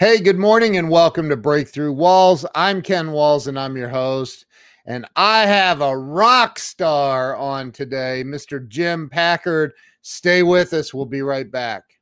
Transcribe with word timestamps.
Hey, 0.00 0.18
good 0.18 0.38
morning 0.38 0.78
and 0.78 0.88
welcome 0.88 1.28
to 1.28 1.36
Breakthrough 1.36 1.92
Walls. 1.92 2.46
I'm 2.54 2.80
Ken 2.80 3.12
Walls 3.12 3.48
and 3.48 3.58
I'm 3.58 3.76
your 3.76 3.90
host. 3.90 4.46
And 4.86 5.06
I 5.14 5.44
have 5.44 5.82
a 5.82 5.94
rock 5.94 6.58
star 6.58 7.36
on 7.36 7.70
today, 7.70 8.22
Mr. 8.24 8.66
Jim 8.66 9.10
Packard. 9.10 9.74
Stay 10.00 10.42
with 10.42 10.72
us. 10.72 10.94
We'll 10.94 11.04
be 11.04 11.20
right 11.20 11.50
back. 11.50 11.99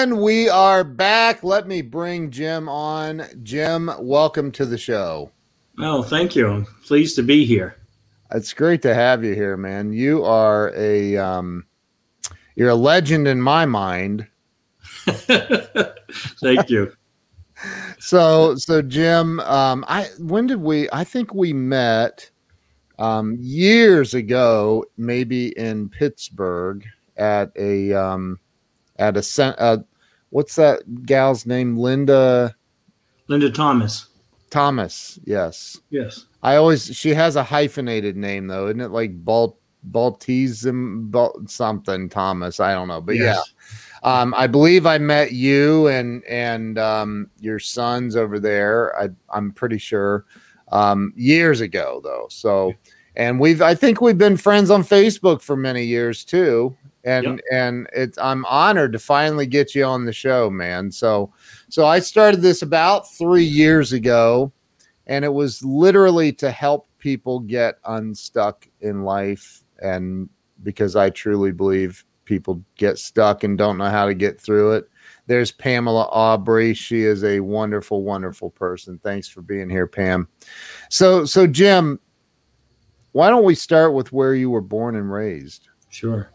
And 0.00 0.20
we 0.20 0.48
are 0.48 0.84
back. 0.84 1.42
Let 1.42 1.66
me 1.66 1.82
bring 1.82 2.30
Jim 2.30 2.68
on. 2.68 3.24
Jim, 3.42 3.90
welcome 3.98 4.52
to 4.52 4.64
the 4.64 4.78
show. 4.78 5.32
Oh, 5.80 6.04
thank 6.04 6.36
you. 6.36 6.46
I'm 6.46 6.66
pleased 6.86 7.16
to 7.16 7.24
be 7.24 7.44
here. 7.44 7.74
It's 8.30 8.54
great 8.54 8.80
to 8.82 8.94
have 8.94 9.24
you 9.24 9.34
here, 9.34 9.56
man. 9.56 9.92
You 9.92 10.22
are 10.22 10.72
a 10.76 11.16
um, 11.16 11.66
you're 12.54 12.68
a 12.68 12.76
legend 12.76 13.26
in 13.26 13.40
my 13.40 13.66
mind. 13.66 14.28
thank 15.04 16.70
you. 16.70 16.92
so, 17.98 18.54
so 18.54 18.80
Jim, 18.80 19.40
um, 19.40 19.84
I 19.88 20.04
when 20.20 20.46
did 20.46 20.60
we? 20.60 20.88
I 20.92 21.02
think 21.02 21.34
we 21.34 21.52
met 21.52 22.30
um, 23.00 23.36
years 23.40 24.14
ago, 24.14 24.84
maybe 24.96 25.48
in 25.58 25.88
Pittsburgh 25.88 26.86
at 27.16 27.50
a 27.56 27.92
um, 27.94 28.38
at 28.98 29.16
a 29.16 29.60
uh, 29.60 29.78
what's 30.30 30.56
that 30.56 31.06
gal's 31.06 31.46
name? 31.46 31.76
Linda. 31.76 32.54
Linda 33.28 33.50
Thomas. 33.50 34.06
Thomas. 34.50 35.18
Yes. 35.24 35.80
Yes. 35.90 36.26
I 36.42 36.56
always 36.56 36.96
she 36.96 37.10
has 37.14 37.36
a 37.36 37.42
hyphenated 37.42 38.16
name 38.16 38.46
though, 38.46 38.66
isn't 38.68 38.80
it? 38.80 38.90
Like 38.90 39.24
Balt 39.24 39.58
Baltism 39.90 41.10
Balt 41.10 41.50
something 41.50 42.08
Thomas. 42.08 42.60
I 42.60 42.72
don't 42.72 42.88
know, 42.88 43.00
but 43.00 43.16
yes. 43.16 43.36
yeah. 43.36 43.42
Um, 44.02 44.32
I 44.36 44.46
believe 44.46 44.86
I 44.86 44.98
met 44.98 45.32
you 45.32 45.88
and 45.88 46.24
and 46.24 46.78
um, 46.78 47.30
your 47.40 47.58
sons 47.58 48.16
over 48.16 48.38
there. 48.38 48.98
I, 48.98 49.08
I'm 49.30 49.50
pretty 49.52 49.78
sure 49.78 50.24
um, 50.70 51.12
years 51.16 51.60
ago 51.60 52.00
though. 52.02 52.26
So, 52.30 52.74
and 53.16 53.40
we've 53.40 53.60
I 53.60 53.74
think 53.74 54.00
we've 54.00 54.18
been 54.18 54.36
friends 54.36 54.70
on 54.70 54.84
Facebook 54.84 55.42
for 55.42 55.56
many 55.56 55.84
years 55.84 56.24
too 56.24 56.76
and 57.08 57.24
yep. 57.24 57.40
and 57.50 57.88
it's 57.94 58.18
I'm 58.18 58.44
honored 58.44 58.92
to 58.92 58.98
finally 58.98 59.46
get 59.46 59.74
you 59.74 59.84
on 59.84 60.04
the 60.04 60.12
show, 60.12 60.50
man. 60.50 60.92
So 60.92 61.32
so 61.70 61.86
I 61.86 62.00
started 62.00 62.42
this 62.42 62.62
about 62.62 63.10
3 63.12 63.42
years 63.42 63.92
ago 63.92 64.52
and 65.06 65.24
it 65.24 65.32
was 65.32 65.64
literally 65.64 66.32
to 66.34 66.50
help 66.50 66.86
people 66.98 67.40
get 67.40 67.78
unstuck 67.86 68.68
in 68.80 69.04
life 69.04 69.64
and 69.80 70.28
because 70.62 70.96
I 70.96 71.10
truly 71.10 71.52
believe 71.52 72.04
people 72.26 72.62
get 72.76 72.98
stuck 72.98 73.42
and 73.42 73.56
don't 73.56 73.78
know 73.78 73.88
how 73.88 74.04
to 74.04 74.14
get 74.14 74.38
through 74.38 74.72
it. 74.72 74.88
There's 75.26 75.50
Pamela 75.50 76.08
Aubrey. 76.10 76.74
She 76.74 77.04
is 77.04 77.24
a 77.24 77.40
wonderful, 77.40 78.02
wonderful 78.02 78.50
person. 78.50 79.00
Thanks 79.02 79.28
for 79.28 79.40
being 79.40 79.70
here, 79.70 79.86
Pam. 79.86 80.28
So, 80.90 81.24
so 81.24 81.46
Jim, 81.46 81.98
why 83.12 83.30
don't 83.30 83.44
we 83.44 83.54
start 83.54 83.94
with 83.94 84.12
where 84.12 84.34
you 84.34 84.50
were 84.50 84.60
born 84.60 84.96
and 84.96 85.10
raised? 85.10 85.68
Sure. 85.88 86.30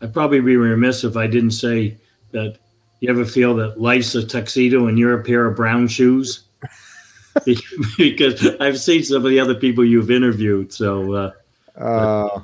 I'd 0.00 0.12
probably 0.12 0.40
be 0.40 0.56
remiss 0.56 1.04
if 1.04 1.16
I 1.16 1.26
didn't 1.26 1.52
say 1.52 1.96
that 2.32 2.58
you 3.00 3.10
ever 3.10 3.24
feel 3.24 3.54
that 3.56 3.80
life's 3.80 4.14
a 4.14 4.26
tuxedo 4.26 4.86
and 4.86 4.98
you're 4.98 5.18
a 5.18 5.24
pair 5.24 5.46
of 5.46 5.56
brown 5.56 5.88
shoes? 5.88 6.44
because 7.98 8.46
I've 8.60 8.78
seen 8.78 9.02
some 9.02 9.24
of 9.24 9.30
the 9.30 9.40
other 9.40 9.54
people 9.54 9.84
you've 9.84 10.10
interviewed. 10.10 10.72
So, 10.72 11.12
uh, 11.12 11.30
uh, 11.76 12.42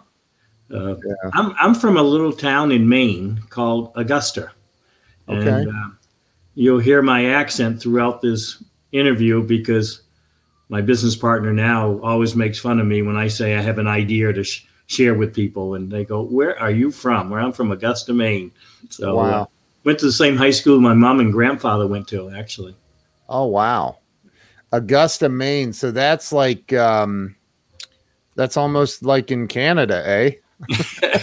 uh, 0.73 0.97
yeah. 0.97 1.31
I'm 1.33 1.55
I'm 1.59 1.75
from 1.75 1.97
a 1.97 2.03
little 2.03 2.33
town 2.33 2.73
in 2.73 2.89
Maine 2.89 3.41
called 3.51 3.93
Augusta, 3.95 4.51
and 5.29 5.49
okay. 5.49 5.71
Uh, 5.71 5.89
you'll 6.55 6.81
hear 6.81 7.03
my 7.03 7.27
accent 7.27 7.81
throughout 7.81 8.21
this 8.21 8.63
interview 8.93 9.43
because 9.43 10.03
my 10.69 10.81
business 10.81 11.17
partner 11.17 11.53
now 11.53 12.01
always 12.01 12.37
makes 12.37 12.59
fun 12.59 12.81
of 12.81 12.87
me 12.87 13.03
when 13.03 13.17
I 13.17 13.29
say 13.29 13.57
I 13.57 13.61
have 13.61 13.79
an 13.79 13.87
idea 13.87 14.33
to 14.33 14.45
sh- 14.45 14.67
share 14.91 15.15
with 15.15 15.33
people, 15.33 15.75
and 15.75 15.91
they 15.91 16.05
go, 16.05 16.23
"Where 16.23 16.59
are 16.61 16.71
you 16.71 16.91
from?" 16.91 17.31
Where 17.31 17.41
I'm 17.41 17.53
from, 17.53 17.71
Augusta, 17.71 18.13
Maine. 18.13 18.51
So 18.91 19.13
uh, 19.13 19.15
wow. 19.15 19.43
Uh, 19.43 19.47
went 19.85 19.99
to 20.01 20.07
the 20.07 20.13
same 20.13 20.37
high 20.37 20.51
school 20.51 20.79
my 20.81 20.93
mom 20.93 21.21
and 21.21 21.33
grandfather 21.33 21.87
went 21.87 22.07
to, 22.09 22.31
actually. 22.31 22.75
Oh 23.29 23.47
wow, 23.47 23.99
Augusta, 24.73 25.29
Maine. 25.29 25.73
So 25.73 25.91
that's 25.93 26.33
like 26.33 26.73
um, 26.73 27.37
that's 28.35 28.57
almost 28.57 29.05
like 29.05 29.31
in 29.31 29.47
Canada, 29.47 30.03
eh? 30.07 30.33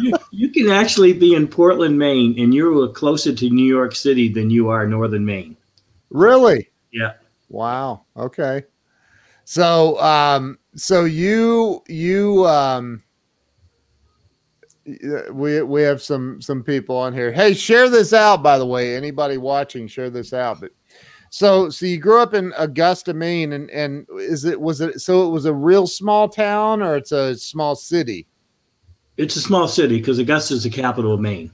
you, 0.00 0.12
you, 0.30 0.48
can 0.50 0.68
actually 0.68 1.12
be 1.12 1.34
in 1.34 1.48
Portland, 1.48 1.98
Maine, 1.98 2.38
and 2.38 2.54
you're 2.54 2.88
closer 2.88 3.34
to 3.34 3.50
New 3.50 3.64
York 3.64 3.94
City 3.94 4.28
than 4.28 4.50
you 4.50 4.68
are 4.68 4.86
Northern 4.86 5.24
Maine. 5.24 5.56
Really? 6.10 6.70
Yeah. 6.92 7.14
Wow. 7.48 8.04
Okay. 8.16 8.64
So, 9.44 10.00
um, 10.00 10.58
so 10.74 11.04
you 11.04 11.82
you 11.88 12.46
um, 12.46 13.02
we 15.32 15.62
we 15.62 15.82
have 15.82 16.02
some 16.02 16.40
some 16.40 16.62
people 16.62 16.96
on 16.96 17.12
here. 17.12 17.32
Hey, 17.32 17.54
share 17.54 17.88
this 17.88 18.12
out. 18.12 18.42
By 18.42 18.58
the 18.58 18.66
way, 18.66 18.96
anybody 18.96 19.36
watching, 19.36 19.86
share 19.86 20.10
this 20.10 20.32
out. 20.32 20.60
But 20.60 20.72
so 21.30 21.70
so 21.70 21.86
you 21.86 21.98
grew 21.98 22.20
up 22.20 22.34
in 22.34 22.52
Augusta, 22.56 23.14
Maine, 23.14 23.52
and 23.52 23.70
and 23.70 24.06
is 24.18 24.44
it 24.44 24.60
was 24.60 24.80
it 24.80 25.00
so 25.00 25.26
it 25.26 25.30
was 25.30 25.44
a 25.44 25.54
real 25.54 25.86
small 25.86 26.28
town 26.28 26.82
or 26.82 26.96
it's 26.96 27.12
a 27.12 27.36
small 27.36 27.74
city? 27.74 28.26
It's 29.16 29.36
a 29.36 29.42
small 29.42 29.68
city 29.68 29.98
because 29.98 30.18
Augusta 30.18 30.54
is 30.54 30.64
the 30.64 30.70
capital 30.70 31.12
of 31.12 31.20
Maine. 31.20 31.52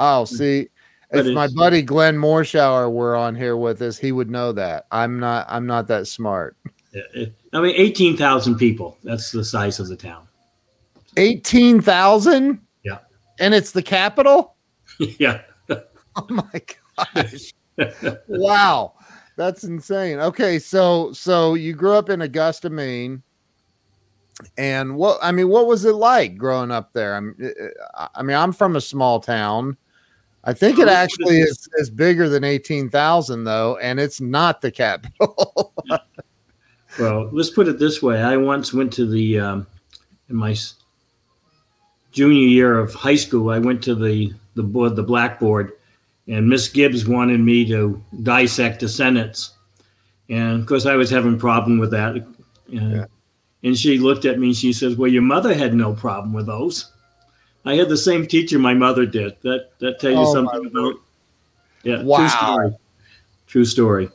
Oh, 0.00 0.24
see, 0.24 0.68
if 1.10 1.26
my 1.34 1.48
buddy 1.48 1.82
Glenn 1.82 2.16
Morshower 2.16 2.92
were 2.92 3.16
on 3.16 3.34
here 3.34 3.56
with 3.56 3.80
us, 3.80 3.96
he 3.96 4.12
would 4.12 4.30
know 4.30 4.52
that. 4.52 4.86
I'm 4.90 5.18
not. 5.18 5.46
I'm 5.48 5.66
not 5.66 5.86
that 5.88 6.06
smart. 6.06 6.56
I 7.52 7.60
mean, 7.60 7.74
eighteen 7.76 8.16
thousand 8.16 8.56
people. 8.56 8.98
That's 9.02 9.30
the 9.32 9.44
size 9.44 9.80
of 9.80 9.88
the 9.88 9.96
town. 9.96 10.26
Eighteen 11.16 11.80
thousand. 11.80 12.60
Yeah. 12.84 12.98
And 13.40 13.54
it's 13.54 13.72
the 13.72 13.82
capital. 13.82 14.56
yeah. 14.98 15.42
oh 15.70 16.26
my 16.28 16.62
gosh! 17.14 17.52
wow, 18.26 18.94
that's 19.36 19.64
insane. 19.64 20.18
Okay, 20.18 20.58
so 20.58 21.12
so 21.12 21.54
you 21.54 21.72
grew 21.74 21.92
up 21.92 22.10
in 22.10 22.22
Augusta, 22.22 22.70
Maine 22.70 23.22
and 24.56 24.96
what 24.96 25.18
I 25.22 25.32
mean, 25.32 25.48
what 25.48 25.66
was 25.66 25.84
it 25.84 25.94
like 25.94 26.36
growing 26.36 26.70
up 26.70 26.92
there? 26.92 27.16
I'm, 27.16 27.34
uh, 27.42 27.48
uh, 27.94 28.08
I 28.14 28.22
mean, 28.22 28.36
I'm 28.36 28.52
from 28.52 28.76
a 28.76 28.80
small 28.80 29.20
town. 29.20 29.76
I 30.44 30.52
think 30.52 30.78
it 30.78 30.88
actually 30.88 31.40
is, 31.40 31.68
is 31.74 31.90
bigger 31.90 32.28
than 32.28 32.44
eighteen 32.44 32.88
thousand 32.88 33.44
though, 33.44 33.76
and 33.78 33.98
it's 33.98 34.20
not 34.20 34.60
the 34.60 34.70
capital. 34.70 35.47
Well, 36.98 37.28
let's 37.32 37.50
put 37.50 37.68
it 37.68 37.78
this 37.78 38.02
way: 38.02 38.22
I 38.22 38.36
once 38.36 38.72
went 38.72 38.92
to 38.94 39.06
the 39.06 39.40
um, 39.40 39.66
in 40.28 40.36
my 40.36 40.56
junior 42.12 42.46
year 42.46 42.78
of 42.78 42.94
high 42.94 43.16
school. 43.16 43.50
I 43.50 43.58
went 43.58 43.82
to 43.84 43.94
the 43.94 44.32
the 44.54 44.62
board, 44.62 44.96
the 44.96 45.02
blackboard, 45.02 45.72
and 46.26 46.48
Miss 46.48 46.68
Gibbs 46.68 47.06
wanted 47.06 47.40
me 47.40 47.64
to 47.66 48.02
dissect 48.22 48.80
the 48.80 48.88
sentence, 48.88 49.52
and 50.28 50.60
of 50.60 50.66
course 50.66 50.86
I 50.86 50.96
was 50.96 51.10
having 51.10 51.34
a 51.34 51.38
problem 51.38 51.78
with 51.78 51.90
that. 51.92 52.26
yeah. 52.68 53.06
And 53.64 53.76
she 53.76 53.98
looked 53.98 54.24
at 54.24 54.38
me 54.38 54.48
and 54.48 54.56
she 54.56 54.72
says, 54.72 54.96
Well, 54.96 55.10
your 55.10 55.22
mother 55.22 55.52
had 55.52 55.74
no 55.74 55.92
problem 55.92 56.32
with 56.32 56.46
those. 56.46 56.92
I 57.64 57.74
had 57.74 57.88
the 57.88 57.96
same 57.96 58.26
teacher 58.26 58.58
my 58.58 58.74
mother 58.74 59.04
did. 59.04 59.36
That 59.42 59.70
that 59.80 60.00
tell 60.00 60.12
you 60.12 60.18
oh, 60.18 60.32
something 60.32 60.66
about 60.66 60.94
yeah. 61.82 62.02
Wow. 62.02 62.18
True 62.18 62.28
story. 62.28 62.76
True 63.46 63.64
story. 63.64 64.10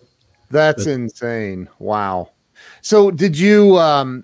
That's 0.50 0.86
but, 0.86 0.92
insane. 0.92 1.69
Wow. 1.80 2.30
So 2.81 3.12
did 3.12 3.38
you 3.38 3.77
um 3.77 4.24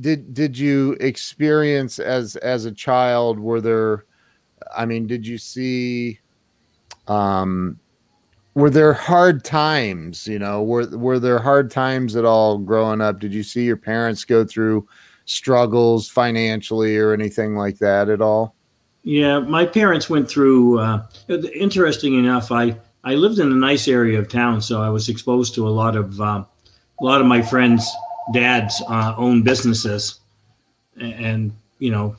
did 0.00 0.34
did 0.34 0.58
you 0.58 0.96
experience 1.00 1.98
as 1.98 2.36
as 2.36 2.64
a 2.64 2.72
child 2.72 3.38
were 3.38 3.60
there 3.60 4.04
I 4.76 4.84
mean 4.86 5.06
did 5.06 5.26
you 5.26 5.38
see 5.38 6.20
um 7.08 7.78
were 8.54 8.70
there 8.70 8.92
hard 8.92 9.44
times 9.44 10.26
you 10.26 10.38
know 10.38 10.62
were 10.62 10.86
were 10.96 11.18
there 11.18 11.38
hard 11.38 11.70
times 11.70 12.16
at 12.16 12.24
all 12.24 12.58
growing 12.58 13.00
up? 13.00 13.20
Did 13.20 13.32
you 13.32 13.42
see 13.42 13.64
your 13.64 13.76
parents 13.76 14.24
go 14.24 14.44
through 14.44 14.86
struggles 15.24 16.08
financially 16.08 16.96
or 16.96 17.12
anything 17.12 17.56
like 17.56 17.78
that 17.78 18.08
at 18.08 18.20
all? 18.20 18.54
Yeah 19.02 19.38
my 19.38 19.64
parents 19.64 20.10
went 20.10 20.28
through 20.28 20.78
uh, 20.78 21.06
interesting 21.54 22.18
enough 22.18 22.52
i 22.52 22.76
I 23.02 23.14
lived 23.14 23.38
in 23.38 23.50
a 23.50 23.54
nice 23.54 23.88
area 23.88 24.18
of 24.18 24.28
town, 24.28 24.60
so 24.60 24.82
I 24.82 24.90
was 24.90 25.08
exposed 25.08 25.54
to 25.54 25.66
a 25.66 25.70
lot 25.70 25.96
of 25.96 26.20
uh, 26.20 26.44
a 27.00 27.04
lot 27.04 27.20
of 27.20 27.26
my 27.26 27.40
friends' 27.42 27.90
dads 28.32 28.82
uh, 28.88 29.14
own 29.16 29.42
businesses, 29.42 30.20
and 31.00 31.52
you 31.78 31.90
know, 31.90 32.16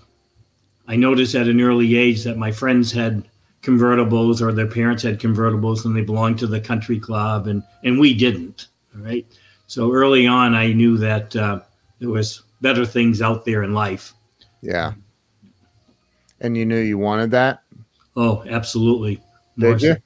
I 0.87 0.95
noticed 0.95 1.35
at 1.35 1.47
an 1.47 1.61
early 1.61 1.95
age 1.95 2.23
that 2.23 2.37
my 2.37 2.51
friends 2.51 2.91
had 2.91 3.27
convertibles 3.61 4.41
or 4.41 4.51
their 4.51 4.67
parents 4.67 5.03
had 5.03 5.19
convertibles 5.19 5.85
and 5.85 5.95
they 5.95 6.01
belonged 6.01 6.39
to 6.39 6.47
the 6.47 6.59
country 6.59 6.99
club, 6.99 7.47
and 7.47 7.63
and 7.83 7.99
we 7.99 8.13
didn't. 8.13 8.67
All 8.95 9.03
right, 9.03 9.25
so 9.67 9.91
early 9.91 10.27
on, 10.27 10.55
I 10.55 10.73
knew 10.73 10.97
that 10.97 11.35
uh, 11.35 11.61
there 11.99 12.09
was 12.09 12.43
better 12.61 12.85
things 12.85 13.21
out 13.21 13.45
there 13.45 13.63
in 13.63 13.73
life. 13.73 14.13
Yeah. 14.61 14.93
And 16.39 16.57
you 16.57 16.65
knew 16.65 16.79
you 16.79 16.97
wanted 16.97 17.31
that? 17.31 17.63
Oh, 18.15 18.43
absolutely. 18.49 19.21
Did 19.57 19.81
you? 19.81 19.97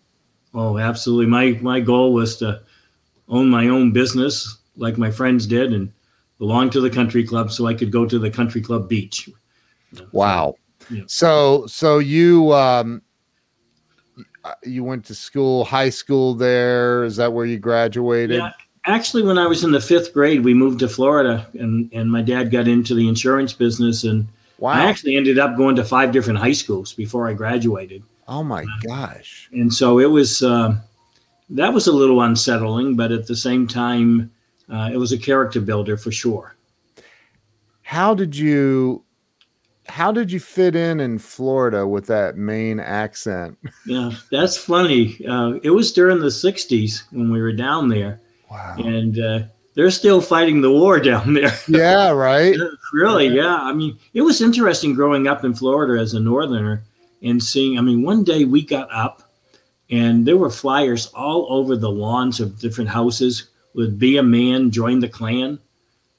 Oh, 0.54 0.78
absolutely. 0.78 1.28
My 1.28 1.58
my 1.62 1.80
goal 1.80 2.14
was 2.14 2.38
to 2.38 2.62
own 3.28 3.50
my 3.50 3.68
own 3.68 3.92
business 3.92 4.58
like 4.78 4.98
my 4.98 5.12
friends 5.12 5.48
did 5.48 5.74
and 5.74 5.92
belong 6.38 6.70
to 6.70 6.82
the 6.82 6.90
country 6.90 7.26
club 7.26 7.52
so 7.52 7.68
I 7.68 7.74
could 7.74 7.92
go 7.92 8.06
to 8.06 8.20
the 8.20 8.30
country 8.30 8.62
club 8.62 8.90
beach. 8.90 9.30
Wow. 10.12 10.56
Yeah. 10.90 11.04
So 11.08 11.66
so 11.68 12.00
you 12.00 12.54
um 12.54 13.02
you 14.64 14.84
went 14.84 15.06
to 15.06 15.16
school, 15.16 15.66
high 15.66 15.90
school 15.90 16.36
there. 16.36 17.04
Is 17.04 17.16
that 17.16 17.34
where 17.34 17.46
you 17.46 17.58
graduated? 17.58 18.38
Yeah. 18.38 18.52
Actually, 18.88 19.24
when 19.24 19.40
I 19.40 19.48
was 19.48 19.64
in 19.64 19.72
the 19.72 19.82
fifth 19.82 20.14
grade, 20.14 20.44
we 20.44 20.54
moved 20.54 20.80
to 20.80 20.88
Florida 20.88 21.48
and, 21.58 21.92
and 21.92 22.12
my 22.12 22.22
dad 22.22 22.52
got 22.52 22.68
into 22.68 22.94
the 22.94 23.08
insurance 23.08 23.52
business 23.52 24.04
and 24.04 24.28
wow. 24.60 24.74
I 24.74 24.86
actually 24.86 25.16
ended 25.16 25.40
up 25.40 25.58
going 25.58 25.76
to 25.78 25.84
five 25.84 26.12
different 26.12 26.38
high 26.38 26.52
schools 26.52 26.94
before 26.94 27.28
I 27.28 27.34
graduated. 27.34 28.04
Oh 28.28 28.44
my 28.44 28.66
gosh! 28.88 29.50
And 29.52 29.74
so 29.74 30.00
it 30.00 30.06
was 30.06 30.42
uh, 30.42 30.76
that 31.50 31.74
was 31.74 31.88
a 31.88 31.92
little 31.92 32.22
unsettling, 32.22 32.96
but 32.96 33.12
at 33.12 33.28
the 33.28 33.36
same 33.36 33.68
time, 33.68 34.32
uh, 34.72 34.90
it 34.92 34.98
was 34.98 35.12
a 35.12 35.18
character 35.18 35.62
builder 35.62 35.98
for 35.98 36.12
sure. 36.12 36.56
How 37.84 38.14
did 38.14 38.36
you? 38.36 39.04
How 39.88 40.12
did 40.12 40.32
you 40.32 40.40
fit 40.40 40.76
in 40.76 41.00
in 41.00 41.20
Florida 41.20 41.88
with 41.88 42.08
that 42.08 42.38
Maine 42.38 42.80
accent? 42.80 43.58
Yeah, 43.86 44.12
that's 44.32 44.58
funny. 44.58 45.24
Uh, 45.28 45.60
it 45.62 45.70
was 45.70 45.94
during 45.94 46.20
the 46.20 46.28
'60s 46.28 47.04
when 47.12 47.32
we 47.32 47.40
were 47.40 47.54
down 47.54 47.90
there, 47.90 48.20
wow. 48.50 48.76
and 48.80 49.20
uh, 49.20 49.40
they're 49.76 49.92
still 49.92 50.22
fighting 50.22 50.62
the 50.62 50.72
war 50.72 51.00
down 51.12 51.36
there. 51.36 51.56
Yeah, 51.68 52.10
right. 52.10 52.58
really, 52.94 53.28
yeah. 53.28 53.44
yeah. 53.44 53.58
I 53.58 53.74
mean, 53.74 54.00
it 54.14 54.22
was 54.22 54.42
interesting 54.42 54.96
growing 54.96 55.28
up 55.28 55.46
in 55.46 55.54
Florida 55.54 56.02
as 56.02 56.16
a 56.16 56.20
northerner 56.20 56.84
and 57.22 57.42
seeing. 57.44 57.78
I 57.78 57.82
mean, 57.82 58.02
one 58.02 58.24
day 58.24 58.46
we 58.46 58.66
got 58.66 58.92
up 58.92 59.22
and 59.92 60.26
there 60.26 60.38
were 60.38 60.50
flyers 60.50 61.08
all 61.08 61.46
over 61.50 61.78
the 61.78 61.92
lawns 61.92 62.40
of 62.40 62.60
different 62.60 62.90
houses 62.90 63.50
with 63.76 64.00
"Be 64.00 64.18
a 64.18 64.24
Man, 64.24 64.72
Join 64.72 65.00
the 65.00 65.10
Klan." 65.10 65.60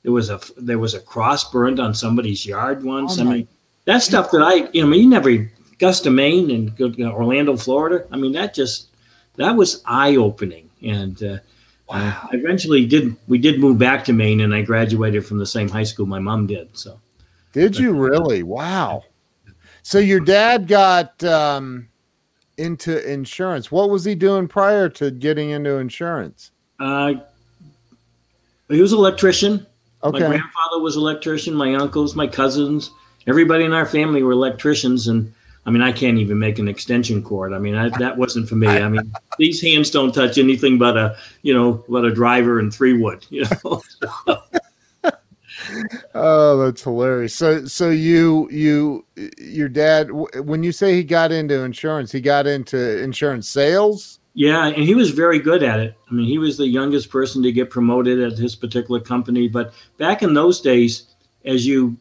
There 0.02 0.12
was 0.12 0.30
a 0.30 0.40
there 0.56 0.78
was 0.78 0.94
a 0.94 1.00
cross 1.00 1.50
burned 1.50 1.80
on 1.80 1.92
somebody's 1.92 2.46
yard 2.46 2.84
once. 2.84 3.18
Oh 3.18 3.22
I 3.22 3.24
mean, 3.24 3.48
that 3.86 4.02
stuff 4.02 4.30
that 4.30 4.42
I 4.42 4.68
you 4.72 4.82
know, 4.82 4.86
I 4.86 4.90
mean, 4.90 5.02
you 5.02 5.08
never 5.08 5.50
Augusta, 5.76 6.10
Maine, 6.10 6.50
and 6.50 6.76
go 6.76 6.90
to 6.90 7.10
Orlando, 7.10 7.56
Florida. 7.56 8.06
I 8.10 8.16
mean, 8.16 8.32
that 8.32 8.54
just 8.54 8.88
that 9.36 9.52
was 9.52 9.82
eye 9.84 10.16
opening, 10.16 10.70
and 10.82 11.22
uh, 11.22 11.38
wow. 11.88 12.22
uh, 12.22 12.28
eventually 12.32 12.86
did 12.86 13.16
we 13.28 13.38
did 13.38 13.60
move 13.60 13.78
back 13.78 14.04
to 14.06 14.12
Maine, 14.12 14.40
and 14.40 14.54
I 14.54 14.62
graduated 14.62 15.26
from 15.26 15.38
the 15.38 15.46
same 15.46 15.68
high 15.68 15.82
school 15.82 16.06
my 16.06 16.18
mom 16.18 16.46
did. 16.46 16.76
So, 16.76 16.98
did 17.52 17.72
but, 17.72 17.80
you 17.80 17.92
really? 17.92 18.42
Wow. 18.42 19.04
So 19.82 19.98
your 19.98 20.20
dad 20.20 20.66
got 20.66 21.22
um, 21.22 21.88
into 22.56 23.08
insurance. 23.08 23.70
What 23.70 23.90
was 23.90 24.04
he 24.04 24.14
doing 24.14 24.48
prior 24.48 24.88
to 24.88 25.10
getting 25.10 25.50
into 25.50 25.76
insurance? 25.76 26.50
Uh, 26.80 27.14
he 28.68 28.80
was 28.80 28.92
an 28.92 28.98
electrician. 28.98 29.66
Okay. 30.02 30.20
My 30.20 30.26
grandfather 30.26 30.80
was 30.80 30.96
electrician. 30.96 31.54
My 31.54 31.74
uncles, 31.74 32.14
my 32.14 32.26
cousins, 32.26 32.90
everybody 33.26 33.64
in 33.64 33.72
our 33.72 33.86
family 33.86 34.22
were 34.22 34.32
electricians. 34.32 35.08
And 35.08 35.32
I 35.64 35.70
mean, 35.70 35.82
I 35.82 35.92
can't 35.92 36.18
even 36.18 36.38
make 36.38 36.58
an 36.58 36.68
extension 36.68 37.22
cord. 37.22 37.52
I 37.52 37.58
mean, 37.58 37.74
I, 37.74 37.88
that 37.98 38.16
wasn't 38.16 38.48
for 38.48 38.56
me. 38.56 38.68
I 38.68 38.88
mean, 38.88 39.12
these 39.38 39.60
hands 39.60 39.90
don't 39.90 40.12
touch 40.12 40.38
anything 40.38 40.78
but 40.78 40.96
a, 40.96 41.16
you 41.42 41.54
know, 41.54 41.84
but 41.88 42.04
a 42.04 42.14
driver 42.14 42.58
and 42.58 42.72
three 42.72 42.92
wood. 43.00 43.26
You 43.30 43.46
know. 43.64 43.82
oh, 46.14 46.64
that's 46.64 46.82
hilarious. 46.82 47.34
So, 47.34 47.64
so 47.64 47.90
you, 47.90 48.48
you, 48.50 49.04
your 49.38 49.68
dad, 49.68 50.10
when 50.10 50.62
you 50.62 50.72
say 50.72 50.94
he 50.94 51.04
got 51.04 51.32
into 51.32 51.62
insurance, 51.62 52.12
he 52.12 52.20
got 52.20 52.46
into 52.46 53.02
insurance 53.02 53.48
sales. 53.48 54.20
Yeah, 54.36 54.66
and 54.66 54.76
he 54.76 54.94
was 54.94 55.12
very 55.12 55.38
good 55.38 55.62
at 55.62 55.80
it. 55.80 55.96
I 56.10 56.12
mean, 56.12 56.26
he 56.26 56.36
was 56.36 56.58
the 56.58 56.68
youngest 56.68 57.08
person 57.08 57.42
to 57.42 57.50
get 57.50 57.70
promoted 57.70 58.20
at 58.20 58.36
his 58.36 58.54
particular 58.54 59.00
company. 59.00 59.48
But 59.48 59.72
back 59.96 60.22
in 60.22 60.34
those 60.34 60.60
days, 60.60 61.06
as 61.46 61.66
you, 61.66 61.96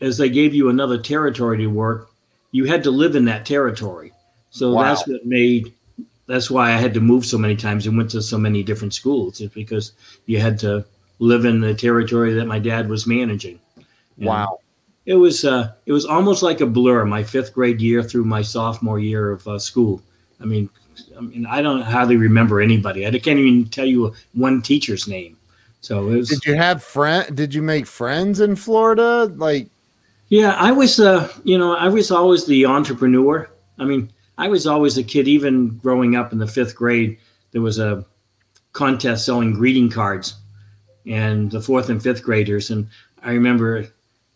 as 0.00 0.18
they 0.18 0.28
gave 0.28 0.54
you 0.54 0.68
another 0.68 0.98
territory 0.98 1.58
to 1.58 1.66
work, 1.66 2.10
you 2.52 2.64
had 2.66 2.84
to 2.84 2.92
live 2.92 3.16
in 3.16 3.24
that 3.24 3.44
territory. 3.44 4.12
So 4.50 4.74
wow. 4.74 4.84
that's 4.84 5.08
what 5.08 5.26
made. 5.26 5.74
That's 6.28 6.48
why 6.48 6.68
I 6.68 6.76
had 6.76 6.94
to 6.94 7.00
move 7.00 7.26
so 7.26 7.38
many 7.38 7.56
times 7.56 7.88
and 7.88 7.96
went 7.96 8.12
to 8.12 8.22
so 8.22 8.38
many 8.38 8.62
different 8.62 8.94
schools. 8.94 9.40
It's 9.40 9.52
because 9.52 9.94
you 10.26 10.38
had 10.38 10.60
to 10.60 10.84
live 11.18 11.44
in 11.44 11.60
the 11.60 11.74
territory 11.74 12.34
that 12.34 12.46
my 12.46 12.60
dad 12.60 12.88
was 12.88 13.04
managing. 13.04 13.58
And 14.18 14.26
wow. 14.26 14.60
It 15.06 15.14
was 15.14 15.44
uh, 15.44 15.72
it 15.86 15.92
was 15.92 16.04
almost 16.04 16.44
like 16.44 16.60
a 16.60 16.66
blur. 16.66 17.04
My 17.04 17.24
fifth 17.24 17.52
grade 17.52 17.80
year 17.80 18.04
through 18.04 18.24
my 18.26 18.42
sophomore 18.42 19.00
year 19.00 19.32
of 19.32 19.46
uh, 19.48 19.58
school. 19.58 20.00
I 20.40 20.44
mean, 20.44 20.70
I 21.16 21.20
mean, 21.20 21.46
I 21.46 21.62
don't 21.62 21.82
hardly 21.82 22.16
remember 22.16 22.60
anybody. 22.60 23.06
I 23.06 23.10
can't 23.18 23.38
even 23.38 23.66
tell 23.68 23.86
you 23.86 24.14
one 24.34 24.62
teacher's 24.62 25.08
name. 25.08 25.36
So 25.80 26.04
was, 26.04 26.28
did 26.28 26.44
you 26.44 26.54
have 26.56 26.82
friend? 26.82 27.36
Did 27.36 27.54
you 27.54 27.62
make 27.62 27.86
friends 27.86 28.40
in 28.40 28.56
Florida? 28.56 29.32
Like, 29.36 29.68
yeah, 30.28 30.52
I 30.52 30.72
was. 30.72 30.98
Uh, 30.98 31.32
you 31.44 31.56
know, 31.56 31.76
I 31.76 31.88
was 31.88 32.10
always 32.10 32.46
the 32.46 32.66
entrepreneur. 32.66 33.48
I 33.78 33.84
mean, 33.84 34.10
I 34.38 34.48
was 34.48 34.66
always 34.66 34.98
a 34.98 35.04
kid. 35.04 35.28
Even 35.28 35.78
growing 35.78 36.16
up 36.16 36.32
in 36.32 36.38
the 36.38 36.46
fifth 36.46 36.74
grade, 36.74 37.18
there 37.52 37.62
was 37.62 37.78
a 37.78 38.04
contest 38.72 39.24
selling 39.24 39.54
greeting 39.54 39.88
cards 39.88 40.34
and 41.06 41.50
the 41.50 41.60
fourth 41.60 41.88
and 41.88 42.02
fifth 42.02 42.22
graders. 42.22 42.70
And 42.70 42.88
I 43.22 43.30
remember 43.30 43.86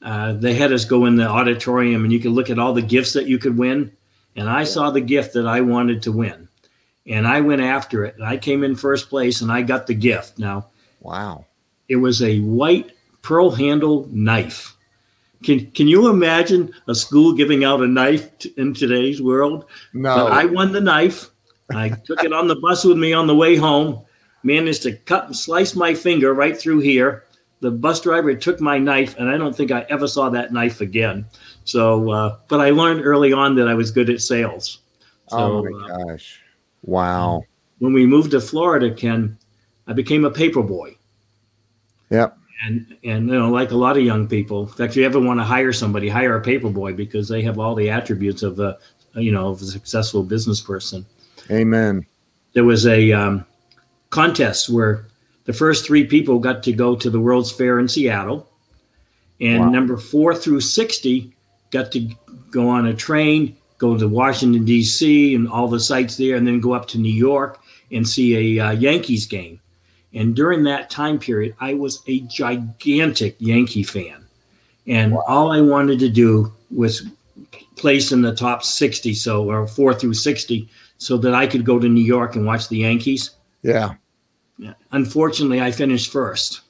uh, 0.02 0.32
they 0.32 0.54
had 0.54 0.72
us 0.72 0.84
go 0.84 1.04
in 1.04 1.16
the 1.16 1.28
auditorium 1.28 2.04
and 2.04 2.12
you 2.12 2.20
could 2.20 2.32
look 2.32 2.48
at 2.48 2.58
all 2.58 2.72
the 2.72 2.82
gifts 2.82 3.12
that 3.12 3.26
you 3.26 3.38
could 3.38 3.58
win. 3.58 3.92
And 4.36 4.48
I 4.48 4.64
saw 4.64 4.90
the 4.90 5.00
gift 5.00 5.34
that 5.34 5.46
I 5.46 5.60
wanted 5.60 6.02
to 6.04 6.12
win. 6.12 6.48
And 7.10 7.26
I 7.26 7.40
went 7.40 7.60
after 7.60 8.04
it. 8.04 8.14
And 8.16 8.24
I 8.24 8.36
came 8.36 8.64
in 8.64 8.74
first 8.74 9.10
place 9.10 9.40
and 9.40 9.52
I 9.52 9.62
got 9.62 9.86
the 9.86 9.94
gift. 9.94 10.38
Now, 10.38 10.68
wow. 11.00 11.44
It 11.88 11.96
was 11.96 12.22
a 12.22 12.40
white 12.40 12.92
pearl 13.22 13.50
handle 13.50 14.08
knife. 14.10 14.76
Can, 15.42 15.70
can 15.72 15.88
you 15.88 16.08
imagine 16.08 16.72
a 16.86 16.94
school 16.94 17.34
giving 17.34 17.64
out 17.64 17.82
a 17.82 17.86
knife 17.86 18.38
t- 18.38 18.54
in 18.56 18.74
today's 18.74 19.20
world? 19.20 19.66
No. 19.92 20.14
But 20.14 20.32
I 20.32 20.44
won 20.44 20.72
the 20.72 20.80
knife. 20.80 21.30
I 21.74 21.88
took 21.88 22.24
it 22.24 22.32
on 22.32 22.46
the 22.46 22.56
bus 22.56 22.84
with 22.84 22.96
me 22.96 23.12
on 23.12 23.26
the 23.26 23.34
way 23.34 23.56
home 23.56 24.04
managed 24.42 24.82
to 24.82 24.96
cut 24.96 25.26
and 25.26 25.36
slice 25.36 25.74
my 25.74 25.94
finger 25.94 26.34
right 26.34 26.58
through 26.58 26.80
here. 26.80 27.24
The 27.60 27.70
bus 27.70 28.00
driver 28.00 28.34
took 28.34 28.60
my 28.60 28.78
knife, 28.78 29.16
and 29.18 29.28
I 29.28 29.36
don't 29.36 29.54
think 29.54 29.70
I 29.70 29.82
ever 29.90 30.08
saw 30.08 30.30
that 30.30 30.52
knife 30.52 30.80
again. 30.80 31.26
So, 31.64 32.10
uh, 32.10 32.38
but 32.48 32.60
I 32.60 32.70
learned 32.70 33.04
early 33.04 33.32
on 33.32 33.54
that 33.56 33.68
I 33.68 33.74
was 33.74 33.90
good 33.90 34.08
at 34.08 34.22
sales. 34.22 34.78
So, 35.28 35.36
oh 35.36 35.64
my 35.64 35.94
uh, 35.94 36.04
gosh! 36.04 36.40
Wow. 36.82 37.44
When 37.78 37.92
we 37.92 38.06
moved 38.06 38.32
to 38.32 38.40
Florida, 38.40 38.92
Ken, 38.92 39.38
I 39.86 39.92
became 39.92 40.24
a 40.24 40.30
paper 40.30 40.62
boy. 40.62 40.96
Yep. 42.10 42.36
And 42.66 42.96
and 43.04 43.28
you 43.28 43.34
know, 43.34 43.50
like 43.50 43.70
a 43.70 43.76
lot 43.76 43.96
of 43.96 44.04
young 44.04 44.28
people, 44.28 44.62
in 44.62 44.68
fact, 44.68 44.90
if 44.90 44.96
you 44.96 45.06
ever 45.06 45.18
want 45.18 45.40
to 45.40 45.44
hire 45.44 45.72
somebody, 45.72 46.08
hire 46.08 46.36
a 46.36 46.42
paper 46.42 46.68
boy 46.68 46.92
because 46.92 47.28
they 47.28 47.42
have 47.42 47.58
all 47.58 47.74
the 47.74 47.88
attributes 47.88 48.42
of 48.42 48.60
a 48.60 48.78
you 49.14 49.32
know 49.32 49.48
of 49.48 49.62
a 49.62 49.64
successful 49.64 50.22
business 50.22 50.60
person. 50.60 51.06
Amen. 51.50 52.04
There 52.52 52.64
was 52.64 52.86
a 52.86 53.12
um, 53.12 53.46
contests 54.10 54.68
where 54.68 55.06
the 55.44 55.52
first 55.52 55.86
three 55.86 56.04
people 56.04 56.38
got 56.38 56.62
to 56.64 56.72
go 56.72 56.94
to 56.94 57.08
the 57.08 57.20
World's 57.20 57.50
Fair 57.50 57.78
in 57.78 57.88
Seattle, 57.88 58.48
and 59.40 59.60
wow. 59.60 59.70
number 59.70 59.96
four 59.96 60.34
through 60.34 60.60
60 60.60 61.34
got 61.70 61.92
to 61.92 62.10
go 62.50 62.68
on 62.68 62.86
a 62.86 62.94
train, 62.94 63.56
go 63.80 63.96
to 63.96 64.06
Washington, 64.06 64.64
D.C., 64.64 65.34
and 65.34 65.48
all 65.48 65.66
the 65.66 65.80
sites 65.80 66.16
there, 66.16 66.36
and 66.36 66.46
then 66.46 66.60
go 66.60 66.74
up 66.74 66.86
to 66.88 66.98
New 66.98 67.12
York 67.12 67.60
and 67.90 68.06
see 68.06 68.58
a 68.58 68.66
uh, 68.66 68.70
Yankees 68.72 69.26
game. 69.26 69.58
And 70.12 70.36
during 70.36 70.62
that 70.64 70.90
time 70.90 71.18
period, 71.18 71.54
I 71.60 71.74
was 71.74 72.02
a 72.06 72.20
gigantic 72.20 73.36
Yankee 73.38 73.82
fan. 73.82 74.26
And 74.86 75.12
wow. 75.12 75.24
all 75.26 75.50
I 75.50 75.60
wanted 75.62 75.98
to 76.00 76.08
do 76.10 76.52
was 76.70 77.06
place 77.76 78.12
in 78.12 78.20
the 78.20 78.34
top 78.34 78.62
60, 78.62 79.14
so 79.14 79.50
or 79.50 79.66
four 79.66 79.94
through 79.94 80.14
60, 80.14 80.68
so 80.98 81.16
that 81.16 81.34
I 81.34 81.46
could 81.46 81.64
go 81.64 81.78
to 81.78 81.88
New 81.88 82.04
York 82.04 82.36
and 82.36 82.44
watch 82.44 82.68
the 82.68 82.78
Yankees. 82.78 83.30
Yeah. 83.62 83.94
Unfortunately, 84.92 85.62
I 85.62 85.70
finished 85.70 86.12
first. 86.12 86.60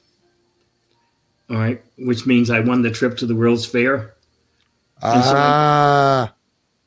All 1.48 1.56
right, 1.56 1.82
which 1.98 2.26
means 2.26 2.50
I 2.50 2.60
won 2.60 2.82
the 2.82 2.90
trip 2.92 3.16
to 3.16 3.26
the 3.26 3.34
World's 3.34 3.66
Fair. 3.66 4.14
Ah. 5.02 6.28
So 6.28 6.39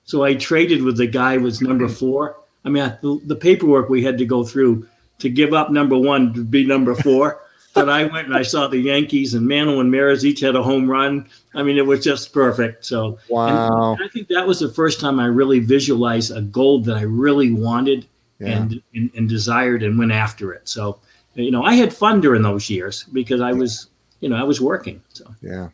so 0.05 0.23
I, 0.23 0.35
traded 0.35 0.83
with 0.83 0.97
the 0.97 1.07
guy 1.07 1.37
who 1.37 1.43
was 1.43 1.61
number 1.61 1.87
four. 1.87 2.37
I 2.65 2.69
mean, 2.69 2.83
I, 2.83 2.97
the, 3.01 3.19
the 3.25 3.35
paperwork 3.35 3.89
we 3.89 4.03
had 4.03 4.17
to 4.17 4.25
go 4.25 4.43
through 4.43 4.87
to 5.19 5.29
give 5.29 5.53
up 5.53 5.71
number 5.71 5.97
one 5.97 6.33
to 6.33 6.43
be 6.43 6.65
number 6.65 6.95
four. 6.95 7.41
but 7.73 7.89
I 7.89 8.05
went 8.05 8.27
and 8.27 8.35
I 8.35 8.43
saw 8.43 8.67
the 8.67 8.77
Yankees 8.77 9.33
and 9.33 9.47
Mantle 9.47 9.79
and 9.79 9.89
Maris 9.89 10.23
each 10.23 10.41
had 10.41 10.55
a 10.55 10.63
home 10.63 10.89
run. 10.89 11.27
I 11.55 11.63
mean, 11.63 11.77
it 11.77 11.85
was 11.85 12.03
just 12.03 12.31
perfect. 12.31 12.85
So 12.85 13.17
wow, 13.29 13.97
I 13.99 14.07
think 14.09 14.27
that 14.27 14.45
was 14.45 14.59
the 14.59 14.69
first 14.69 14.99
time 14.99 15.19
I 15.19 15.25
really 15.25 15.59
visualized 15.59 16.35
a 16.35 16.41
goal 16.41 16.81
that 16.81 16.97
I 16.97 17.01
really 17.01 17.51
wanted 17.51 18.05
yeah. 18.39 18.57
and, 18.57 18.81
and, 18.93 19.11
and 19.15 19.27
desired 19.27 19.83
and 19.83 19.97
went 19.97 20.11
after 20.11 20.53
it. 20.53 20.67
So 20.67 20.99
you 21.35 21.51
know, 21.51 21.63
I 21.63 21.73
had 21.73 21.91
fun 21.91 22.21
during 22.21 22.43
those 22.43 22.69
years 22.69 23.05
because 23.05 23.41
I 23.41 23.53
was 23.53 23.87
you 24.19 24.29
know 24.29 24.35
I 24.35 24.43
was 24.43 24.61
working. 24.61 25.01
So 25.13 25.25
yeah. 25.41 25.69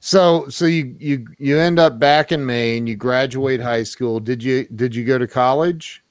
So 0.00 0.48
so 0.48 0.66
you 0.66 0.96
you 0.98 1.26
you 1.38 1.58
end 1.58 1.78
up 1.78 1.98
back 1.98 2.32
in 2.32 2.44
Maine. 2.44 2.86
You 2.86 2.96
graduate 2.96 3.60
high 3.60 3.84
school. 3.84 4.20
Did 4.20 4.42
you 4.42 4.66
did 4.74 4.94
you 4.94 5.04
go 5.04 5.18
to 5.18 5.26
college? 5.26 6.02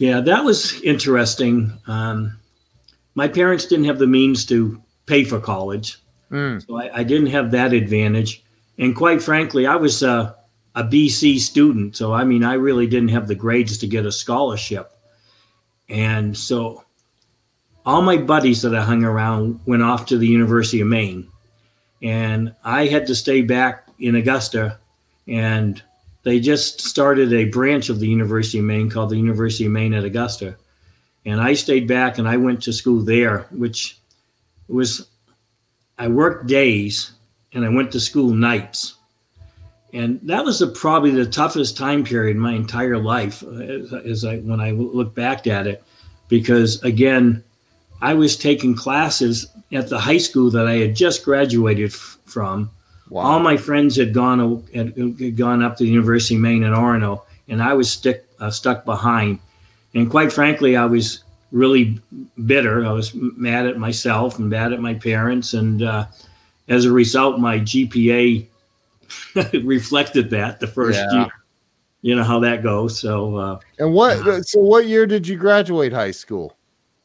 Yeah, 0.00 0.20
that 0.20 0.44
was 0.44 0.80
interesting. 0.82 1.78
Um, 1.86 2.38
my 3.14 3.28
parents 3.28 3.66
didn't 3.66 3.84
have 3.84 3.98
the 3.98 4.06
means 4.06 4.46
to 4.46 4.80
pay 5.04 5.24
for 5.24 5.38
college, 5.38 5.98
mm. 6.30 6.66
so 6.66 6.76
I, 6.76 7.00
I, 7.00 7.02
didn't 7.02 7.26
have 7.26 7.50
that 7.50 7.74
advantage. 7.74 8.42
And 8.78 8.96
quite 8.96 9.22
frankly, 9.22 9.66
I 9.66 9.76
was 9.76 10.02
a, 10.02 10.36
a 10.74 10.84
BC 10.84 11.40
student, 11.40 11.96
so 11.96 12.14
I 12.14 12.24
mean, 12.24 12.44
I 12.44 12.54
really 12.54 12.86
didn't 12.86 13.10
have 13.10 13.28
the 13.28 13.34
grades 13.34 13.76
to 13.76 13.86
get 13.86 14.06
a 14.06 14.12
scholarship. 14.12 14.90
And 15.90 16.34
so, 16.34 16.84
all 17.84 18.00
my 18.00 18.16
buddies 18.16 18.62
that 18.62 18.74
I 18.74 18.82
hung 18.82 19.04
around 19.04 19.60
went 19.66 19.82
off 19.82 20.06
to 20.06 20.16
the 20.16 20.28
University 20.28 20.80
of 20.80 20.88
Maine, 20.88 21.28
and 22.02 22.54
I 22.64 22.86
had 22.86 23.06
to 23.08 23.14
stay 23.14 23.42
back 23.42 23.86
in 23.98 24.14
Augusta. 24.14 24.78
And 25.28 25.82
they 26.22 26.40
just 26.40 26.80
started 26.80 27.32
a 27.32 27.46
branch 27.46 27.88
of 27.88 28.00
the 28.00 28.08
University 28.08 28.58
of 28.58 28.64
Maine 28.64 28.90
called 28.90 29.10
the 29.10 29.16
University 29.16 29.66
of 29.66 29.72
Maine 29.72 29.94
at 29.94 30.04
Augusta 30.04 30.56
and 31.26 31.40
I 31.40 31.54
stayed 31.54 31.86
back 31.86 32.18
and 32.18 32.28
I 32.28 32.36
went 32.36 32.62
to 32.62 32.72
school 32.72 33.02
there, 33.02 33.46
which 33.50 33.98
was 34.68 35.08
I 35.98 36.08
worked 36.08 36.46
days 36.46 37.12
and 37.52 37.64
I 37.64 37.68
went 37.68 37.92
to 37.92 38.00
school 38.00 38.32
nights. 38.32 38.94
And 39.92 40.20
that 40.22 40.44
was 40.44 40.62
probably 40.76 41.10
the 41.10 41.26
toughest 41.26 41.76
time 41.76 42.04
period 42.04 42.36
in 42.36 42.42
my 42.42 42.52
entire 42.52 42.96
life 42.96 43.42
uh, 43.42 43.48
as, 43.48 43.92
as 43.92 44.24
I 44.24 44.38
when 44.38 44.60
I 44.60 44.70
look 44.70 45.14
back 45.14 45.46
at 45.46 45.66
it, 45.66 45.82
because 46.28 46.82
again, 46.82 47.42
I 48.02 48.14
was 48.14 48.36
taking 48.36 48.74
classes 48.74 49.48
at 49.72 49.88
the 49.88 49.98
high 49.98 50.18
school 50.18 50.50
that 50.50 50.66
I 50.66 50.76
had 50.76 50.96
just 50.96 51.24
graduated 51.24 51.90
f- 51.90 52.18
from. 52.24 52.70
Wow. 53.08 53.22
All 53.22 53.40
my 53.40 53.56
friends 53.56 53.96
had 53.96 54.14
gone 54.14 54.64
had, 54.74 54.96
had, 54.96 55.36
gone 55.36 55.62
up 55.62 55.76
to 55.76 55.84
the 55.84 55.90
University 55.90 56.36
of 56.36 56.40
Maine 56.42 56.62
in 56.62 56.72
Orono, 56.72 57.22
and 57.48 57.62
I 57.62 57.74
was 57.74 57.90
stick, 57.90 58.26
uh, 58.38 58.50
stuck 58.50 58.84
behind. 58.84 59.40
And 59.94 60.08
quite 60.10 60.32
frankly, 60.32 60.76
I 60.76 60.86
was 60.86 61.24
really 61.50 62.00
bitter. 62.46 62.86
I 62.86 62.92
was 62.92 63.12
mad 63.14 63.66
at 63.66 63.78
myself 63.78 64.38
and 64.38 64.48
mad 64.48 64.72
at 64.72 64.80
my 64.80 64.94
parents. 64.94 65.54
And 65.54 65.82
uh, 65.82 66.06
as 66.68 66.84
a 66.84 66.92
result, 66.92 67.40
my 67.40 67.58
GPA 67.58 68.46
reflected 69.64 70.30
that 70.30 70.60
the 70.60 70.66
first 70.66 70.98
yeah. 70.98 71.12
year. 71.12 71.30
You 72.02 72.16
know 72.16 72.24
how 72.24 72.38
that 72.40 72.62
goes. 72.62 72.98
So, 72.98 73.36
uh, 73.36 73.60
and 73.78 73.92
what, 73.92 74.26
uh, 74.26 74.42
so 74.42 74.60
what 74.60 74.86
year 74.86 75.06
did 75.06 75.28
you 75.28 75.36
graduate 75.36 75.92
high 75.92 76.12
school? 76.12 76.56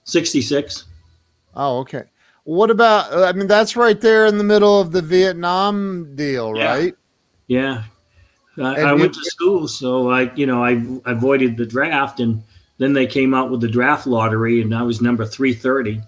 66. 0.06 0.86
Oh, 1.56 1.80
okay. 1.80 2.04
What 2.46 2.70
about, 2.70 3.14
I 3.14 3.32
mean, 3.34 3.48
that's 3.48 3.76
right 3.76 4.00
there 4.00 4.26
in 4.26 4.38
the 4.38 4.44
middle 4.44 4.80
of 4.80 4.92
the 4.92 5.02
Vietnam 5.02 6.16
deal, 6.16 6.56
yeah. 6.56 6.66
right? 6.66 6.96
Yeah. 7.48 7.84
I, 8.58 8.82
I 8.82 8.94
went 8.94 9.14
to 9.14 9.24
school, 9.24 9.68
so 9.68 10.10
I, 10.10 10.34
you 10.36 10.46
know, 10.46 10.64
I 10.64 10.82
I 11.06 11.12
avoided 11.12 11.58
the 11.58 11.66
draft 11.66 12.22
and, 12.22 12.42
then 12.78 12.94
they 12.94 13.08
came 13.08 13.34
out 13.34 13.50
with 13.50 13.62
the 13.62 13.70
draft 13.70 14.06
lottery, 14.06 14.62
and 14.62 14.76
I 14.76 14.84
was 14.84 15.02
number 15.02 15.26
330. 15.26 16.02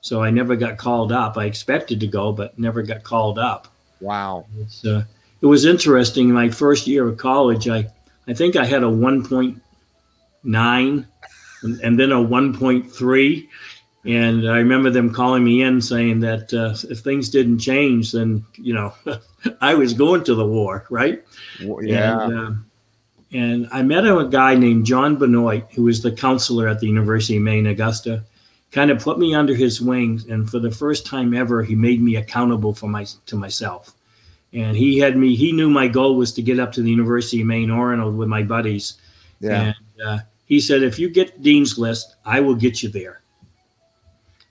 So 0.00 0.22
I 0.22 0.30
never 0.30 0.56
got 0.56 0.78
called 0.78 1.12
up. 1.12 1.36
I 1.36 1.44
expected 1.44 2.00
to 2.00 2.06
go, 2.06 2.32
but 2.32 2.58
never 2.58 2.82
got 2.82 3.02
called 3.02 3.38
up. 3.38 3.68
Wow. 4.00 4.46
Uh, 4.84 5.02
it 5.40 5.46
was 5.46 5.64
interesting. 5.64 6.30
My 6.30 6.48
first 6.48 6.86
year 6.86 7.08
of 7.08 7.18
college, 7.18 7.68
I, 7.68 7.88
I 8.28 8.34
think 8.34 8.56
I 8.56 8.64
had 8.64 8.82
a 8.82 8.86
1.9 8.86 11.06
and, 11.62 11.80
and 11.80 11.98
then 11.98 12.12
a 12.12 12.16
1.3. 12.16 13.48
And 14.04 14.48
I 14.48 14.58
remember 14.58 14.88
them 14.90 15.12
calling 15.12 15.44
me 15.44 15.62
in 15.62 15.80
saying 15.80 16.20
that 16.20 16.54
uh, 16.54 16.76
if 16.88 17.00
things 17.00 17.28
didn't 17.28 17.58
change, 17.58 18.12
then, 18.12 18.44
you 18.54 18.72
know, 18.72 18.94
I 19.60 19.74
was 19.74 19.94
going 19.94 20.24
to 20.24 20.34
the 20.34 20.46
war, 20.46 20.86
right? 20.90 21.24
Yeah. 21.60 22.22
And, 22.22 22.38
uh, 22.38 22.52
and 23.32 23.68
I 23.72 23.82
met 23.82 24.06
a 24.06 24.28
guy 24.30 24.54
named 24.54 24.86
John 24.86 25.16
Benoit, 25.16 25.64
who 25.72 25.84
was 25.84 26.02
the 26.02 26.12
counselor 26.12 26.68
at 26.68 26.78
the 26.78 26.86
University 26.86 27.36
of 27.36 27.42
Maine, 27.42 27.66
Augusta, 27.66 28.24
kind 28.70 28.90
of 28.90 29.00
put 29.00 29.18
me 29.18 29.34
under 29.34 29.54
his 29.54 29.80
wings. 29.80 30.26
And 30.26 30.48
for 30.48 30.60
the 30.60 30.70
first 30.70 31.06
time 31.06 31.34
ever, 31.34 31.62
he 31.62 31.74
made 31.74 32.00
me 32.00 32.16
accountable 32.16 32.74
for 32.74 32.88
my 32.88 33.06
to 33.26 33.36
myself. 33.36 33.94
And 34.52 34.76
he 34.76 34.98
had 34.98 35.16
me, 35.16 35.34
he 35.34 35.52
knew 35.52 35.68
my 35.68 35.88
goal 35.88 36.16
was 36.16 36.32
to 36.34 36.42
get 36.42 36.60
up 36.60 36.72
to 36.72 36.82
the 36.82 36.90
University 36.90 37.40
of 37.40 37.46
Maine, 37.48 37.68
Orono 37.68 38.14
with 38.14 38.28
my 38.28 38.42
buddies. 38.42 38.94
Yeah. 39.40 39.74
And 39.74 39.74
uh, 40.06 40.18
he 40.46 40.60
said, 40.60 40.82
if 40.82 40.98
you 40.98 41.08
get 41.08 41.42
Dean's 41.42 41.76
List, 41.76 42.16
I 42.24 42.40
will 42.40 42.54
get 42.54 42.82
you 42.82 42.88
there. 42.88 43.20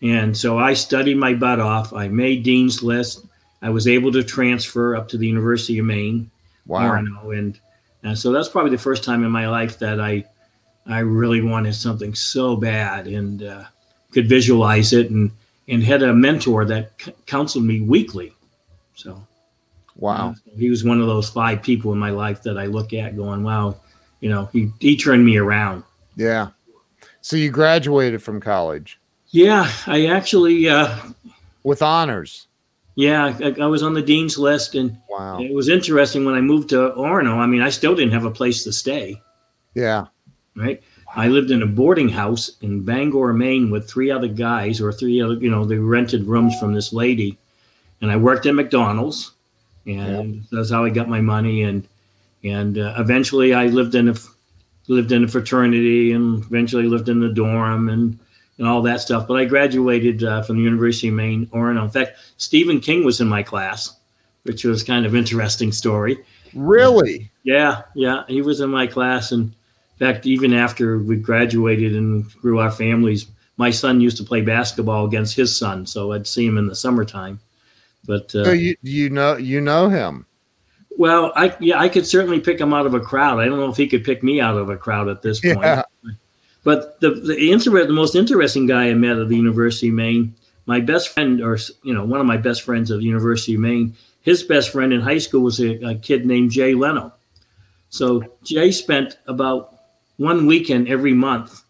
And 0.02 0.36
so 0.38 0.60
I 0.60 0.74
studied 0.74 1.18
my 1.18 1.34
butt 1.34 1.60
off. 1.60 1.94
I 1.94 2.10
made 2.10 2.44
Dean's 2.44 2.84
List. 2.84 3.26
I 3.62 3.70
was 3.70 3.88
able 3.88 4.12
to 4.12 4.24
transfer 4.24 4.96
up 4.96 5.08
to 5.08 5.18
the 5.18 5.26
University 5.28 5.80
of 5.80 5.86
Maine, 5.86 6.30
wow. 6.68 6.94
And 7.32 7.60
and 8.04 8.18
so 8.18 8.32
that's 8.32 8.50
probably 8.50 8.72
the 8.72 8.78
first 8.78 9.04
time 9.04 9.24
in 9.24 9.32
my 9.32 9.48
life 9.48 9.80
that 9.80 10.00
I 10.00 10.26
I 10.86 11.00
really 11.00 11.42
wanted 11.42 11.74
something 11.74 12.14
so 12.14 12.56
bad 12.56 13.08
and 13.08 13.42
uh, 13.42 13.64
could 14.12 14.30
visualize 14.30 14.94
it 14.94 15.10
and 15.10 15.32
and 15.68 15.84
had 15.84 16.04
a 16.04 16.14
mentor 16.14 16.66
that 16.66 16.92
c- 17.02 17.16
counseled 17.26 17.64
me 17.64 17.82
weekly. 17.82 18.34
So 18.94 19.26
wow, 19.96 20.30
uh, 20.30 20.34
he 20.58 20.70
was 20.70 20.84
one 20.84 21.02
of 21.02 21.08
those 21.08 21.30
five 21.30 21.64
people 21.64 21.92
in 21.94 21.98
my 21.98 22.12
life 22.12 22.44
that 22.44 22.60
I 22.60 22.66
look 22.66 22.94
at 22.94 23.18
going, 23.18 23.44
wow, 23.44 23.78
you 24.26 24.32
know, 24.32 24.50
he 24.52 24.72
he 24.80 24.98
turned 24.98 25.24
me 25.24 25.38
around. 25.38 25.84
Yeah. 26.16 26.48
So 27.22 27.36
you 27.36 27.52
graduated 27.52 28.24
from 28.24 28.42
college? 28.42 29.00
Yeah, 29.30 29.72
I 29.86 30.08
actually 30.08 30.68
uh, 30.68 30.98
with 31.62 31.84
honors. 31.84 32.48
Yeah, 32.96 33.38
I, 33.40 33.54
I, 33.62 33.68
was 33.68 33.84
on 33.84 33.94
the 33.94 34.02
dean's 34.02 34.40
list, 34.40 34.74
and 34.74 34.98
wow. 35.12 35.40
it 35.40 35.54
was 35.54 35.70
interesting 35.70 36.26
when 36.26 36.34
I 36.34 36.42
moved 36.42 36.70
to 36.70 36.92
Orono. 36.98 37.38
I 37.38 37.46
mean, 37.46 37.62
I 37.62 37.70
still 37.70 37.94
didn't 37.94 38.14
have 38.14 38.26
a 38.26 38.32
place 38.32 38.64
to 38.64 38.74
stay. 38.74 39.22
Yeah. 39.76 40.08
Right. 40.56 40.82
Wow. 41.06 41.14
I 41.16 41.28
lived 41.28 41.52
in 41.52 41.62
a 41.62 41.68
boarding 41.68 42.10
house 42.10 42.50
in 42.62 42.84
Bangor, 42.84 43.32
Maine, 43.34 43.70
with 43.70 43.88
three 43.88 44.10
other 44.10 44.30
guys, 44.30 44.82
or 44.82 44.92
three 44.92 45.22
other, 45.22 45.36
you 45.36 45.52
know, 45.52 45.66
they 45.66 45.76
rented 45.76 46.24
rooms 46.24 46.58
from 46.60 46.74
this 46.74 46.92
lady, 46.92 47.38
and 48.02 48.10
I 48.10 48.16
worked 48.16 48.48
at 48.48 48.56
McDonald's, 48.56 49.34
and 49.86 50.46
that's 50.52 50.72
how 50.72 50.84
I 50.84 50.90
got 50.90 51.10
my 51.10 51.22
money. 51.22 51.62
And 51.62 51.88
and 52.46 52.78
uh, 52.78 52.96
eventually, 52.98 53.54
I 53.54 53.68
lived 53.68 53.96
in 53.96 54.10
a 54.10 54.16
lived 54.88 55.12
in 55.12 55.24
a 55.24 55.28
fraternity, 55.28 56.12
and 56.12 56.44
eventually 56.44 56.84
lived 56.84 57.10
in 57.10 57.20
the 57.20 57.30
dorm, 57.30 57.90
and 57.90 58.20
and 58.58 58.68
all 58.68 58.82
that 58.84 59.02
stuff. 59.02 59.28
But 59.28 59.36
I 59.36 59.46
graduated 59.46 60.24
uh, 60.24 60.42
from 60.44 60.58
the 60.58 60.64
University 60.64 61.10
of 61.10 61.16
Maine, 61.16 61.48
Orono. 61.48 61.84
In 61.84 61.90
fact, 61.90 62.18
Stephen 62.38 62.80
King 62.80 63.04
was 63.04 63.20
in 63.20 63.28
my 63.28 63.44
class, 63.44 63.98
which 64.44 64.64
was 64.64 64.84
kind 64.84 65.06
of 65.06 65.16
interesting 65.16 65.72
story. 65.72 66.18
Really? 66.54 67.32
Yeah, 67.44 67.82
yeah, 67.96 68.24
he 68.28 68.42
was 68.42 68.62
in 68.62 68.70
my 68.70 68.88
class, 68.88 69.32
and 69.32 69.54
in 70.00 70.08
fact, 70.08 70.26
even 70.26 70.54
after 70.54 71.00
we 71.00 71.18
graduated 71.18 71.96
and 71.96 72.32
grew 72.36 72.60
our 72.60 72.72
families, 72.72 73.28
my 73.58 73.70
son 73.70 74.02
used 74.02 74.18
to 74.18 74.24
play 74.24 74.42
basketball 74.42 75.06
against 75.06 75.36
his 75.36 75.58
son, 75.58 75.86
so 75.86 76.14
I'd 76.14 76.28
see 76.28 76.46
him 76.46 76.58
in 76.58 76.68
the 76.68 76.76
summertime. 76.76 77.40
But 78.06 78.34
uh, 78.36 78.46
so 78.46 78.52
you 78.52 78.76
you 78.82 79.10
know 79.10 79.36
you 79.38 79.62
know 79.62 79.90
him. 79.90 80.26
Well, 80.98 81.34
I 81.36 81.56
yeah, 81.60 81.80
I 81.80 81.90
could 81.90 82.08
certainly 82.08 82.40
pick 82.40 82.60
him 82.60 82.74
out 82.74 82.86
of 82.86 82.94
a 82.94 83.00
crowd. 83.00 83.40
I 83.40 83.46
don't 83.46 83.60
know 83.60 83.70
if 83.70 83.78
he 83.78 83.88
could 83.88 84.04
pick 84.04 84.24
me 84.24 84.40
out 84.40 84.58
of 84.58 84.70
a 84.70 84.78
crowd 84.78 85.10
at 85.10 85.22
this 85.22 85.40
point. 85.42 85.60
Yeah. 85.62 85.84
But 86.64 87.00
the 87.00 87.12
the, 87.12 87.52
inter- 87.52 87.86
the 87.86 87.94
most 87.94 88.16
interesting 88.16 88.66
guy 88.66 88.90
I 88.90 88.94
met 88.94 89.18
at 89.18 89.30
the 89.30 89.36
University 89.36 89.90
of 89.90 89.96
Maine, 89.96 90.36
my 90.66 90.80
best 90.80 91.10
friend, 91.10 91.42
or 91.42 91.58
you 91.84 91.94
know, 91.94 92.06
one 92.06 92.20
of 92.20 92.26
my 92.26 92.38
best 92.38 92.64
friends 92.64 92.92
at 92.92 93.00
the 93.00 93.06
University 93.06 93.56
of 93.56 93.62
Maine, 93.62 93.96
his 94.22 94.42
best 94.42 94.72
friend 94.72 94.94
in 94.94 95.02
high 95.02 95.20
school 95.20 95.42
was 95.42 95.60
a, 95.60 95.76
a 95.84 95.96
kid 95.96 96.26
named 96.26 96.52
Jay 96.52 96.74
Leno. 96.74 97.14
So 97.90 98.24
Jay 98.44 98.72
spent 98.72 99.18
about 99.28 99.76
one 100.18 100.48
weekend 100.48 100.88
every 100.88 101.14
month 101.14 101.64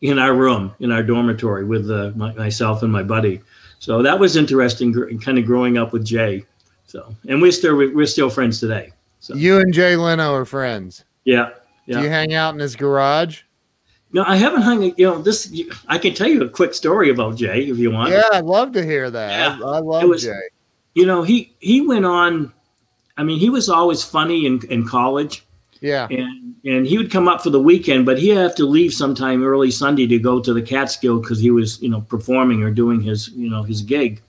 in 0.00 0.18
our 0.18 0.34
room, 0.34 0.74
in 0.78 0.92
our 0.92 1.02
dormitory, 1.02 1.64
with 1.64 1.90
uh, 1.90 2.12
my, 2.14 2.32
myself 2.34 2.82
and 2.82 2.92
my 2.92 3.02
buddy. 3.02 3.40
So 3.78 4.02
that 4.02 4.18
was 4.18 4.36
interesting, 4.36 4.94
kind 5.20 5.38
of 5.38 5.44
growing 5.44 5.76
up 5.76 5.92
with 5.92 6.04
Jay. 6.04 6.44
So, 6.86 7.14
and 7.28 7.42
we're 7.42 7.52
still 7.52 7.76
we're 7.76 8.06
still 8.06 8.30
friends 8.30 8.60
today. 8.60 8.92
So 9.20 9.34
you 9.34 9.58
and 9.58 9.72
Jay 9.72 9.96
Leno 9.96 10.32
are 10.34 10.44
friends. 10.44 11.04
Yeah, 11.24 11.50
yeah. 11.86 11.98
Do 11.98 12.04
you 12.04 12.10
hang 12.10 12.34
out 12.34 12.54
in 12.54 12.60
his 12.60 12.76
garage? 12.76 13.42
No, 14.12 14.24
I 14.26 14.36
haven't 14.36 14.62
hung. 14.62 14.82
You 14.96 15.06
know, 15.06 15.20
this. 15.20 15.52
I 15.88 15.98
can 15.98 16.14
tell 16.14 16.28
you 16.28 16.42
a 16.42 16.48
quick 16.48 16.74
story 16.74 17.10
about 17.10 17.36
Jay 17.36 17.64
if 17.64 17.76
you 17.78 17.90
want. 17.90 18.10
Yeah, 18.10 18.22
I'd 18.32 18.44
love 18.44 18.72
to 18.72 18.84
hear 18.84 19.10
that. 19.10 19.58
Yeah. 19.58 19.66
I, 19.66 19.76
I 19.76 19.78
love 19.80 20.08
was, 20.08 20.22
Jay. 20.22 20.40
You 20.94 21.06
know, 21.06 21.22
he 21.22 21.54
he 21.58 21.80
went 21.80 22.06
on. 22.06 22.52
I 23.16 23.24
mean, 23.24 23.38
he 23.38 23.50
was 23.50 23.68
always 23.68 24.04
funny 24.04 24.46
in, 24.46 24.60
in 24.70 24.86
college. 24.86 25.44
Yeah. 25.80 26.06
And 26.10 26.54
and 26.64 26.86
he 26.86 26.98
would 26.98 27.10
come 27.10 27.28
up 27.28 27.42
for 27.42 27.50
the 27.50 27.60
weekend, 27.60 28.06
but 28.06 28.18
he'd 28.18 28.30
have 28.30 28.54
to 28.56 28.66
leave 28.66 28.92
sometime 28.92 29.44
early 29.44 29.70
Sunday 29.70 30.06
to 30.06 30.18
go 30.18 30.40
to 30.40 30.52
the 30.52 30.62
Catskill 30.62 31.20
because 31.20 31.38
he 31.38 31.50
was, 31.50 31.80
you 31.80 31.88
know, 31.88 32.00
performing 32.00 32.62
or 32.62 32.70
doing 32.70 33.00
his, 33.00 33.28
you 33.28 33.48
know, 33.48 33.62
his 33.62 33.82
gig. 33.82 34.20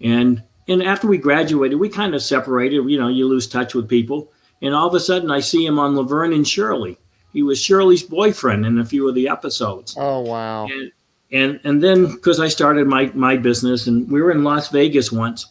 And 0.00 0.42
and 0.68 0.82
after 0.82 1.06
we 1.06 1.18
graduated, 1.18 1.78
we 1.78 1.88
kind 1.88 2.14
of 2.14 2.22
separated. 2.22 2.88
You 2.88 2.98
know, 2.98 3.08
you 3.08 3.26
lose 3.26 3.46
touch 3.46 3.74
with 3.74 3.88
people, 3.88 4.32
and 4.60 4.74
all 4.74 4.88
of 4.88 4.94
a 4.94 5.00
sudden, 5.00 5.30
I 5.30 5.40
see 5.40 5.66
him 5.66 5.78
on 5.78 5.96
Laverne 5.96 6.32
and 6.32 6.46
Shirley. 6.46 6.98
He 7.32 7.42
was 7.42 7.60
Shirley's 7.60 8.02
boyfriend 8.02 8.66
in 8.66 8.78
a 8.78 8.84
few 8.84 9.08
of 9.08 9.14
the 9.14 9.28
episodes. 9.28 9.96
Oh 9.98 10.20
wow! 10.20 10.66
And 10.66 10.92
and, 11.32 11.60
and 11.64 11.82
then 11.82 12.12
because 12.12 12.38
I 12.38 12.48
started 12.48 12.86
my 12.86 13.10
my 13.14 13.36
business, 13.36 13.86
and 13.86 14.10
we 14.10 14.20
were 14.20 14.30
in 14.30 14.44
Las 14.44 14.68
Vegas 14.68 15.10
once, 15.10 15.46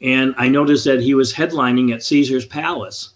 and 0.00 0.34
I 0.38 0.48
noticed 0.48 0.84
that 0.86 1.00
he 1.00 1.14
was 1.14 1.34
headlining 1.34 1.92
at 1.92 2.02
Caesar's 2.02 2.46
Palace. 2.46 3.10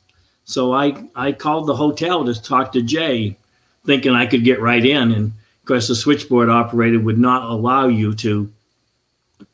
So 0.44 0.72
I 0.72 1.08
I 1.14 1.32
called 1.32 1.66
the 1.66 1.76
hotel 1.76 2.24
to 2.24 2.40
talk 2.40 2.72
to 2.72 2.82
Jay, 2.82 3.36
thinking 3.84 4.12
I 4.12 4.26
could 4.26 4.44
get 4.44 4.60
right 4.60 4.84
in, 4.84 5.10
and 5.10 5.26
of 5.26 5.64
course 5.64 5.88
the 5.88 5.94
switchboard 5.96 6.50
operator 6.50 7.00
would 7.00 7.18
not 7.18 7.50
allow 7.50 7.88
you 7.88 8.14
to, 8.16 8.52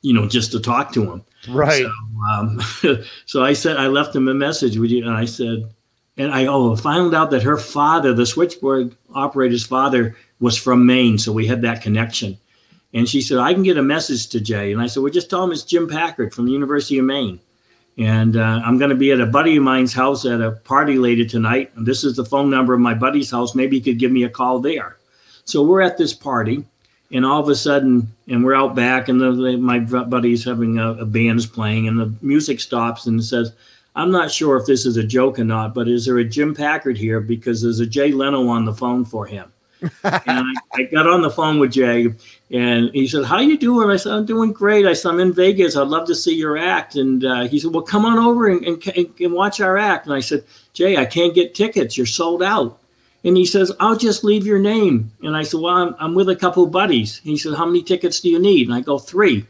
you 0.02 0.12
know, 0.12 0.28
just 0.28 0.52
to 0.52 0.61
talk 0.61 0.92
to 0.92 1.11
him. 1.11 1.25
Right. 1.49 1.82
So, 1.82 1.92
um, 2.30 2.61
so 3.26 3.42
I 3.42 3.52
said 3.52 3.76
I 3.76 3.87
left 3.87 4.14
him 4.14 4.28
a 4.28 4.35
message 4.35 4.76
with 4.76 4.90
you, 4.90 5.06
and 5.06 5.14
I 5.14 5.25
said, 5.25 5.73
and 6.16 6.32
I 6.32 6.47
oh 6.47 6.76
found 6.76 7.14
out 7.14 7.30
that 7.30 7.42
her 7.42 7.56
father, 7.56 8.12
the 8.12 8.26
switchboard 8.26 8.94
operator's 9.14 9.64
father, 9.64 10.16
was 10.40 10.56
from 10.56 10.85
Maine, 10.85 11.18
so 11.18 11.32
we 11.32 11.47
had 11.47 11.62
that 11.62 11.82
connection. 11.82 12.37
And 12.94 13.09
she 13.09 13.23
said, 13.23 13.38
I 13.38 13.54
can 13.54 13.62
get 13.62 13.78
a 13.78 13.82
message 13.82 14.28
to 14.28 14.40
Jay. 14.40 14.73
And 14.73 14.82
I 14.82 14.87
said, 14.87 15.02
Well, 15.02 15.12
just 15.12 15.30
tell 15.30 15.42
him 15.42 15.52
it's 15.52 15.62
Jim 15.62 15.88
Packard 15.88 16.35
from 16.35 16.44
the 16.44 16.52
University 16.52 16.99
of 16.99 17.06
Maine. 17.06 17.40
And 17.99 18.37
uh, 18.37 18.61
I'm 18.64 18.78
going 18.78 18.90
to 18.90 18.97
be 18.97 19.12
at 19.12 19.21
a 19.21 19.26
buddy 19.26 19.56
of 19.56 19.62
mine's 19.62 19.92
house 19.92 20.25
at 20.25 20.40
a 20.40 20.52
party 20.52 20.97
later 20.97 21.25
tonight. 21.25 21.73
And 21.76 21.87
this 21.87 22.04
is 22.04 22.16
the 22.16 22.25
phone 22.25 22.50
number 22.50 22.73
of 22.75 22.80
my 22.80 22.94
buddy's 22.94 23.30
house. 23.30 23.54
Maybe 23.54 23.78
he 23.78 23.82
could 23.82 23.99
give 23.99 24.12
me 24.12 24.25
a 24.25 24.30
call 24.30 24.61
there. 24.61 24.97
So 25.44 25.62
we're 25.62 25.82
at 25.82 25.99
this 25.99 26.14
party, 26.14 26.64
and 27.12 27.26
all 27.26 27.40
of 27.40 27.49
a 27.49 27.54
sudden, 27.54 28.12
and 28.28 28.45
we're 28.45 28.54
out 28.54 28.75
back, 28.75 29.09
and 29.09 29.21
the, 29.21 29.33
the, 29.33 29.57
my 29.57 29.78
buddy's 29.78 30.45
having 30.45 30.78
a, 30.78 30.92
a 30.95 31.04
band 31.04 31.38
is 31.38 31.47
playing, 31.47 31.87
and 31.87 31.99
the 31.99 32.12
music 32.23 32.61
stops 32.61 33.07
and 33.07 33.23
says, 33.23 33.52
I'm 33.95 34.11
not 34.11 34.31
sure 34.31 34.57
if 34.57 34.66
this 34.66 34.87
is 34.87 34.97
a 34.97 35.04
joke 35.04 35.38
or 35.38 35.45
not, 35.45 35.75
but 35.75 35.88
is 35.88 36.07
there 36.07 36.19
a 36.19 36.25
Jim 36.25 36.54
Packard 36.54 36.97
here? 36.97 37.21
Because 37.21 37.61
there's 37.61 37.81
a 37.81 37.87
Jay 37.87 38.12
Leno 38.12 38.49
on 38.49 38.64
the 38.64 38.73
phone 38.73 39.04
for 39.04 39.26
him. 39.26 39.52
and 39.83 39.92
I, 40.25 40.52
I, 40.75 40.83
got 40.85 41.09
on 41.09 41.23
the 41.23 41.31
phone 41.31 41.59
with 41.59 41.73
Jay, 41.73 42.14
and 42.52 42.90
he 42.95 43.09
said, 43.09 43.25
"How 43.25 43.40
you 43.40 43.59
doing?" 43.59 43.90
I 43.90 43.97
said, 43.97 44.12
"I'm 44.12 44.25
doing 44.25 44.52
great." 44.52 44.87
I 44.87 44.92
said, 44.92 45.09
"I'm 45.09 45.19
in 45.19 45.33
Vegas. 45.33 45.75
I'd 45.75 45.88
love 45.88 46.07
to 46.07 46.14
see 46.14 46.37
your 46.37 46.57
act." 46.57 46.95
And 46.95 47.25
uh, 47.25 47.49
he 47.49 47.59
said, 47.59 47.75
"Well, 47.75 47.83
come 47.83 48.04
on 48.04 48.16
over 48.16 48.49
and, 48.49 48.64
and, 48.64 49.12
and 49.19 49.33
watch 49.33 49.61
our 49.61 49.76
act." 49.76 50.07
And 50.07 50.14
I 50.14 50.21
said, 50.21 50.45
"Jay, 50.73 50.97
I 50.97 51.04
can't 51.04 51.35
get 51.35 51.57
tickets. 51.57 51.97
You're 51.97 52.07
sold 52.07 52.45
out." 52.45 52.78
And 53.24 53.36
he 53.36 53.46
says, 53.46 53.72
"I'll 53.78 53.96
just 53.96 54.24
leave 54.24 54.46
your 54.46 54.58
name." 54.58 55.12
And 55.22 55.36
I 55.36 55.42
said, 55.42 55.60
"Well, 55.60 55.74
I'm, 55.74 55.94
I'm 55.98 56.14
with 56.14 56.28
a 56.28 56.36
couple 56.36 56.64
of 56.64 56.72
buddies." 56.72 57.20
He 57.22 57.36
said, 57.36 57.54
"How 57.54 57.66
many 57.66 57.82
tickets 57.82 58.20
do 58.20 58.28
you 58.28 58.38
need?" 58.38 58.66
And 58.66 58.74
I 58.74 58.80
go, 58.80 58.98
three. 58.98 59.46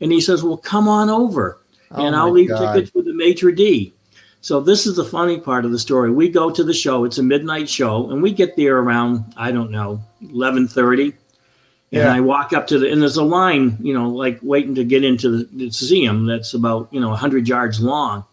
And 0.00 0.10
he 0.10 0.20
says, 0.20 0.42
"Well, 0.42 0.56
come 0.56 0.88
on 0.88 1.08
over, 1.08 1.60
oh 1.92 2.04
and 2.04 2.16
I'll 2.16 2.32
leave 2.32 2.48
God. 2.48 2.74
tickets 2.74 2.92
with 2.94 3.04
the 3.04 3.14
maitre 3.14 3.52
d'." 3.52 3.92
So 4.40 4.60
this 4.60 4.86
is 4.86 4.96
the 4.96 5.04
funny 5.06 5.40
part 5.40 5.64
of 5.64 5.70
the 5.70 5.78
story. 5.78 6.10
We 6.10 6.28
go 6.28 6.50
to 6.50 6.62
the 6.62 6.74
show. 6.74 7.04
It's 7.04 7.16
a 7.16 7.22
midnight 7.22 7.66
show, 7.66 8.10
and 8.10 8.22
we 8.22 8.30
get 8.30 8.56
there 8.56 8.76
around 8.78 9.32
I 9.36 9.52
don't 9.52 9.70
know 9.70 10.02
eleven 10.20 10.68
thirty. 10.68 11.14
And 11.92 12.02
yeah. 12.02 12.12
I 12.12 12.20
walk 12.20 12.52
up 12.52 12.66
to 12.66 12.78
the 12.78 12.90
and 12.90 13.00
there's 13.00 13.16
a 13.16 13.22
line, 13.22 13.78
you 13.80 13.94
know, 13.94 14.10
like 14.10 14.40
waiting 14.42 14.74
to 14.74 14.84
get 14.84 15.04
into 15.04 15.30
the, 15.30 15.44
the 15.44 15.56
museum 15.56 16.26
that's 16.26 16.52
about 16.52 16.88
you 16.90 17.00
know 17.00 17.14
hundred 17.14 17.48
yards 17.48 17.80
long. 17.80 18.24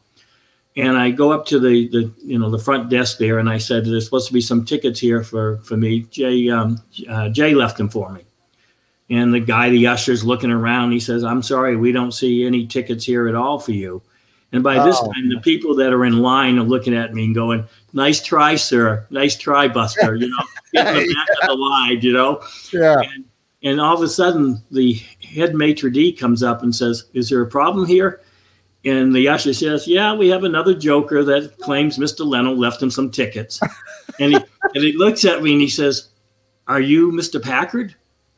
And 0.78 0.98
I 0.98 1.12
go 1.12 1.32
up 1.32 1.46
to 1.48 1.60
the 1.60 1.90
the 1.90 2.12
you 2.24 2.40
know 2.40 2.50
the 2.50 2.60
front 2.60 2.90
desk 2.90 3.18
there, 3.18 3.40
and 3.40 3.50
I 3.50 3.58
said, 3.58 3.86
"There's 3.86 4.06
supposed 4.06 4.28
to 4.28 4.34
be 4.34 4.42
some 4.42 4.64
tickets 4.64 5.00
here 5.00 5.22
for 5.24 5.58
for 5.64 5.76
me." 5.76 6.04
Jay 6.04 6.50
um, 6.50 6.82
uh, 7.10 7.30
Jay 7.30 7.54
left 7.54 7.78
them 7.78 7.90
for 7.90 8.12
me. 8.12 8.22
And 9.10 9.34
the 9.34 9.42
guy, 9.42 9.70
the 9.70 9.88
usher's 9.88 10.24
looking 10.24 10.52
around. 10.52 10.92
He 10.92 11.00
says, 11.02 11.26
"I'm 11.26 11.42
sorry, 11.42 11.76
we 11.76 11.92
don't 11.92 12.14
see 12.14 12.46
any 12.46 12.66
tickets 12.66 13.04
here 13.04 13.28
at 13.28 13.36
all 13.36 13.60
for 13.60 13.74
you." 13.74 14.02
And 14.54 14.64
by 14.64 14.84
this 14.86 14.98
oh. 15.00 15.12
time, 15.12 15.30
the 15.30 15.42
people 15.42 15.76
that 15.76 15.92
are 15.92 16.06
in 16.06 16.20
line 16.20 16.58
are 16.58 16.64
looking 16.64 16.96
at 16.96 17.14
me 17.14 17.26
and 17.26 17.36
going, 17.36 17.68
"Nice 17.92 18.24
try, 18.24 18.56
sir. 18.56 19.06
Nice 19.10 19.36
try, 19.36 19.68
Buster." 19.68 20.16
You 20.16 20.30
know, 20.30 20.44
getting 20.74 21.08
the 21.08 21.14
back 21.14 21.28
of 21.42 21.48
the 21.50 21.56
line. 21.56 22.00
You 22.02 22.14
know. 22.14 22.42
Yeah. 22.72 23.00
And, 23.00 23.26
and 23.64 23.82
all 23.82 23.96
of 23.96 24.02
a 24.02 24.08
sudden, 24.08 24.64
the 24.72 24.94
head 25.22 25.54
maitre 25.54 25.92
d 25.92 26.14
comes 26.14 26.44
up 26.44 26.64
and 26.64 26.74
says, 26.74 27.06
"Is 27.14 27.30
there 27.30 27.42
a 27.42 27.48
problem 27.48 27.86
here?" 27.86 28.22
And 28.84 29.14
the 29.14 29.28
usher 29.28 29.54
says, 29.54 29.88
"Yeah, 29.88 30.14
we 30.14 30.30
have 30.30 30.44
another 30.44 30.74
joker 30.74 31.24
that 31.24 31.58
claims 31.60 31.98
Mr. 31.98 32.26
Leno 32.26 32.54
left 32.54 32.82
him 32.82 32.90
some 32.90 33.12
tickets." 33.12 33.60
and 34.20 34.34
he 34.34 34.38
and 34.76 34.84
he 34.84 34.94
looks 34.94 35.26
at 35.26 35.44
me 35.44 35.54
and 35.54 35.62
he 35.62 35.70
says, 35.70 36.10
"Are 36.68 36.82
you 36.82 37.12
Mr. 37.12 37.42
Packard?" 37.42 37.96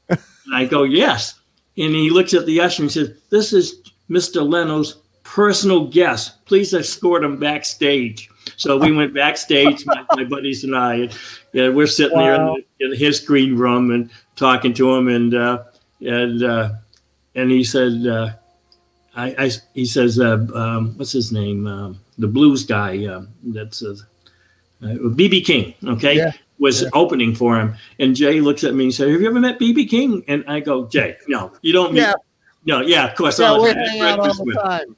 And 0.10 0.19
I 0.53 0.65
go, 0.65 0.84
"Yes." 0.84 1.39
And 1.77 1.95
he 1.95 2.10
looks 2.10 2.34
at 2.34 2.45
the 2.45 2.60
usher 2.60 2.84
and 2.84 2.91
he 2.91 2.99
says, 2.99 3.17
"This 3.29 3.53
is 3.53 3.82
Mr. 4.10 4.47
Leno's 4.47 5.01
personal 5.23 5.88
guest. 5.88 6.45
Please 6.45 6.73
escort 6.73 7.23
him 7.23 7.38
backstage. 7.39 8.29
So 8.58 8.77
we 8.77 8.91
went 8.91 9.13
backstage, 9.13 9.86
my, 9.86 10.06
my, 10.15 10.23
buddies 10.25 10.63
and 10.63 10.75
I, 10.75 10.95
and 10.95 11.19
yeah, 11.53 11.69
we're 11.69 11.88
sitting 11.88 12.17
wow. 12.17 12.23
there 12.23 12.88
in, 12.88 12.91
in, 12.91 12.99
his 12.99 13.19
green 13.19 13.56
room 13.56 13.91
and 13.91 14.12
talking 14.36 14.73
to 14.75 14.93
him, 14.93 15.08
and 15.08 15.34
uh, 15.34 15.63
and 16.01 16.43
uh, 16.43 16.73
and 17.36 17.49
he 17.49 17.63
said, 17.63 18.06
uh, 18.06 18.34
I, 19.15 19.36
I, 19.38 19.52
he 19.73 19.86
says, 19.86 20.19
uh, 20.19 20.45
um, 20.56 20.97
what's 20.97 21.12
his 21.12 21.32
name? 21.32 21.67
Um, 21.67 21.99
the 22.17 22.28
blues 22.28 22.63
guy. 22.63 23.06
Um, 23.06 23.30
that's 23.43 23.84
BB 24.82 25.41
uh, 25.41 25.45
King. 25.45 25.73
Okay. 25.86 26.17
Yeah. 26.17 26.32
Was 26.60 26.84
yeah. 26.84 26.89
opening 26.93 27.36
for 27.36 27.60
him, 27.60 27.76
and 27.99 28.15
Jay 28.15 28.39
looks 28.39 28.63
at 28.63 28.73
me 28.73 28.86
and 28.86 28.93
says, 28.93 29.12
"Have 29.12 29.19
you 29.19 29.28
ever 29.28 29.39
met 29.39 29.60
BB 29.60 29.89
King?" 29.89 30.23
And 30.28 30.45
I 30.47 30.60
go, 30.60 30.86
"Jay, 30.88 31.17
no, 31.28 31.52
you 31.62 31.73
don't 31.73 31.93
meet." 31.93 32.02
Yeah. 32.02 32.13
No, 32.63 32.80
yeah, 32.80 33.10
of 33.10 33.17
course. 33.17 33.39
Yeah, 33.39 33.58
we 33.60 33.69
hang 33.69 34.02
out 34.02 34.19
all 34.19 34.34
the 34.34 34.54
time 34.54 34.95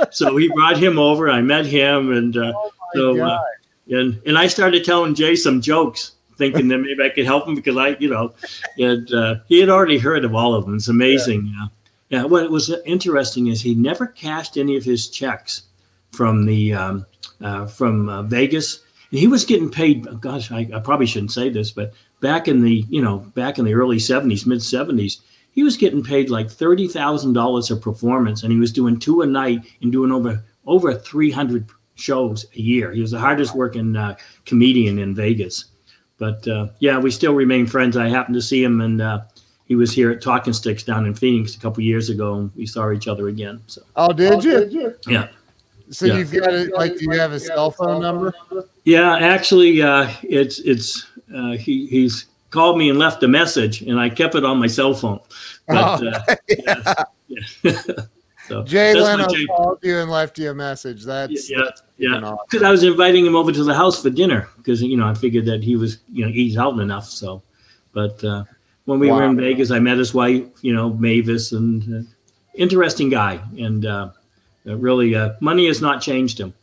so 0.10 0.36
he 0.36 0.48
brought 0.48 0.78
him 0.78 0.98
over. 0.98 1.30
I 1.30 1.40
met 1.42 1.66
him, 1.66 2.12
and 2.12 2.36
uh, 2.36 2.52
oh 2.54 2.70
so 2.94 3.20
uh, 3.20 3.40
and 3.88 4.20
and 4.26 4.38
I 4.38 4.46
started 4.46 4.84
telling 4.84 5.14
Jay 5.14 5.36
some 5.36 5.60
jokes, 5.60 6.12
thinking 6.38 6.68
that 6.68 6.78
maybe 6.78 7.02
I 7.02 7.10
could 7.10 7.26
help 7.26 7.46
him 7.46 7.54
because 7.54 7.76
I, 7.76 7.88
you 7.98 8.08
know, 8.08 8.32
and 8.78 9.12
uh, 9.12 9.36
he 9.46 9.60
had 9.60 9.68
already 9.68 9.98
heard 9.98 10.24
of 10.24 10.34
all 10.34 10.54
of 10.54 10.64
them. 10.64 10.76
It's 10.76 10.88
amazing. 10.88 11.46
Yeah. 11.46 11.66
Yeah. 12.12 12.24
What 12.24 12.50
was 12.50 12.72
interesting 12.84 13.48
is 13.48 13.60
he 13.60 13.74
never 13.74 14.06
cashed 14.06 14.56
any 14.56 14.76
of 14.76 14.84
his 14.84 15.08
checks 15.08 15.62
from 16.12 16.46
the 16.46 16.74
um, 16.74 17.06
uh, 17.40 17.66
from 17.66 18.08
uh, 18.08 18.22
Vegas, 18.22 18.80
and 19.10 19.18
he 19.18 19.26
was 19.26 19.44
getting 19.44 19.70
paid. 19.70 20.06
Gosh, 20.20 20.52
I, 20.52 20.68
I 20.72 20.78
probably 20.78 21.06
shouldn't 21.06 21.32
say 21.32 21.48
this, 21.48 21.72
but 21.72 21.92
back 22.20 22.46
in 22.46 22.62
the 22.62 22.84
you 22.88 23.02
know 23.02 23.18
back 23.34 23.58
in 23.58 23.64
the 23.64 23.74
early 23.74 23.96
'70s, 23.96 24.46
mid 24.46 24.60
'70s 24.60 25.20
he 25.52 25.62
was 25.62 25.76
getting 25.76 26.02
paid 26.02 26.30
like 26.30 26.50
thirty 26.50 26.88
thousand 26.88 27.34
dollars 27.34 27.70
a 27.70 27.76
performance, 27.76 28.42
and 28.42 28.52
he 28.52 28.58
was 28.58 28.72
doing 28.72 28.98
two 28.98 29.20
a 29.20 29.26
night 29.26 29.60
and 29.82 29.92
doing 29.92 30.10
over 30.10 30.42
over 30.66 30.94
three 30.94 31.30
hundred 31.30 31.68
shows 31.94 32.46
a 32.56 32.60
year. 32.60 32.92
He 32.92 33.00
was 33.00 33.10
the 33.10 33.18
hardest 33.18 33.54
working 33.54 33.96
uh, 33.96 34.16
comedian 34.46 34.98
in 34.98 35.14
Vegas. 35.14 35.66
But 36.18 36.46
uh, 36.48 36.68
yeah, 36.78 36.98
we 36.98 37.10
still 37.10 37.34
remain 37.34 37.66
friends. 37.66 37.96
I 37.96 38.08
happened 38.08 38.34
to 38.34 38.42
see 38.42 38.62
him, 38.62 38.80
and 38.80 39.00
uh, 39.00 39.22
he 39.72 39.76
was 39.76 39.90
here 39.90 40.10
at 40.10 40.20
Talking 40.20 40.52
Sticks 40.52 40.82
down 40.82 41.06
in 41.06 41.14
Phoenix 41.14 41.56
a 41.56 41.58
couple 41.58 41.82
years 41.82 42.10
ago, 42.10 42.34
and 42.34 42.54
we 42.54 42.66
saw 42.66 42.90
each 42.90 43.08
other 43.08 43.28
again. 43.28 43.62
So. 43.68 43.80
Oh, 43.96 44.12
did, 44.12 44.34
oh, 44.34 44.40
you? 44.42 44.58
did 44.58 44.72
you? 44.74 44.94
Yeah. 45.08 45.28
So 45.88 46.04
yeah. 46.04 46.18
you've 46.18 46.30
got 46.30 46.52
it. 46.52 46.74
Like, 46.74 46.98
do 46.98 47.06
you 47.06 47.18
have 47.18 47.32
a 47.32 47.40
cell 47.40 47.70
phone 47.70 48.02
number? 48.02 48.34
Yeah, 48.84 49.16
actually, 49.16 49.80
uh, 49.80 50.12
it's 50.22 50.58
it's 50.58 51.06
uh, 51.34 51.52
he 51.52 51.86
he's 51.86 52.26
called 52.50 52.76
me 52.76 52.90
and 52.90 52.98
left 52.98 53.22
a 53.22 53.28
message, 53.28 53.80
and 53.80 53.98
I 53.98 54.10
kept 54.10 54.34
it 54.34 54.44
on 54.44 54.58
my 54.58 54.66
cell 54.66 54.92
phone. 54.92 55.20
But, 55.66 56.02
oh, 56.02 56.08
uh, 56.08 56.36
yeah. 56.48 57.04
yeah. 57.62 57.82
so, 58.48 58.62
Jay 58.64 58.92
Leno 58.92 59.26
Jay. 59.26 59.46
called 59.46 59.78
you 59.82 60.00
and 60.00 60.10
left 60.10 60.38
you 60.38 60.50
a 60.50 60.54
message. 60.54 61.02
That's 61.04 61.48
yeah, 61.50 61.62
that's 61.64 61.82
yeah. 61.96 62.20
Because 62.20 62.36
awesome. 62.56 62.64
I 62.66 62.70
was 62.70 62.82
inviting 62.82 63.24
him 63.24 63.36
over 63.36 63.52
to 63.52 63.64
the 63.64 63.74
house 63.74 64.02
for 64.02 64.10
dinner 64.10 64.50
because 64.58 64.82
you 64.82 64.98
know 64.98 65.06
I 65.06 65.14
figured 65.14 65.46
that 65.46 65.62
he 65.62 65.76
was 65.76 66.00
you 66.12 66.26
know 66.26 66.30
he's 66.30 66.58
out 66.58 66.78
enough. 66.78 67.06
So, 67.06 67.42
but 67.94 68.22
uh, 68.22 68.44
when 68.84 68.98
we 68.98 69.10
wow. 69.10 69.16
were 69.16 69.24
in 69.24 69.36
Vegas, 69.36 69.70
I 69.70 69.78
met 69.78 69.98
his 69.98 70.14
wife, 70.14 70.44
you 70.62 70.74
know 70.74 70.94
Mavis, 70.94 71.52
and 71.52 71.82
uh, 71.94 72.08
interesting 72.54 73.10
guy, 73.10 73.40
and 73.58 73.86
uh, 73.86 74.10
really 74.64 75.14
uh, 75.14 75.34
money 75.40 75.66
has 75.66 75.80
not 75.80 76.02
changed 76.02 76.38
him. 76.38 76.54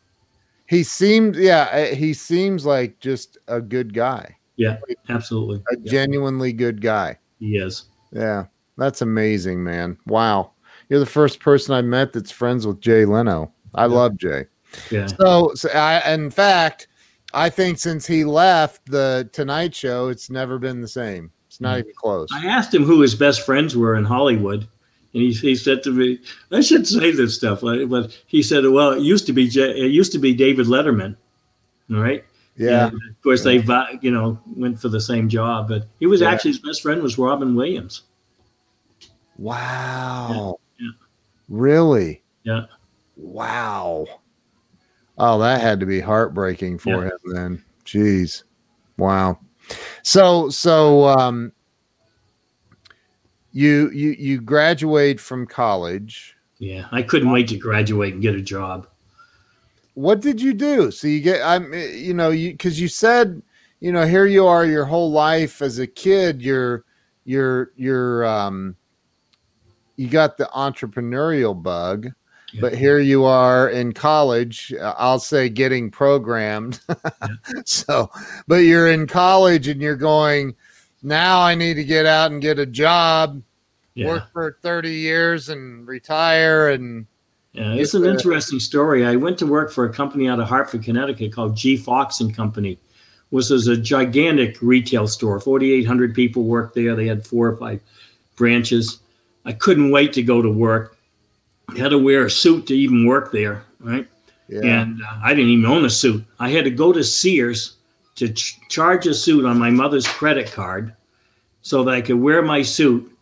He 0.68 0.84
seemed, 0.84 1.36
yeah, 1.36 1.86
he 1.88 2.14
seems 2.14 2.66
like 2.66 3.00
just 3.00 3.40
a 3.48 3.60
good 3.60 3.94
guy. 3.94 4.38
Yeah, 4.56 4.78
absolutely. 5.08 5.64
A 5.72 5.78
yeah. 5.80 5.92
genuinely 5.92 6.54
good 6.54 6.80
guy. 6.82 7.18
He 7.40 7.58
is. 7.58 7.86
Yeah, 8.12 8.46
that's 8.78 9.02
amazing, 9.02 9.64
man. 9.64 9.98
Wow. 10.06 10.52
You're 10.90 11.00
the 11.00 11.06
first 11.06 11.40
person 11.40 11.74
I 11.74 11.82
met 11.82 12.14
that's 12.14 12.30
friends 12.30 12.68
with 12.68 12.82
Jay 12.82 13.06
Leno. 13.06 13.52
I 13.74 13.86
yeah. 13.86 13.94
love 13.94 14.18
Jay. 14.18 14.46
Yeah. 14.92 15.08
So, 15.08 15.54
so 15.56 15.70
I, 15.70 16.14
in 16.14 16.30
fact, 16.30 16.88
I 17.34 17.50
think 17.50 17.80
since 17.80 18.06
he 18.06 18.24
left 18.24 18.86
the 18.86 19.30
Tonight 19.32 19.74
Show, 19.74 20.10
it's 20.10 20.30
never 20.30 20.60
been 20.60 20.82
the 20.82 20.88
same. 20.88 21.32
It's 21.50 21.60
not 21.60 21.72
mm-hmm. 21.72 21.80
even 21.80 21.94
close. 21.96 22.30
I 22.32 22.46
asked 22.46 22.74
him 22.74 22.84
who 22.84 23.02
his 23.02 23.16
best 23.16 23.44
friends 23.44 23.76
were 23.76 23.96
in 23.96 24.06
Hollywood, 24.06 24.68
and 25.14 25.24
he, 25.24 25.34
he 25.34 25.56
said 25.56 25.82
to 25.84 25.92
me, 25.92 26.20
"I 26.52 26.62
should 26.62 26.86
say 26.88 27.12
this 27.12 27.36
stuff," 27.36 27.62
but 27.62 28.16
he 28.28 28.44
said, 28.44 28.66
"Well, 28.68 28.92
it 28.92 29.02
used 29.02 29.26
to 29.26 29.34
be 29.34 29.48
Jay, 29.48 29.72
it 29.72 29.92
used 29.92 30.12
to 30.12 30.20
be 30.20 30.32
David 30.32 30.68
Letterman, 30.68 31.18
all 31.92 32.02
right." 32.02 32.24
Yeah. 32.56 32.90
And 32.90 33.02
of 33.10 33.22
course, 33.24 33.44
they 33.44 33.64
you 34.02 34.12
know 34.12 34.40
went 34.56 34.80
for 34.80 34.90
the 34.90 35.02
same 35.02 35.28
job, 35.28 35.68
but 35.70 35.88
he 36.00 36.06
was 36.06 36.22
Yeah. 36.22 36.30
actually 36.30 36.52
his 36.52 36.60
best 36.60 36.84
friend 36.84 37.02
was 37.02 37.18
Robin 37.18 37.56
Williams. 37.56 38.04
Wow. 39.40 40.60
Yeah. 40.80 40.92
Really? 41.48 42.22
Yeah. 42.44 42.66
Wow. 43.18 44.06
Oh, 45.18 45.40
that 45.40 45.62
had 45.62 45.80
to 45.80 45.88
be 45.88 46.00
heartbreaking 46.00 46.78
for 46.78 46.90
Yeah. 46.90 47.04
him 47.06 47.34
then. 47.34 47.64
Jeez. 47.86 48.44
Wow. 48.98 49.40
So 50.04 50.50
so 50.50 51.08
um 51.08 51.52
you 53.52 53.90
you 53.92 54.12
you 54.12 54.42
graduate 54.42 55.20
from 55.20 55.46
college. 55.46 56.36
Yeah, 56.60 56.88
I 56.92 57.02
couldn't 57.02 57.32
wait 57.32 57.48
to 57.50 57.58
graduate 57.58 58.14
and 58.14 58.22
get 58.22 58.36
a 58.36 58.42
job. 58.42 58.88
What 59.94 60.22
did 60.22 60.42
you 60.42 60.54
do? 60.54 60.92
So 60.92 61.08
you 61.08 61.22
get 61.22 61.42
I'm 61.42 61.74
you 61.74 62.14
know, 62.14 62.30
you 62.30 62.56
cuz 62.58 62.80
you 62.80 62.88
said, 62.88 63.42
you 63.80 63.92
know, 63.92 64.06
here 64.06 64.26
you 64.26 64.46
are 64.46 64.66
your 64.66 64.86
whole 64.86 65.12
life 65.12 65.62
as 65.62 65.80
a 65.80 65.88
kid, 65.88 66.42
you're 66.42 66.86
you're 67.26 67.72
you're 67.76 68.26
um 68.26 68.76
you 69.96 70.08
got 70.08 70.38
the 70.38 70.50
entrepreneurial 70.56 71.62
bug. 71.62 72.08
Yeah. 72.54 72.62
but 72.62 72.76
here 72.76 73.00
you 73.00 73.26
are 73.26 73.70
in 73.70 73.94
college 73.94 74.74
uh, 74.80 74.96
i'll 74.98 75.20
say 75.20 75.50
getting 75.50 75.92
programmed 75.92 76.80
so 77.66 78.10
but 78.48 78.58
you're 78.58 78.90
in 78.90 79.06
college 79.08 79.68
and 79.68 79.82
you're 79.82 79.96
going 79.96 80.56
now 81.04 81.42
i 81.42 81.54
need 81.54 81.76
to 81.76 81.84
get 81.84 82.06
out 82.06 82.32
and 82.32 82.42
get 82.42 82.58
a 82.58 82.66
job 82.66 83.42
Yeah, 83.94 84.08
work 84.08 84.34
for 84.34 84.58
30 84.62 84.92
years 84.92 85.50
and 85.50 85.88
retire 85.88 86.70
and 86.70 87.06
yeah, 87.54 87.74
it's 87.74 87.94
an 87.94 88.06
interesting 88.06 88.60
story. 88.60 89.06
I 89.06 89.16
went 89.16 89.38
to 89.40 89.48
work 89.48 89.72
for 89.72 89.86
a 89.86 89.92
company 89.92 90.30
out 90.30 90.40
of 90.40 90.48
Hartford, 90.48 90.84
Connecticut 90.84 91.34
called 91.34 91.58
G 91.58 91.78
Fox 91.78 92.20
and 92.20 92.34
Company. 92.36 92.78
Which 93.32 93.50
was 93.50 93.68
a 93.68 93.78
gigantic 93.78 94.60
retail 94.62 95.08
store. 95.08 95.40
4,800 95.40 96.16
people 96.16 96.44
worked 96.44 96.74
there. 96.74 96.96
They 96.96 97.06
had 97.06 97.26
four 97.26 97.48
or 97.48 97.58
five 97.58 97.80
branches. 98.36 99.00
I 99.46 99.54
couldn't 99.54 99.92
wait 99.92 100.14
to 100.14 100.24
go 100.24 100.42
to 100.42 100.50
work. 100.50 100.98
I 101.74 101.78
had 101.78 101.90
to 101.90 102.00
wear 102.00 102.26
a 102.26 102.32
suit 102.32 102.68
to 102.68 102.76
even 102.76 103.06
work 103.06 103.32
there, 103.32 103.64
right? 103.80 104.08
yeah 104.50 104.82
and 104.82 105.02
uh, 105.04 105.20
I 105.24 105.34
didn't 105.34 105.52
even 105.52 105.66
own 105.66 105.86
a 105.86 105.90
suit. 105.90 106.24
I 106.40 106.50
had 106.50 106.64
to 106.66 106.72
go 106.72 106.92
to 106.92 107.04
Sears 107.04 107.78
to 108.16 108.34
ch- 108.34 108.60
charge 108.70 109.08
a 109.08 109.14
suit 109.14 109.46
on 109.46 109.58
my 109.58 109.70
mother's 109.70 110.08
credit 110.08 110.52
card 110.52 110.94
so 111.62 111.84
that 111.84 111.94
I 111.94 112.02
could 112.02 112.20
wear 112.20 112.42
my 112.42 112.62
suit 112.62 113.16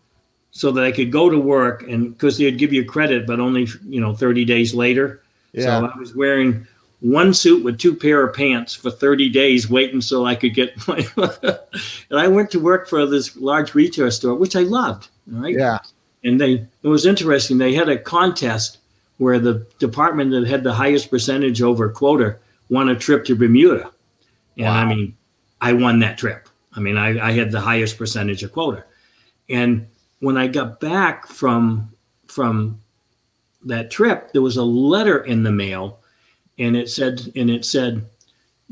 so 0.52 0.72
that 0.72 0.84
I 0.84 0.92
could 0.92 1.12
go 1.12 1.30
to 1.30 1.38
work 1.38 1.84
and 1.84 2.14
because 2.14 2.38
they'd 2.38 2.58
give 2.58 2.74
you 2.74 2.84
credit, 2.84 3.28
but 3.28 3.40
only, 3.40 3.68
you 3.86 4.02
know, 4.02 4.14
30 4.16 4.46
days 4.46 4.74
later. 4.74 5.22
yeah 5.54 5.66
So 5.66 5.86
I 5.86 5.98
was 5.98 6.16
wearing 6.16 6.66
one 7.02 7.34
suit 7.34 7.64
with 7.64 7.78
two 7.78 7.96
pair 7.96 8.26
of 8.26 8.36
pants 8.36 8.74
for 8.74 8.90
30 8.90 9.30
days 9.30 9.70
waiting 9.70 10.02
so 10.02 10.26
I 10.26 10.34
could 10.34 10.56
get 10.56 10.76
my, 10.88 11.06
and 12.10 12.20
I 12.20 12.28
went 12.28 12.50
to 12.52 12.60
work 12.60 12.88
for 12.90 13.06
this 13.06 13.36
large 13.36 13.76
retail 13.76 14.10
store, 14.10 14.34
which 14.34 14.56
I 14.56 14.62
loved. 14.62 15.10
All 15.32 15.42
right 15.42 15.54
yeah 15.56 15.80
and 16.24 16.40
they 16.40 16.66
it 16.84 16.88
was 16.88 17.06
interesting 17.06 17.58
they 17.58 17.74
had 17.74 17.90
a 17.90 17.98
contest 17.98 18.80
where 19.18 19.40
the 19.40 19.66
department 19.80 20.32
that 20.32 20.48
had 20.48 20.64
the 20.64 20.74
highest 20.74 21.10
percentage 21.10 21.62
over 21.62 21.90
quota 21.90 22.38
won 22.70 22.90
a 22.90 22.96
trip 22.96 23.26
to 23.26 23.36
bermuda. 23.36 23.92
And 24.58 24.68
i 24.68 24.86
mean 24.86 25.16
i 25.62 25.74
won 25.74 26.00
that 26.00 26.18
trip. 26.18 26.50
I 26.74 26.80
mean 26.80 26.98
I, 26.98 27.30
I 27.30 27.32
had 27.32 27.52
the 27.52 27.62
highest 27.62 27.98
percentage 27.98 28.44
of 28.44 28.52
quota. 28.52 28.84
And 29.50 29.88
when 30.20 30.38
i 30.38 30.48
got 30.48 30.80
back 30.80 31.28
from 31.28 31.90
from 32.28 32.82
that 33.64 33.92
trip 33.92 34.32
there 34.34 34.42
was 34.42 34.58
a 34.58 34.64
letter 34.64 35.24
in 35.24 35.44
the 35.44 35.52
mail 35.52 36.00
and 36.60 36.76
it 36.76 36.90
said 36.90 37.32
and 37.36 37.50
it 37.50 37.66
said 37.66 38.08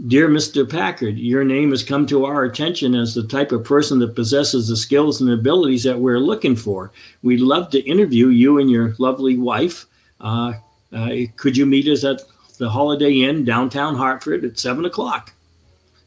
Dear 0.08 0.28
Mr. 0.28 0.70
Packard, 0.70 1.18
your 1.18 1.46
name 1.46 1.72
has 1.72 1.82
come 1.82 2.06
to 2.08 2.26
our 2.26 2.44
attention 2.44 2.96
as 2.96 3.16
the 3.16 3.26
type 3.26 3.54
of 3.54 3.64
person 3.64 3.98
that 4.00 4.14
possesses 4.14 4.68
the 4.68 4.76
skills 4.76 5.22
and 5.22 5.30
abilities 5.30 5.84
that 5.84 5.98
we're 5.98 6.20
looking 6.20 6.56
for. 6.56 6.92
We'd 7.24 7.40
love 7.40 7.70
to 7.72 7.80
interview 7.80 8.28
you 8.28 8.60
and 8.60 8.70
your 8.70 8.94
lovely 9.00 9.38
wife. 9.38 9.86
Uh, 10.20 10.54
uh, 10.92 11.12
could 11.38 11.56
you 11.56 11.66
meet 11.66 11.88
us 11.88 12.04
at 12.04 12.22
the 12.58 12.70
Holiday 12.70 13.22
Inn 13.22 13.46
downtown 13.46 13.96
Hartford 13.96 14.44
at 14.44 14.60
seven 14.60 14.84
o'clock? 14.84 15.34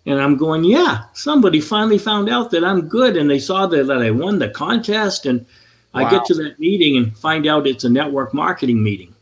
And 0.05 0.21
I'm 0.21 0.37
going, 0.37 0.65
yeah. 0.65 1.05
Somebody 1.15 1.61
finally 1.61 1.99
found 1.99 2.29
out 2.29 2.51
that 2.51 2.65
I'm 2.65 2.89
good, 2.89 3.17
and 3.17 3.29
they 3.29 3.39
saw 3.39 3.67
that, 3.67 3.87
that 3.87 4.03
I 4.03 4.11
won 4.11 4.39
the 4.39 4.51
contest. 4.51 5.25
And 5.25 5.47
I 5.95 6.09
get 6.11 6.27
to 6.27 6.35
that 6.35 6.61
meeting 6.61 6.99
and 6.99 7.17
find 7.17 7.47
out 7.47 7.67
it's 7.67 7.85
a 7.85 7.91
network 7.91 8.35
marketing 8.35 8.83
meeting. 8.83 9.15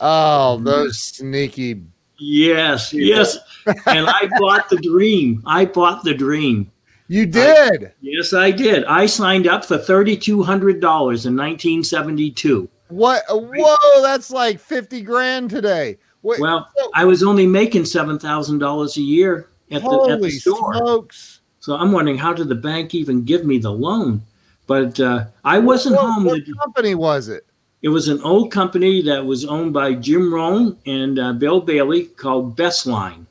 oh 0.00 0.58
those 0.58 0.98
sneaky 0.98 1.82
Yes, 2.18 2.92
yes. 2.92 3.38
and 3.66 4.06
I 4.06 4.28
bought 4.38 4.68
the 4.70 4.76
dream. 4.76 5.42
I 5.46 5.64
bought 5.64 6.04
the 6.04 6.14
dream. 6.14 6.70
you 7.08 7.26
did 7.26 7.92
Yes, 8.00 8.32
I 8.32 8.50
did. 8.50 8.84
I 8.84 9.06
signed 9.06 9.46
up 9.46 9.64
for 9.64 9.76
thirty-two 9.78 10.42
hundred 10.42 10.80
dollars 10.80 11.26
in 11.26 11.34
nineteen 11.36 11.82
seventy-two. 11.84 12.68
what 12.88 13.22
whoa 13.28 14.02
that's 14.02 14.30
like 14.30 14.60
50 14.60 15.00
grand 15.02 15.50
today 15.50 15.98
Wait, 16.22 16.40
Well, 16.40 16.68
so- 16.76 16.90
I 16.94 17.04
was 17.04 17.22
only 17.22 17.46
making 17.46 17.84
seven 17.86 18.18
thousand 18.18 18.58
dollars 18.58 18.96
a 18.96 19.02
year 19.02 19.48
at 19.70 19.82
the, 19.82 20.08
at 20.10 20.20
the 20.22 20.30
store. 20.30 20.74
smokes 20.74 21.40
So 21.60 21.74
I'm 21.76 21.92
wondering 21.92 22.18
how 22.18 22.32
did 22.32 22.48
the 22.48 22.54
bank 22.54 22.94
even 22.94 23.24
give 23.24 23.44
me 23.44 23.58
the 23.58 23.72
loan? 23.72 24.22
But 24.66 24.98
uh, 25.00 25.26
I 25.44 25.58
wasn't 25.58 25.96
what, 25.96 26.04
home. 26.04 26.24
what 26.24 26.44
the- 26.46 26.54
company 26.62 26.94
was 26.94 27.28
it 27.28 27.46
It 27.84 27.90
was 27.90 28.08
an 28.08 28.22
old 28.22 28.50
company 28.50 29.02
that 29.02 29.26
was 29.26 29.44
owned 29.44 29.74
by 29.74 29.92
Jim 29.92 30.32
Rohn 30.32 30.78
and 30.86 31.18
uh, 31.18 31.34
Bill 31.34 31.60
Bailey 31.60 32.06
called 32.06 32.56
Bestline. 32.56 33.26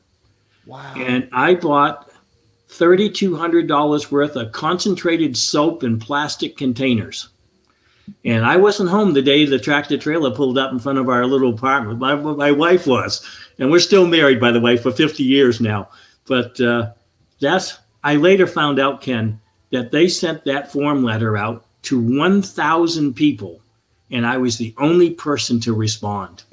wow 0.67 0.93
and 0.95 1.27
I 1.31 1.55
bought 1.55 2.11
thirty-two 2.67 3.35
hundred 3.35 3.67
dollars 3.67 4.11
worth 4.11 4.35
of 4.35 4.51
concentrated 4.51 5.35
soap 5.35 5.83
in 5.83 5.97
plastic 5.97 6.55
containers. 6.55 7.29
And 8.25 8.45
I 8.45 8.57
wasn't 8.57 8.91
home 8.91 9.13
the 9.13 9.23
day 9.23 9.45
the 9.45 9.57
tractor 9.57 9.97
trailer 9.97 10.29
pulled 10.29 10.59
up 10.59 10.71
in 10.71 10.77
front 10.77 10.99
of 10.99 11.09
our 11.09 11.25
little 11.25 11.55
apartment. 11.55 11.97
My, 11.97 12.13
my 12.13 12.51
wife 12.51 12.85
was, 12.85 13.25
and 13.57 13.71
we're 13.71 13.79
still 13.79 14.05
married, 14.05 14.39
by 14.39 14.51
the 14.51 14.61
way, 14.61 14.77
for 14.77 14.91
fifty 14.91 15.23
years 15.23 15.61
now. 15.61 15.89
But 16.27 16.61
uh, 16.61 16.91
that's 17.39 17.79
I 18.03 18.17
later 18.17 18.45
found 18.45 18.77
out, 18.77 19.01
Ken, 19.01 19.39
that 19.71 19.89
they 19.89 20.07
sent 20.07 20.45
that 20.45 20.71
form 20.71 21.01
letter 21.01 21.37
out 21.37 21.65
to 21.83 21.99
one 21.99 22.43
thousand 22.43 23.15
people, 23.15 23.62
and 24.13 24.26
I 24.26 24.38
was 24.38 24.58
the 24.58 24.73
only 24.78 25.10
person 25.12 25.60
to 25.62 25.73
respond. 25.73 26.43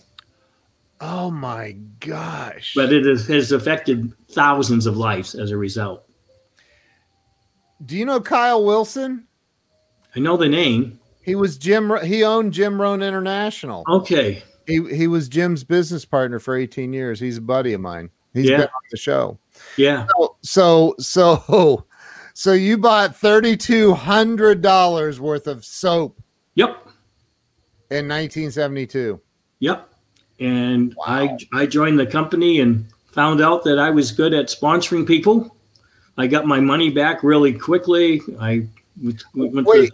oh 1.00 1.30
my 1.30 1.76
gosh 2.00 2.72
But 2.74 2.92
it 2.92 3.04
has, 3.06 3.52
affected 3.52 4.12
thousands 4.30 4.86
of 4.86 4.96
lives 4.96 5.34
as 5.34 5.50
a 5.50 5.56
result. 5.56 6.04
do 7.86 7.96
you 7.96 8.04
know 8.04 8.20
kyle 8.20 8.64
wilson 8.64 9.26
I 10.16 10.18
know 10.18 10.36
the 10.36 10.48
name. 10.48 10.98
He 11.22 11.36
was 11.36 11.56
Jim. 11.56 11.92
He 12.04 12.24
owned 12.24 12.52
Jim 12.52 12.82
Rohn 12.82 13.00
International. 13.00 13.84
Okay. 13.88 14.42
He 14.66 14.82
he 14.92 15.06
was 15.06 15.28
Jim's 15.28 15.62
business 15.62 16.04
partner 16.04 16.40
for 16.40 16.56
18 16.56 16.92
years. 16.92 17.20
He's 17.20 17.36
a 17.36 17.40
buddy 17.40 17.74
of 17.74 17.80
mine. 17.80 18.10
He's 18.34 18.46
Yeah. 18.46 18.56
been 18.56 18.66
on 18.66 18.82
the 18.90 18.96
show. 18.96 19.38
Yeah. 19.76 20.06
So 20.16 20.36
so 20.42 20.94
so, 20.98 21.86
so 22.34 22.52
you 22.54 22.76
bought 22.76 23.14
thirty 23.14 23.56
two 23.56 23.94
hundred 23.94 24.62
dollars 24.62 25.20
worth 25.20 25.46
of 25.46 25.64
soap 25.64 26.20
Yep. 26.56 26.88
In 27.90 28.06
1972. 28.08 29.20
Yep. 29.60 29.88
And 30.38 30.94
Wow. 30.96 31.04
I 31.06 31.38
I 31.52 31.66
joined 31.66 31.98
the 31.98 32.06
company 32.06 32.60
and 32.60 32.86
found 33.12 33.40
out 33.40 33.62
that 33.64 33.78
I 33.78 33.90
was 33.90 34.10
good 34.12 34.32
at 34.32 34.46
sponsoring 34.46 35.06
people. 35.06 35.56
I 36.16 36.26
got 36.26 36.46
my 36.46 36.60
money 36.60 36.90
back 36.90 37.22
really 37.22 37.52
quickly. 37.52 38.22
I 38.40 38.66
we, 39.02 39.16
we 39.34 39.48
went 39.48 39.66
to- 39.66 39.70
Wait. 39.70 39.92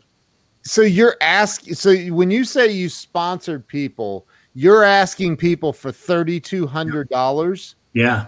So 0.62 0.82
you're 0.82 1.16
asking. 1.20 1.74
So 1.74 1.94
when 2.12 2.30
you 2.30 2.44
say 2.44 2.70
you 2.72 2.88
sponsored 2.88 3.66
people, 3.68 4.26
you're 4.54 4.82
asking 4.84 5.36
people 5.36 5.72
for 5.72 5.92
thirty 5.92 6.40
two 6.40 6.66
hundred 6.66 7.08
dollars. 7.08 7.76
yeah. 7.92 8.26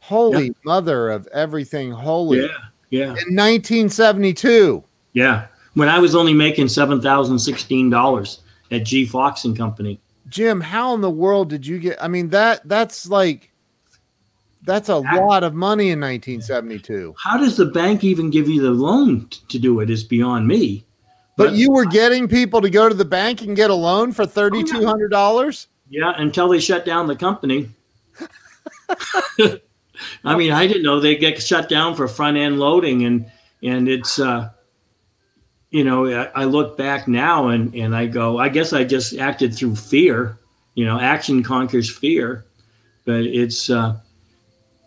Holy 0.00 0.54
mother 0.66 1.08
of 1.10 1.26
everything 1.28 1.90
holy! 1.90 2.42
Yeah. 2.42 2.48
Yeah. 2.90 3.04
In 3.04 3.34
1972. 3.34 4.84
Yeah. 5.14 5.46
When 5.74 5.88
I 5.88 5.98
was 5.98 6.14
only 6.14 6.34
making 6.34 6.68
seven 6.68 7.00
thousand 7.00 7.38
sixteen 7.38 7.90
dollars 7.90 8.40
at 8.70 8.84
G 8.84 9.04
Fox 9.04 9.44
and 9.44 9.56
Company. 9.56 10.00
Jim, 10.28 10.60
how 10.60 10.94
in 10.94 11.00
the 11.00 11.10
world 11.10 11.50
did 11.50 11.66
you 11.66 11.78
get? 11.78 12.02
I 12.02 12.08
mean 12.08 12.30
that 12.30 12.66
that's 12.68 13.08
like 13.08 13.52
that's 14.62 14.88
a 14.88 14.96
lot 14.96 15.44
of 15.44 15.54
money 15.54 15.90
in 15.90 16.00
1972. 16.00 17.14
How 17.18 17.36
does 17.36 17.56
the 17.56 17.66
bank 17.66 18.02
even 18.02 18.30
give 18.30 18.48
you 18.48 18.62
the 18.62 18.70
loan 18.70 19.26
t- 19.28 19.40
to 19.48 19.58
do 19.58 19.80
it? 19.80 19.90
Is 19.90 20.02
beyond 20.02 20.48
me. 20.48 20.86
But 21.36 21.54
you 21.54 21.70
were 21.70 21.84
getting 21.84 22.28
people 22.28 22.60
to 22.60 22.70
go 22.70 22.88
to 22.88 22.94
the 22.94 23.04
bank 23.04 23.42
and 23.42 23.56
get 23.56 23.68
a 23.68 23.74
loan 23.74 24.12
for 24.12 24.24
$3200? 24.24 25.66
Yeah, 25.90 26.12
until 26.16 26.48
they 26.48 26.60
shut 26.60 26.84
down 26.84 27.08
the 27.08 27.16
company. 27.16 27.70
I 30.24 30.36
mean, 30.36 30.52
I 30.52 30.66
didn't 30.66 30.84
know 30.84 31.00
they 31.00 31.16
get 31.16 31.42
shut 31.42 31.68
down 31.68 31.94
for 31.94 32.06
front 32.08 32.36
end 32.36 32.58
loading, 32.58 33.04
and 33.04 33.30
and 33.62 33.88
it's, 33.88 34.18
uh, 34.18 34.50
you 35.74 35.82
know, 35.82 36.06
I, 36.36 36.44
look 36.44 36.78
back 36.78 37.08
now 37.08 37.48
and 37.48 37.74
and 37.74 37.96
I 37.96 38.06
go, 38.06 38.38
I 38.38 38.48
guess 38.48 38.72
I 38.72 38.84
just 38.84 39.18
acted 39.18 39.52
through 39.52 39.74
fear. 39.74 40.38
You 40.76 40.84
know, 40.84 41.00
action 41.00 41.42
conquers 41.42 41.90
fear, 41.90 42.44
but 43.04 43.22
it's 43.22 43.66
because 43.66 43.96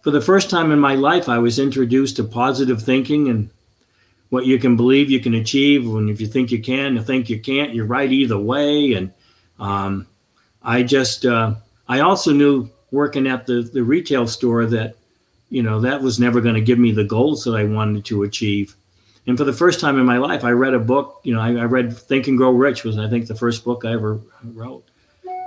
for 0.02 0.12
the 0.12 0.22
first 0.22 0.50
time 0.50 0.72
in 0.72 0.80
my 0.80 0.96
life, 0.96 1.28
I 1.28 1.40
was 1.40 1.60
introduced 1.60 2.16
to 2.16 2.24
positive 2.24 2.82
thinking 2.82 3.28
and 3.28 3.50
what 4.30 4.46
you 4.46 4.58
can 4.60 4.78
believe 4.78 5.12
you 5.12 5.20
can 5.20 5.34
achieve. 5.34 5.86
And 5.94 6.10
if 6.10 6.22
you 6.22 6.28
think 6.28 6.52
you 6.52 6.62
can, 6.62 6.96
you 6.96 7.04
think 7.04 7.30
you 7.30 7.42
can't, 7.42 7.76
you're 7.76 7.86
right 7.86 8.10
either 8.10 8.40
way. 8.40 8.94
And 8.94 9.12
um, 9.60 10.08
I 10.64 10.84
just, 10.84 11.26
uh, 11.26 11.56
I 11.90 12.00
also 12.00 12.32
knew 12.32 12.70
working 12.92 13.28
at 13.28 13.46
the, 13.46 13.70
the 13.74 13.84
retail 13.84 14.26
store 14.26 14.66
that, 14.68 14.96
you 15.50 15.64
know, 15.64 15.82
that 15.82 16.02
was 16.02 16.18
never 16.18 16.40
going 16.40 16.56
to 16.56 16.62
give 16.62 16.80
me 16.80 16.94
the 16.94 17.04
goals 17.04 17.44
that 17.44 17.56
I 17.56 17.66
wanted 17.66 18.06
to 18.06 18.24
achieve. 18.24 18.74
And 19.28 19.38
for 19.38 19.44
the 19.44 19.54
first 19.54 19.82
time 19.82 20.00
in 20.00 20.06
my 20.06 20.18
life, 20.18 20.46
I 20.46 20.52
read 20.52 20.74
a 20.74 20.80
book. 20.80 21.20
You 21.24 21.36
know, 21.36 21.42
I, 21.42 21.50
I 21.50 21.66
read 21.66 21.96
Think 21.96 22.28
and 22.28 22.38
Grow 22.38 22.52
Rich 22.52 22.84
was 22.86 22.98
I 22.98 23.10
think 23.10 23.28
the 23.28 23.36
first 23.36 23.66
book 23.66 23.84
I 23.84 23.92
ever 23.92 24.22
wrote, 24.44 24.86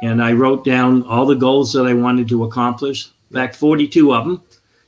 and 0.03 0.23
I 0.23 0.33
wrote 0.33 0.65
down 0.65 1.03
all 1.05 1.25
the 1.25 1.35
goals 1.35 1.73
that 1.73 1.87
I 1.87 1.95
wanted 1.95 2.29
to 2.29 2.45
accomplish. 2.45 3.09
In 3.31 3.37
fact, 3.37 3.57
42 3.57 4.15
of 4.15 4.25
them, 4.25 4.43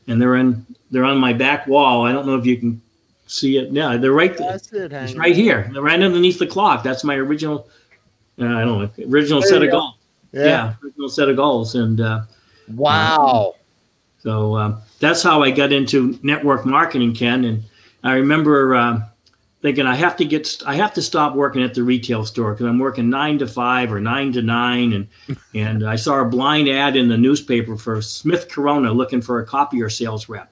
and 0.08 0.20
they're 0.20 0.36
in 0.36 0.66
they're 0.90 1.04
on 1.04 1.18
my 1.18 1.32
back 1.32 1.66
wall. 1.66 2.06
I 2.06 2.12
don't 2.12 2.26
know 2.26 2.36
if 2.36 2.44
you 2.44 2.58
can 2.58 2.82
see 3.26 3.56
it. 3.56 3.72
Yeah, 3.72 3.96
they're 3.96 4.12
right. 4.12 4.36
That's 4.36 4.70
it. 4.72 4.92
It's 4.92 5.14
right 5.14 5.34
here. 5.34 5.70
They're 5.72 5.82
right 5.82 6.00
underneath 6.00 6.38
the 6.38 6.46
clock. 6.46 6.84
That's 6.84 7.02
my 7.02 7.14
original. 7.14 7.66
Uh, 8.38 8.44
I 8.44 8.64
don't 8.64 8.98
know 8.98 9.06
original 9.08 9.40
there 9.40 9.48
set 9.48 9.62
of 9.62 9.70
go. 9.70 9.78
goals. 9.78 9.94
Yeah. 10.32 10.44
yeah. 10.44 10.74
original 10.84 11.08
set 11.08 11.28
of 11.28 11.36
goals. 11.36 11.74
And 11.74 12.00
uh, 12.00 12.22
wow. 12.74 13.54
so 14.18 14.54
uh, 14.54 14.80
that's 15.00 15.22
how 15.22 15.42
I 15.42 15.50
got 15.50 15.72
into 15.72 16.18
network 16.22 16.66
marketing, 16.66 17.14
Ken. 17.14 17.44
And 17.44 17.62
I 18.02 18.14
remember 18.14 18.74
uh, 18.74 19.00
thinking 19.62 19.86
I 19.86 19.94
have 19.94 20.16
to 20.16 20.24
get 20.24 20.62
I 20.66 20.74
have 20.74 20.92
to 20.94 21.02
stop 21.02 21.34
working 21.34 21.62
at 21.62 21.72
the 21.72 21.82
retail 21.82 22.26
store 22.26 22.52
because 22.52 22.66
I'm 22.66 22.78
working 22.78 23.08
nine 23.08 23.38
to 23.38 23.46
five 23.46 23.92
or 23.92 24.00
nine 24.00 24.32
to 24.32 24.42
nine, 24.42 24.92
and 24.92 25.38
and 25.54 25.88
I 25.88 25.96
saw 25.96 26.20
a 26.20 26.24
blind 26.24 26.68
ad 26.68 26.96
in 26.96 27.08
the 27.08 27.16
newspaper 27.16 27.76
for 27.76 28.02
Smith 28.02 28.48
Corona 28.48 28.92
looking 28.92 29.22
for 29.22 29.40
a 29.40 29.46
copier 29.46 29.88
sales 29.88 30.28
rep, 30.28 30.50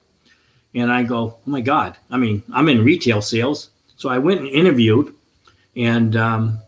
and 0.73 0.91
I 0.91 1.03
go, 1.03 1.37
oh 1.45 1.49
my 1.49 1.61
god! 1.61 1.97
I 2.09 2.17
mean, 2.17 2.41
I'm 2.51 2.69
in 2.69 2.83
retail 2.83 3.21
sales, 3.21 3.69
so 3.97 4.09
I 4.09 4.17
went 4.17 4.39
and 4.39 4.49
interviewed, 4.49 5.13
and 5.75 6.15
um, 6.15 6.59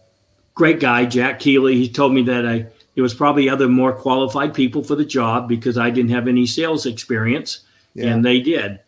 great 0.54 0.80
guy 0.80 1.06
Jack 1.06 1.39
Keeley. 1.39 1.76
He 1.76 1.89
told 1.89 2.13
me 2.13 2.24
that 2.24 2.46
I 2.46 2.67
there 2.96 3.04
was 3.04 3.13
probably 3.13 3.50
other 3.50 3.67
more 3.67 3.93
qualified 3.93 4.54
people 4.54 4.84
for 4.84 4.96
the 4.96 5.06
job 5.06 5.48
because 5.48 5.78
I 5.78 5.89
didn't 5.89 6.12
have 6.12 6.28
any 6.28 6.46
sales 6.46 6.86
experience, 6.86 7.62
yeah. 7.96 8.08
and 8.08 8.24
they 8.24 8.39
did. 8.39 8.80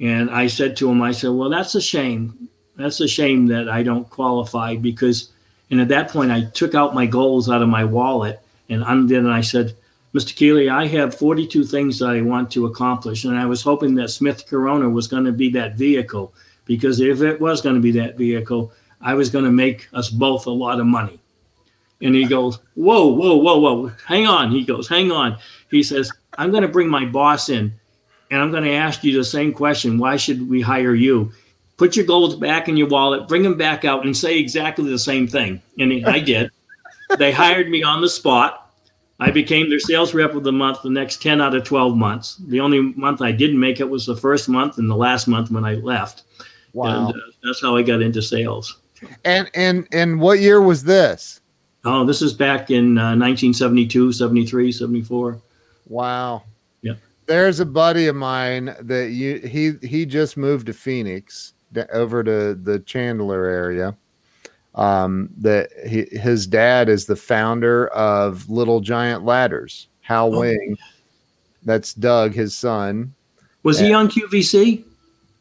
And 0.00 0.30
I 0.30 0.46
said 0.46 0.76
to 0.78 0.90
him, 0.90 1.00
I 1.02 1.12
said, 1.12 1.30
well, 1.30 1.48
that's 1.48 1.74
a 1.74 1.80
shame. 1.80 2.48
That's 2.76 3.00
a 3.00 3.08
shame 3.08 3.46
that 3.46 3.68
I 3.68 3.82
don't 3.82 4.08
qualify 4.10 4.76
because, 4.76 5.30
and 5.70 5.80
at 5.80 5.88
that 5.88 6.10
point, 6.10 6.30
I 6.30 6.44
took 6.44 6.74
out 6.74 6.94
my 6.94 7.06
goals 7.06 7.48
out 7.48 7.62
of 7.62 7.68
my 7.68 7.84
wallet 7.84 8.40
and 8.68 8.82
undid, 8.86 9.18
and 9.18 9.32
I 9.32 9.40
said, 9.40 9.74
Mr. 10.14 10.34
Keeley, 10.34 10.68
I 10.68 10.86
have 10.86 11.14
42 11.14 11.64
things 11.64 11.98
that 11.98 12.08
I 12.08 12.22
want 12.22 12.50
to 12.52 12.66
accomplish. 12.66 13.24
And 13.24 13.36
I 13.36 13.44
was 13.44 13.62
hoping 13.62 13.94
that 13.96 14.08
Smith 14.08 14.46
Corona 14.46 14.88
was 14.88 15.08
going 15.08 15.24
to 15.24 15.32
be 15.32 15.50
that 15.50 15.76
vehicle 15.76 16.32
because 16.64 17.00
if 17.00 17.20
it 17.20 17.40
was 17.40 17.60
going 17.60 17.74
to 17.74 17.80
be 17.80 17.92
that 17.92 18.16
vehicle, 18.16 18.72
I 19.00 19.14
was 19.14 19.30
going 19.30 19.44
to 19.44 19.50
make 19.50 19.88
us 19.92 20.08
both 20.08 20.46
a 20.46 20.50
lot 20.50 20.80
of 20.80 20.86
money. 20.86 21.20
And 22.00 22.14
he 22.14 22.24
goes, 22.24 22.58
Whoa, 22.74 23.08
whoa, 23.08 23.36
whoa, 23.36 23.58
whoa, 23.58 23.92
hang 24.06 24.26
on. 24.26 24.50
He 24.50 24.64
goes, 24.64 24.88
Hang 24.88 25.12
on. 25.12 25.38
He 25.70 25.82
says, 25.82 26.10
I'm 26.38 26.50
going 26.50 26.62
to 26.62 26.68
bring 26.68 26.88
my 26.88 27.04
boss 27.04 27.48
in 27.48 27.74
and 28.30 28.40
I'm 28.40 28.50
going 28.50 28.64
to 28.64 28.74
ask 28.74 29.04
you 29.04 29.16
the 29.16 29.24
same 29.24 29.52
question 29.52 29.98
why 29.98 30.16
should 30.16 30.48
we 30.48 30.60
hire 30.60 30.94
you? 30.94 31.32
Put 31.76 31.94
your 31.94 32.06
goals 32.06 32.36
back 32.36 32.68
in 32.68 32.76
your 32.76 32.88
wallet, 32.88 33.28
bring 33.28 33.42
them 33.42 33.56
back 33.56 33.84
out, 33.84 34.04
and 34.04 34.16
say 34.16 34.38
exactly 34.38 34.88
the 34.88 34.98
same 34.98 35.26
thing. 35.28 35.60
And 35.78 36.06
I 36.06 36.20
did. 36.20 36.50
they 37.18 37.32
hired 37.32 37.68
me 37.68 37.82
on 37.82 38.00
the 38.00 38.08
spot. 38.08 38.62
I 39.18 39.30
became 39.30 39.70
their 39.70 39.80
sales 39.80 40.14
rep 40.14 40.34
of 40.34 40.44
the 40.44 40.52
month 40.52 40.82
the 40.82 40.90
next 40.90 41.22
10 41.22 41.40
out 41.40 41.54
of 41.54 41.64
12 41.64 41.96
months. 41.96 42.36
The 42.48 42.60
only 42.60 42.80
month 42.80 43.22
I 43.22 43.32
didn't 43.32 43.60
make 43.60 43.80
it 43.80 43.88
was 43.88 44.06
the 44.06 44.16
first 44.16 44.48
month 44.48 44.78
and 44.78 44.90
the 44.90 44.96
last 44.96 45.26
month 45.26 45.50
when 45.50 45.64
I 45.64 45.74
left. 45.74 46.24
Wow. 46.72 47.08
And 47.08 47.16
uh, 47.16 47.20
that's 47.42 47.62
how 47.62 47.76
I 47.76 47.82
got 47.82 48.02
into 48.02 48.20
sales. 48.20 48.78
And 49.24 49.50
and 49.54 49.86
and 49.92 50.20
what 50.20 50.40
year 50.40 50.60
was 50.60 50.84
this? 50.84 51.40
Oh, 51.84 52.04
this 52.04 52.20
is 52.20 52.32
back 52.32 52.70
in 52.70 52.98
uh, 52.98 53.14
1972, 53.14 54.12
73, 54.12 54.72
74. 54.72 55.40
Wow. 55.86 56.42
There's 57.26 57.60
a 57.60 57.66
buddy 57.66 58.06
of 58.06 58.16
mine 58.16 58.76
that 58.80 59.10
you 59.10 59.38
he 59.38 59.72
he 59.86 60.06
just 60.06 60.36
moved 60.36 60.66
to 60.66 60.72
Phoenix 60.72 61.54
over 61.92 62.22
to 62.22 62.54
the 62.54 62.80
Chandler 62.80 63.44
area. 63.46 63.96
Um, 64.74 65.30
that 65.38 65.70
he, 65.86 66.04
his 66.18 66.46
dad 66.46 66.90
is 66.90 67.06
the 67.06 67.16
founder 67.16 67.88
of 67.88 68.48
Little 68.50 68.80
Giant 68.80 69.24
Ladders. 69.24 69.88
Hal 70.02 70.34
oh. 70.34 70.40
Wing, 70.40 70.76
that's 71.64 71.94
Doug, 71.94 72.34
his 72.34 72.54
son. 72.54 73.14
Was 73.62 73.78
and, 73.78 73.88
he 73.88 73.94
on 73.94 74.08
QVC? 74.08 74.84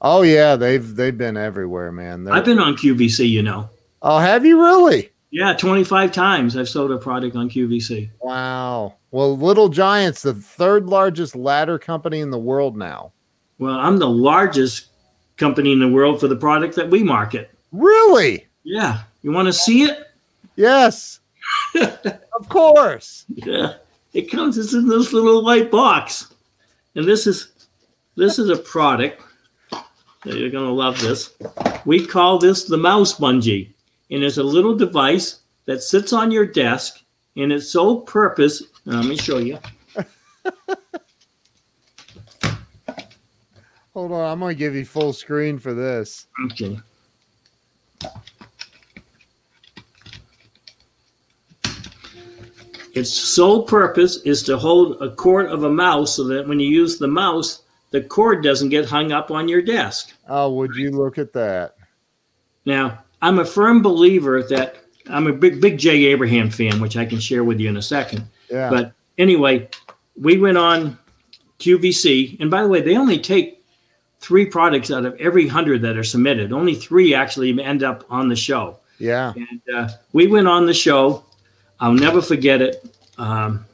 Oh 0.01 0.21
yeah, 0.21 0.55
they've 0.55 0.95
they've 0.95 1.17
been 1.17 1.37
everywhere, 1.37 1.91
man. 1.91 2.23
They're, 2.23 2.33
I've 2.33 2.45
been 2.45 2.59
on 2.59 2.75
QVC, 2.75 3.29
you 3.29 3.43
know. 3.43 3.69
Oh, 4.01 4.19
have 4.19 4.45
you 4.45 4.61
really? 4.61 5.11
Yeah, 5.31 5.53
25 5.53 6.11
times 6.11 6.55
I've 6.55 6.69
sold 6.69 6.91
a 6.91 6.97
product 6.97 7.35
on 7.35 7.49
QVC. 7.49 8.09
Wow. 8.21 8.95
Well, 9.15 9.37
Little 9.37 9.69
Giants, 9.69 10.23
the 10.23 10.33
third 10.33 10.87
largest 10.87 11.37
ladder 11.37 11.79
company 11.79 12.19
in 12.19 12.31
the 12.31 12.37
world 12.37 12.75
now. 12.75 13.13
Well, 13.59 13.79
I'm 13.79 13.97
the 13.97 14.09
largest 14.09 14.87
company 15.37 15.71
in 15.71 15.79
the 15.79 15.87
world 15.87 16.19
for 16.19 16.27
the 16.27 16.35
product 16.35 16.75
that 16.75 16.89
we 16.89 17.01
market. 17.01 17.49
Really? 17.71 18.45
Yeah. 18.65 19.03
You 19.21 19.31
want 19.31 19.45
to 19.45 19.53
see 19.53 19.83
it? 19.83 20.11
Yes. 20.57 21.21
of 21.75 22.49
course. 22.49 23.23
Yeah. 23.29 23.75
It 24.11 24.29
comes 24.29 24.57
it's 24.57 24.73
in 24.73 24.89
this 24.89 25.13
little 25.13 25.45
white 25.45 25.71
box. 25.71 26.33
And 26.95 27.07
this 27.07 27.25
is 27.25 27.69
this 28.17 28.37
is 28.37 28.49
a 28.49 28.57
product. 28.57 29.21
You're 30.25 30.49
gonna 30.49 30.73
love 30.73 30.99
this. 30.99 31.37
We 31.85 32.05
call 32.05 32.37
this 32.37 32.65
the 32.65 32.75
mouse 32.75 33.17
bungee 33.17 33.69
and 34.11 34.25
it's 34.25 34.39
a 34.39 34.43
little 34.43 34.75
device 34.75 35.39
that 35.67 35.81
sits 35.81 36.11
on 36.11 36.31
your 36.31 36.45
desk 36.45 37.04
and 37.35 37.51
its 37.51 37.69
sole 37.69 38.01
purpose 38.01 38.63
let 38.85 39.05
me 39.05 39.17
show 39.17 39.39
you. 39.39 39.57
Hold 43.93 44.11
on 44.11 44.29
i'm 44.29 44.39
going 44.39 44.53
to 44.53 44.59
give 44.59 44.75
you 44.75 44.85
full 44.85 45.13
screen 45.13 45.57
for 45.57 45.73
this. 45.73 46.27
Okay. 46.45 46.77
Its 52.93 53.11
sole 53.11 53.63
purpose 53.63 54.21
is 54.23 54.41
to 54.43 54.57
hold 54.57 55.01
a 55.01 55.13
cord 55.15 55.47
of 55.47 55.63
a 55.63 55.69
mouse 55.69 56.15
so 56.15 56.23
that 56.25 56.47
when 56.47 56.59
you 56.59 56.69
use 56.69 56.97
the 56.97 57.07
mouse 57.07 57.63
the 57.91 58.01
cord 58.01 58.43
doesn't 58.43 58.69
get 58.69 58.85
hung 58.85 59.11
up 59.11 59.31
on 59.31 59.47
your 59.47 59.61
desk. 59.61 60.13
Oh 60.27 60.51
would 60.53 60.75
you 60.75 60.91
look 60.91 61.17
at 61.17 61.33
that? 61.33 61.75
Now 62.65 62.99
I'm 63.21 63.39
a 63.39 63.45
firm 63.45 63.81
believer 63.81 64.43
that 64.43 64.84
I'm 65.09 65.27
a 65.27 65.33
big, 65.33 65.61
big 65.61 65.77
Jay 65.77 66.05
Abraham 66.05 66.49
fan, 66.49 66.79
which 66.79 66.97
I 66.97 67.05
can 67.05 67.19
share 67.19 67.43
with 67.43 67.59
you 67.59 67.69
in 67.69 67.77
a 67.77 67.81
second. 67.81 68.27
Yeah. 68.49 68.69
But 68.69 68.93
anyway, 69.17 69.69
we 70.15 70.37
went 70.37 70.57
on 70.57 70.97
QVC. 71.59 72.39
And 72.39 72.49
by 72.49 72.61
the 72.61 72.67
way, 72.67 72.81
they 72.81 72.97
only 72.97 73.19
take 73.19 73.63
three 74.19 74.45
products 74.45 74.91
out 74.91 75.05
of 75.05 75.15
every 75.19 75.47
hundred 75.47 75.81
that 75.83 75.97
are 75.97 76.03
submitted. 76.03 76.51
Only 76.51 76.75
three 76.75 77.13
actually 77.13 77.61
end 77.61 77.83
up 77.83 78.03
on 78.09 78.27
the 78.27 78.35
show. 78.35 78.79
Yeah. 78.97 79.33
And 79.35 79.61
uh, 79.73 79.89
we 80.13 80.27
went 80.27 80.47
on 80.47 80.65
the 80.65 80.73
show. 80.73 81.25
I'll 81.79 81.93
never 81.93 82.21
forget 82.21 82.61
it. 82.61 82.95
Um, 83.17 83.65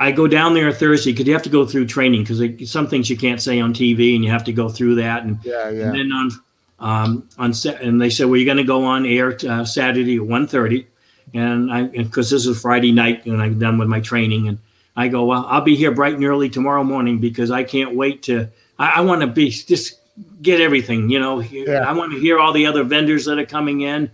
I 0.00 0.12
go 0.12 0.28
down 0.28 0.54
there 0.54 0.72
Thursday 0.72 1.12
because 1.12 1.26
you 1.26 1.32
have 1.32 1.42
to 1.42 1.48
go 1.48 1.66
through 1.66 1.86
training 1.86 2.22
because 2.24 2.70
some 2.70 2.86
things 2.86 3.10
you 3.10 3.16
can't 3.16 3.42
say 3.42 3.60
on 3.60 3.74
TV 3.74 4.14
and 4.14 4.24
you 4.24 4.30
have 4.30 4.44
to 4.44 4.52
go 4.52 4.68
through 4.68 4.94
that. 4.96 5.24
And, 5.24 5.38
yeah, 5.42 5.70
yeah. 5.70 5.86
and 5.86 5.94
then 5.94 6.12
on 6.12 6.30
um, 6.80 7.28
on 7.38 7.52
set, 7.52 7.82
and 7.82 8.00
they 8.00 8.10
said, 8.10 8.26
"Well, 8.26 8.36
you're 8.36 8.44
going 8.44 8.58
to 8.58 8.64
go 8.64 8.84
on 8.84 9.04
air 9.06 9.32
t- 9.32 9.48
uh, 9.48 9.64
Saturday 9.64 10.16
at 10.16 10.22
1.30. 10.22 10.86
and 11.34 11.72
I 11.72 11.84
because 11.84 12.30
this 12.30 12.46
is 12.46 12.60
Friday 12.60 12.92
night 12.92 13.26
and 13.26 13.42
I'm 13.42 13.58
done 13.58 13.78
with 13.78 13.88
my 13.88 14.00
training, 14.00 14.48
and 14.48 14.58
I 14.96 15.08
go, 15.08 15.24
"Well, 15.24 15.44
I'll 15.48 15.60
be 15.60 15.76
here 15.76 15.90
bright 15.90 16.14
and 16.14 16.24
early 16.24 16.48
tomorrow 16.48 16.84
morning 16.84 17.18
because 17.18 17.50
I 17.50 17.64
can't 17.64 17.94
wait 17.96 18.22
to. 18.24 18.48
I, 18.78 18.94
I 18.96 19.00
want 19.00 19.22
to 19.22 19.26
be 19.26 19.50
just 19.50 20.00
get 20.40 20.60
everything, 20.60 21.10
you 21.10 21.18
know. 21.18 21.40
Yeah. 21.40 21.88
I 21.88 21.92
want 21.92 22.12
to 22.12 22.20
hear 22.20 22.38
all 22.38 22.52
the 22.52 22.66
other 22.66 22.84
vendors 22.84 23.24
that 23.26 23.38
are 23.38 23.46
coming 23.46 23.80
in." 23.82 24.10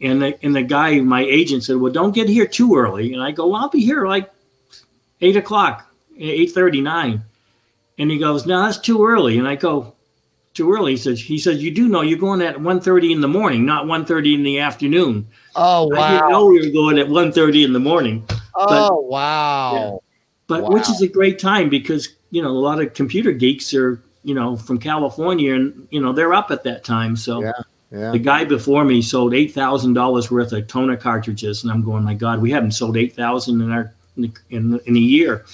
And 0.00 0.20
the, 0.20 0.44
and 0.44 0.56
the 0.56 0.62
guy, 0.62 0.98
my 0.98 1.20
agent 1.20 1.62
said, 1.62 1.76
well, 1.76 1.92
don't 1.92 2.12
get 2.12 2.28
here 2.28 2.44
too 2.44 2.74
early. 2.76 3.14
And 3.14 3.22
I 3.22 3.30
go, 3.30 3.46
well, 3.46 3.62
I'll 3.62 3.68
be 3.68 3.84
here 3.84 4.04
like 4.04 4.28
eight 5.20 5.36
o'clock, 5.36 5.88
eight 6.18 6.50
thirty 6.50 6.80
nine, 6.80 7.22
and 7.98 8.10
he 8.10 8.18
goes, 8.18 8.44
"No, 8.44 8.62
that's 8.64 8.78
too 8.78 9.06
early." 9.06 9.38
And 9.38 9.48
I 9.48 9.54
go, 9.54 9.94
"Too 10.54 10.72
early?" 10.72 10.92
He 10.92 10.96
says, 10.96 11.20
"He 11.20 11.38
says 11.38 11.62
you 11.62 11.70
do 11.70 11.88
know 11.88 12.02
you're 12.02 12.18
going 12.18 12.42
at 12.42 12.56
1.30 12.56 13.12
in 13.12 13.20
the 13.20 13.28
morning, 13.28 13.64
not 13.64 13.86
1.30 13.86 14.34
in 14.34 14.42
the 14.42 14.58
afternoon." 14.58 15.26
Oh 15.54 15.86
wow! 15.88 16.00
I 16.00 16.10
didn't 16.12 16.30
know 16.30 16.46
we 16.46 16.66
were 16.66 16.72
going 16.72 16.98
at 16.98 17.08
1.30 17.08 17.64
in 17.64 17.72
the 17.72 17.80
morning. 17.80 18.24
Oh 18.54 18.66
but, 18.66 19.04
wow! 19.04 19.74
Yeah. 19.74 19.98
But 20.46 20.62
wow. 20.64 20.70
which 20.70 20.88
is 20.88 21.02
a 21.02 21.08
great 21.08 21.38
time 21.38 21.68
because 21.68 22.08
you 22.30 22.42
know 22.42 22.50
a 22.50 22.50
lot 22.50 22.80
of 22.80 22.94
computer 22.94 23.32
geeks 23.32 23.72
are 23.74 24.02
you 24.24 24.34
know 24.34 24.56
from 24.56 24.78
California 24.78 25.54
and 25.54 25.88
you 25.90 26.00
know 26.00 26.12
they're 26.12 26.34
up 26.34 26.50
at 26.50 26.64
that 26.64 26.84
time. 26.84 27.16
So 27.16 27.42
yeah. 27.42 27.52
Yeah. 27.92 28.10
The 28.10 28.18
guy 28.18 28.44
before 28.44 28.86
me 28.86 29.02
sold 29.02 29.34
eight 29.34 29.52
thousand 29.52 29.92
dollars 29.92 30.30
worth 30.30 30.52
of 30.52 30.66
toner 30.66 30.96
cartridges, 30.96 31.62
and 31.62 31.70
I'm 31.70 31.84
going, 31.84 32.04
my 32.04 32.14
God, 32.14 32.40
we 32.40 32.50
haven't 32.50 32.72
sold 32.72 32.96
eight 32.96 33.14
thousand 33.14 33.60
in 33.60 33.70
our 33.70 33.92
in, 34.16 34.32
in, 34.48 34.80
in 34.86 34.96
a 34.96 35.00
year. 35.00 35.44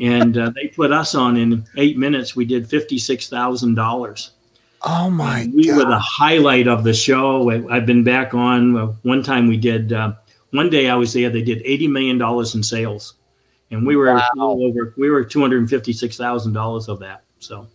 And 0.00 0.36
uh, 0.38 0.50
they 0.54 0.68
put 0.68 0.92
us 0.92 1.14
on 1.14 1.36
in 1.36 1.64
eight 1.76 1.98
minutes. 1.98 2.36
We 2.36 2.44
did 2.44 2.68
fifty 2.68 2.98
six 2.98 3.28
thousand 3.28 3.74
dollars. 3.74 4.32
Oh 4.82 5.10
my! 5.10 5.40
And 5.40 5.54
we 5.54 5.66
God. 5.66 5.76
were 5.76 5.84
the 5.86 5.98
highlight 5.98 6.68
of 6.68 6.84
the 6.84 6.94
show. 6.94 7.50
I- 7.50 7.76
I've 7.76 7.86
been 7.86 8.04
back 8.04 8.32
on. 8.34 8.76
uh, 8.76 8.86
One 9.02 9.22
time 9.22 9.48
we 9.48 9.56
did. 9.56 9.92
Uh, 9.92 10.12
one 10.52 10.70
day 10.70 10.88
I 10.88 10.94
was 10.94 11.12
there. 11.12 11.28
They 11.30 11.42
did 11.42 11.62
eighty 11.64 11.88
million 11.88 12.16
dollars 12.18 12.54
in 12.54 12.62
sales, 12.62 13.14
and 13.70 13.86
we 13.86 13.96
were 13.96 14.14
Wow. 14.14 14.28
little 14.34 14.64
over. 14.66 14.94
We 14.96 15.10
were 15.10 15.24
two 15.24 15.40
hundred 15.40 15.68
fifty 15.68 15.92
six 15.92 16.16
thousand 16.16 16.52
dollars 16.52 16.88
of 16.88 17.00
that. 17.00 17.24
So 17.40 17.66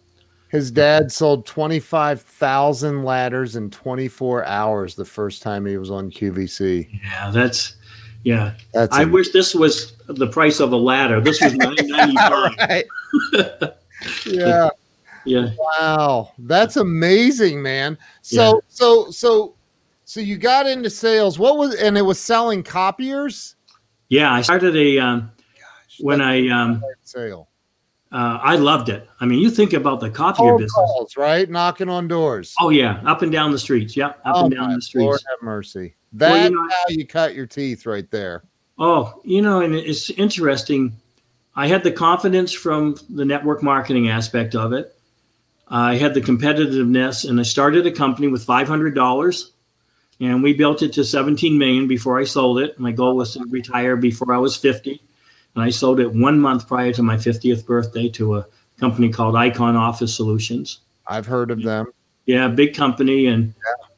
His 0.49 0.69
dad 0.71 1.11
sold 1.11 1.45
25,000 1.47 3.03
ladders 3.03 3.55
in 3.55 3.69
24 3.71 4.45
hours 4.45 4.93
the 4.95 5.05
first 5.05 5.41
time 5.41 5.65
he 5.65 5.77
was 5.77 5.89
on 5.89 6.11
QVC. 6.11 6.89
yeah, 7.03 7.31
that's 7.31 7.75
yeah. 8.23 8.53
That's 8.73 8.95
I 8.95 9.03
a- 9.03 9.07
wish 9.07 9.31
this 9.31 9.53
was 9.53 9.93
the 10.07 10.27
price 10.27 10.59
of 10.59 10.71
a 10.71 10.77
ladder. 10.77 11.21
This 11.21 11.41
was 11.41 11.53
nine 11.55 11.75
ninety 11.81 12.15
five. 12.15 12.83
yeah. 14.25 14.69
Yeah. 15.25 15.51
Wow. 15.57 16.33
That's 16.39 16.77
amazing, 16.77 17.61
man. 17.61 17.97
So 18.21 18.61
so 18.67 19.09
so 19.11 19.55
so 20.05 20.19
you 20.19 20.37
got 20.37 20.67
into 20.67 20.89
sales. 20.89 21.39
What 21.39 21.57
was 21.57 21.75
and 21.75 21.97
it 21.97 22.01
was 22.01 22.19
selling 22.19 22.63
copiers? 22.63 23.55
Yeah, 24.09 24.31
I 24.33 24.41
started 24.41 24.75
a 24.75 24.99
um, 24.99 25.31
when 25.99 26.21
I 26.21 26.47
um, 26.49 26.83
sale. 27.03 27.47
Uh, 28.13 28.39
I 28.41 28.55
loved 28.55 28.89
it. 28.89 29.09
I 29.19 29.25
mean, 29.25 29.39
you 29.39 29.49
think 29.49 29.73
about 29.73 29.99
the 29.99 30.09
copier 30.09 30.49
Cold 30.49 30.59
business. 30.61 30.71
calls, 30.73 31.17
right? 31.17 31.49
Knocking 31.49 31.89
on 31.89 32.07
doors. 32.07 32.53
Oh 32.61 32.69
yeah, 32.69 33.01
up 33.05 33.21
and 33.23 33.31
down 33.31 33.51
the 33.51 33.59
streets. 33.59 33.97
Yeah, 33.97 34.07
up 34.07 34.17
Oh, 34.25 34.45
and 34.45 34.53
down 34.55 34.73
the 34.73 34.81
streets. 34.81 35.03
Lord 35.05 35.21
have 35.29 35.41
mercy. 35.41 35.95
Well, 36.17 36.35
you 36.35 36.41
That's 36.43 36.53
know- 36.53 36.69
how 36.69 36.83
you 36.89 37.05
cut 37.07 37.33
your 37.35 37.47
teeth 37.47 37.85
right 37.85 38.09
there. 38.11 38.43
Oh, 38.79 39.19
you 39.23 39.41
know, 39.41 39.61
and 39.61 39.75
it's 39.75 40.09
interesting. 40.11 40.95
I 41.55 41.67
had 41.67 41.83
the 41.83 41.91
confidence 41.91 42.51
from 42.53 42.95
the 43.09 43.25
network 43.25 43.61
marketing 43.61 44.09
aspect 44.09 44.55
of 44.55 44.73
it. 44.73 44.95
I 45.67 45.95
had 45.95 46.13
the 46.13 46.21
competitiveness, 46.21 47.27
and 47.29 47.39
I 47.39 47.43
started 47.43 47.85
a 47.87 47.91
company 47.91 48.27
with 48.27 48.43
five 48.43 48.67
hundred 48.67 48.93
dollars, 48.95 49.51
and 50.19 50.43
we 50.43 50.53
built 50.53 50.81
it 50.83 50.93
to 50.93 51.03
seventeen 51.03 51.57
million 51.57 51.87
before 51.87 52.19
I 52.19 52.23
sold 52.25 52.59
it. 52.59 52.79
My 52.79 52.91
goal 52.91 53.15
was 53.15 53.33
to 53.33 53.45
retire 53.49 53.95
before 53.95 54.33
I 54.33 54.37
was 54.37 54.55
fifty, 54.55 55.01
and 55.55 55.63
I 55.63 55.69
sold 55.69 55.99
it 55.99 56.11
one 56.13 56.39
month 56.39 56.67
prior 56.67 56.91
to 56.93 57.03
my 57.03 57.17
fiftieth 57.17 57.65
birthday 57.65 58.09
to 58.09 58.37
a 58.37 58.45
company 58.79 59.09
called 59.09 59.35
Icon 59.35 59.75
Office 59.75 60.15
Solutions. 60.15 60.79
I've 61.07 61.25
heard 61.25 61.51
of 61.51 61.61
them. 61.61 61.87
Yeah, 62.25 62.47
big 62.47 62.73
company, 62.75 63.27
and 63.27 63.53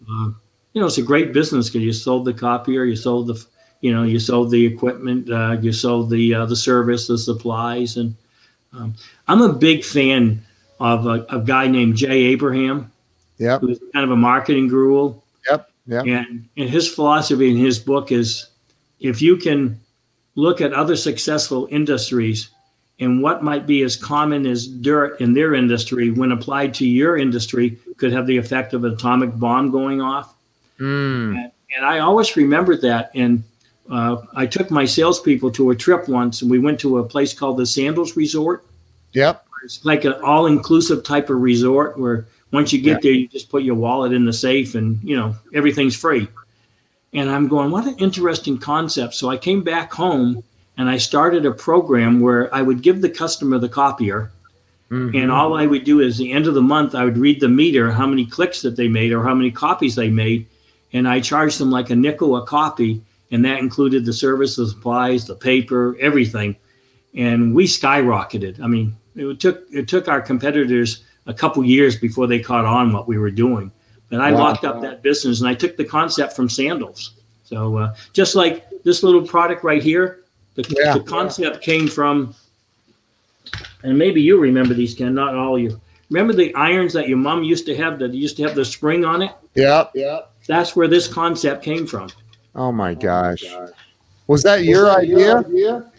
uh, 0.10 0.32
you 0.74 0.82
know 0.82 0.88
it's 0.88 0.98
a 0.98 1.04
great 1.04 1.32
business 1.34 1.70
because 1.70 1.84
you 1.84 1.94
sold 1.94 2.26
the 2.26 2.34
copier, 2.34 2.84
you 2.84 2.96
sold 2.96 3.28
the, 3.28 3.46
you 3.82 3.94
know, 3.94 4.04
you 4.04 4.20
sold 4.20 4.50
the 4.52 4.66
equipment, 4.66 5.30
uh, 5.30 5.58
you 5.62 5.72
sold 5.72 6.10
the 6.10 6.34
uh, 6.34 6.46
the 6.46 6.56
service, 6.56 7.08
the 7.08 7.18
supplies, 7.18 7.98
and 7.98 8.16
um, 8.74 8.96
I'm 9.28 9.42
a 9.42 9.54
big 9.54 9.84
fan 9.86 10.44
of 10.80 11.06
a, 11.06 11.26
a 11.30 11.40
guy 11.40 11.68
named 11.68 11.96
Jay 11.96 12.24
Abraham, 12.34 12.92
Yeah. 13.38 13.60
who's 13.60 13.80
kind 13.94 14.04
of 14.04 14.12
a 14.12 14.16
marketing 14.18 14.68
guru, 14.68 15.14
Yep. 15.50 15.70
Yep. 15.88 16.06
and 16.08 16.50
and 16.58 16.70
his 16.70 16.88
philosophy 16.92 17.50
in 17.52 17.58
his 17.58 17.78
book 17.80 18.12
is, 18.12 18.48
if 19.00 19.22
you 19.22 19.38
can 19.38 19.80
look 20.36 20.62
at 20.62 20.74
other 20.74 20.96
successful 20.96 21.68
industries 21.72 22.50
and 23.00 23.22
what 23.22 23.44
might 23.44 23.68
be 23.68 23.84
as 23.84 23.96
common 23.96 24.46
as 24.46 24.68
dirt 24.68 25.20
in 25.20 25.34
their 25.34 25.54
industry 25.54 26.12
when 26.12 26.32
applied 26.32 26.74
to 26.76 26.88
your 26.88 27.18
industry 27.18 27.78
could 27.98 28.14
have 28.14 28.28
the 28.28 28.38
effect 28.38 28.74
of 28.74 28.84
an 28.84 28.94
atomic 28.94 29.38
bomb 29.38 29.72
going 29.72 30.02
off. 30.02 30.36
Mm. 30.80 31.36
And, 31.38 31.52
and 31.76 31.86
I 31.86 32.00
always 32.00 32.36
remembered 32.38 32.82
that. 32.82 33.12
And 33.14 33.44
uh, 33.90 34.18
I 34.36 34.46
took 34.46 34.72
my 34.72 34.86
salespeople 34.86 35.52
to 35.52 35.72
a 35.72 35.76
trip 35.76 36.08
once, 36.08 36.42
and 36.42 36.50
we 36.50 36.60
went 36.60 36.80
to 36.82 37.00
a 37.00 37.04
place 37.04 37.34
called 37.34 37.58
the 37.58 37.66
Sandals 37.66 38.16
Resort. 38.16 38.66
Yep. 39.12 39.46
It's 39.64 39.84
like 39.84 40.06
an 40.06 40.14
all-inclusive 40.14 41.04
type 41.04 41.30
of 41.30 41.42
resort 41.42 41.98
where 42.00 42.28
once 42.52 42.72
you 42.72 42.82
get 42.82 42.92
Yeah. 42.92 43.00
there, 43.04 43.12
you 43.12 43.28
just 43.28 43.50
put 43.50 43.64
your 43.64 43.76
wallet 43.76 44.14
in 44.14 44.26
the 44.26 44.34
safe, 44.34 44.76
and 44.76 45.00
you 45.04 45.16
know 45.16 45.36
everything's 45.54 45.96
free. 45.96 46.28
And 47.16 47.30
I'm 47.30 47.48
going, 47.48 47.72
what 47.72 47.88
an 47.88 47.96
interesting 47.98 48.58
concept. 48.58 49.16
So 49.16 49.30
I 49.30 49.38
came 49.38 49.64
back 49.64 49.94
home 49.94 50.44
and 50.78 50.90
I 50.90 50.98
started 50.98 51.46
a 51.46 51.52
program 51.52 52.20
where 52.20 52.54
I 52.54 52.62
would 52.62 52.82
give 52.82 53.02
the 53.02 53.10
customer 53.10 53.58
the 53.58 53.70
copier, 53.70 54.32
Mhm. 54.92 55.16
and 55.16 55.32
all 55.32 55.56
I 55.56 55.66
would 55.66 55.86
do 55.86 56.02
is 56.02 56.18
the 56.18 56.32
end 56.32 56.46
of 56.46 56.54
the 56.54 56.62
month, 56.62 56.94
I 56.94 57.06
would 57.06 57.18
read 57.18 57.40
the 57.40 57.48
meter, 57.48 57.92
how 57.92 58.06
many 58.06 58.26
clicks 58.26 58.62
that 58.62 58.76
they 58.76 58.88
made 58.90 59.14
or 59.14 59.24
how 59.24 59.34
many 59.34 59.50
copies 59.50 59.96
they 59.96 60.10
made. 60.10 60.46
And 60.94 61.08
I 61.08 61.22
charged 61.22 61.60
them 61.60 61.72
like 61.72 61.90
a 61.90 61.96
nickel 61.96 62.36
a 62.36 62.46
copy. 62.46 63.02
And 63.32 63.44
that 63.44 63.60
included 63.60 64.06
the 64.06 64.14
service, 64.14 64.56
the 64.56 64.68
supplies, 64.68 65.26
the 65.26 65.36
paper, 65.36 65.98
everything. 66.00 66.58
And 67.16 67.56
we 67.56 67.66
skyrocketed. 67.66 68.62
I 68.62 68.68
mean, 68.68 68.96
it 69.16 69.40
took 69.40 69.64
it 69.72 69.88
took 69.88 70.08
our 70.08 70.22
competitors 70.22 71.02
a 71.26 71.34
couple 71.34 71.64
years 71.66 71.96
before 71.96 72.28
they 72.28 72.40
caught 72.40 72.66
on 72.66 72.94
what 72.94 73.08
we 73.08 73.18
were 73.18 73.32
doing. 73.32 73.72
But 74.10 74.22
I 74.22 74.32
Wow. 74.32 74.40
locked 74.40 74.64
up 74.66 74.82
that 74.82 75.02
business 75.02 75.40
and 75.42 75.50
I 75.50 75.54
took 75.54 75.78
the 75.78 75.84
concept 75.86 76.34
from 76.36 76.48
sandals. 76.50 77.12
So 77.44 77.78
uh, 77.78 77.96
just 78.14 78.36
like 78.36 78.66
this 78.84 79.04
little 79.04 79.22
product 79.24 79.64
right 79.64 79.82
here, 79.82 80.22
the, 80.56 80.64
Yeah. 80.84 80.94
the 80.94 81.02
concept 81.02 81.62
came 81.62 81.88
from 81.88 82.34
and 83.84 83.98
maybe 83.98 84.22
you 84.22 84.40
remember 84.40 84.74
these, 84.74 84.96
Ken, 84.96 85.14
not 85.14 85.36
all 85.36 85.56
of 85.56 85.62
you. 85.62 85.80
Remember 86.10 86.34
the 86.34 86.54
irons 86.56 86.94
that 86.94 87.08
your 87.08 87.18
mom 87.18 87.44
used 87.44 87.66
to 87.68 87.76
have 87.76 88.00
that 88.00 88.14
used 88.14 88.38
to 88.38 88.44
have 88.44 88.56
the 88.56 88.66
spring 88.66 89.06
on 89.06 89.22
it? 89.22 89.32
Yeah, 89.56 89.86
Yep. 89.94 90.32
That's 90.48 90.76
where 90.76 90.88
this 90.88 91.08
concept 91.08 91.64
came 91.64 91.88
from. 91.88 92.10
Oh 92.54 92.72
my 92.72 92.94
gosh. 92.94 93.44
Was 94.28 94.44
that 94.44 94.64
your 94.64 94.90
idea? 94.92 95.92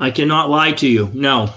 I 0.00 0.10
cannot 0.10 0.50
lie 0.50 0.72
to 0.72 0.88
you. 0.88 1.10
No. 1.14 1.50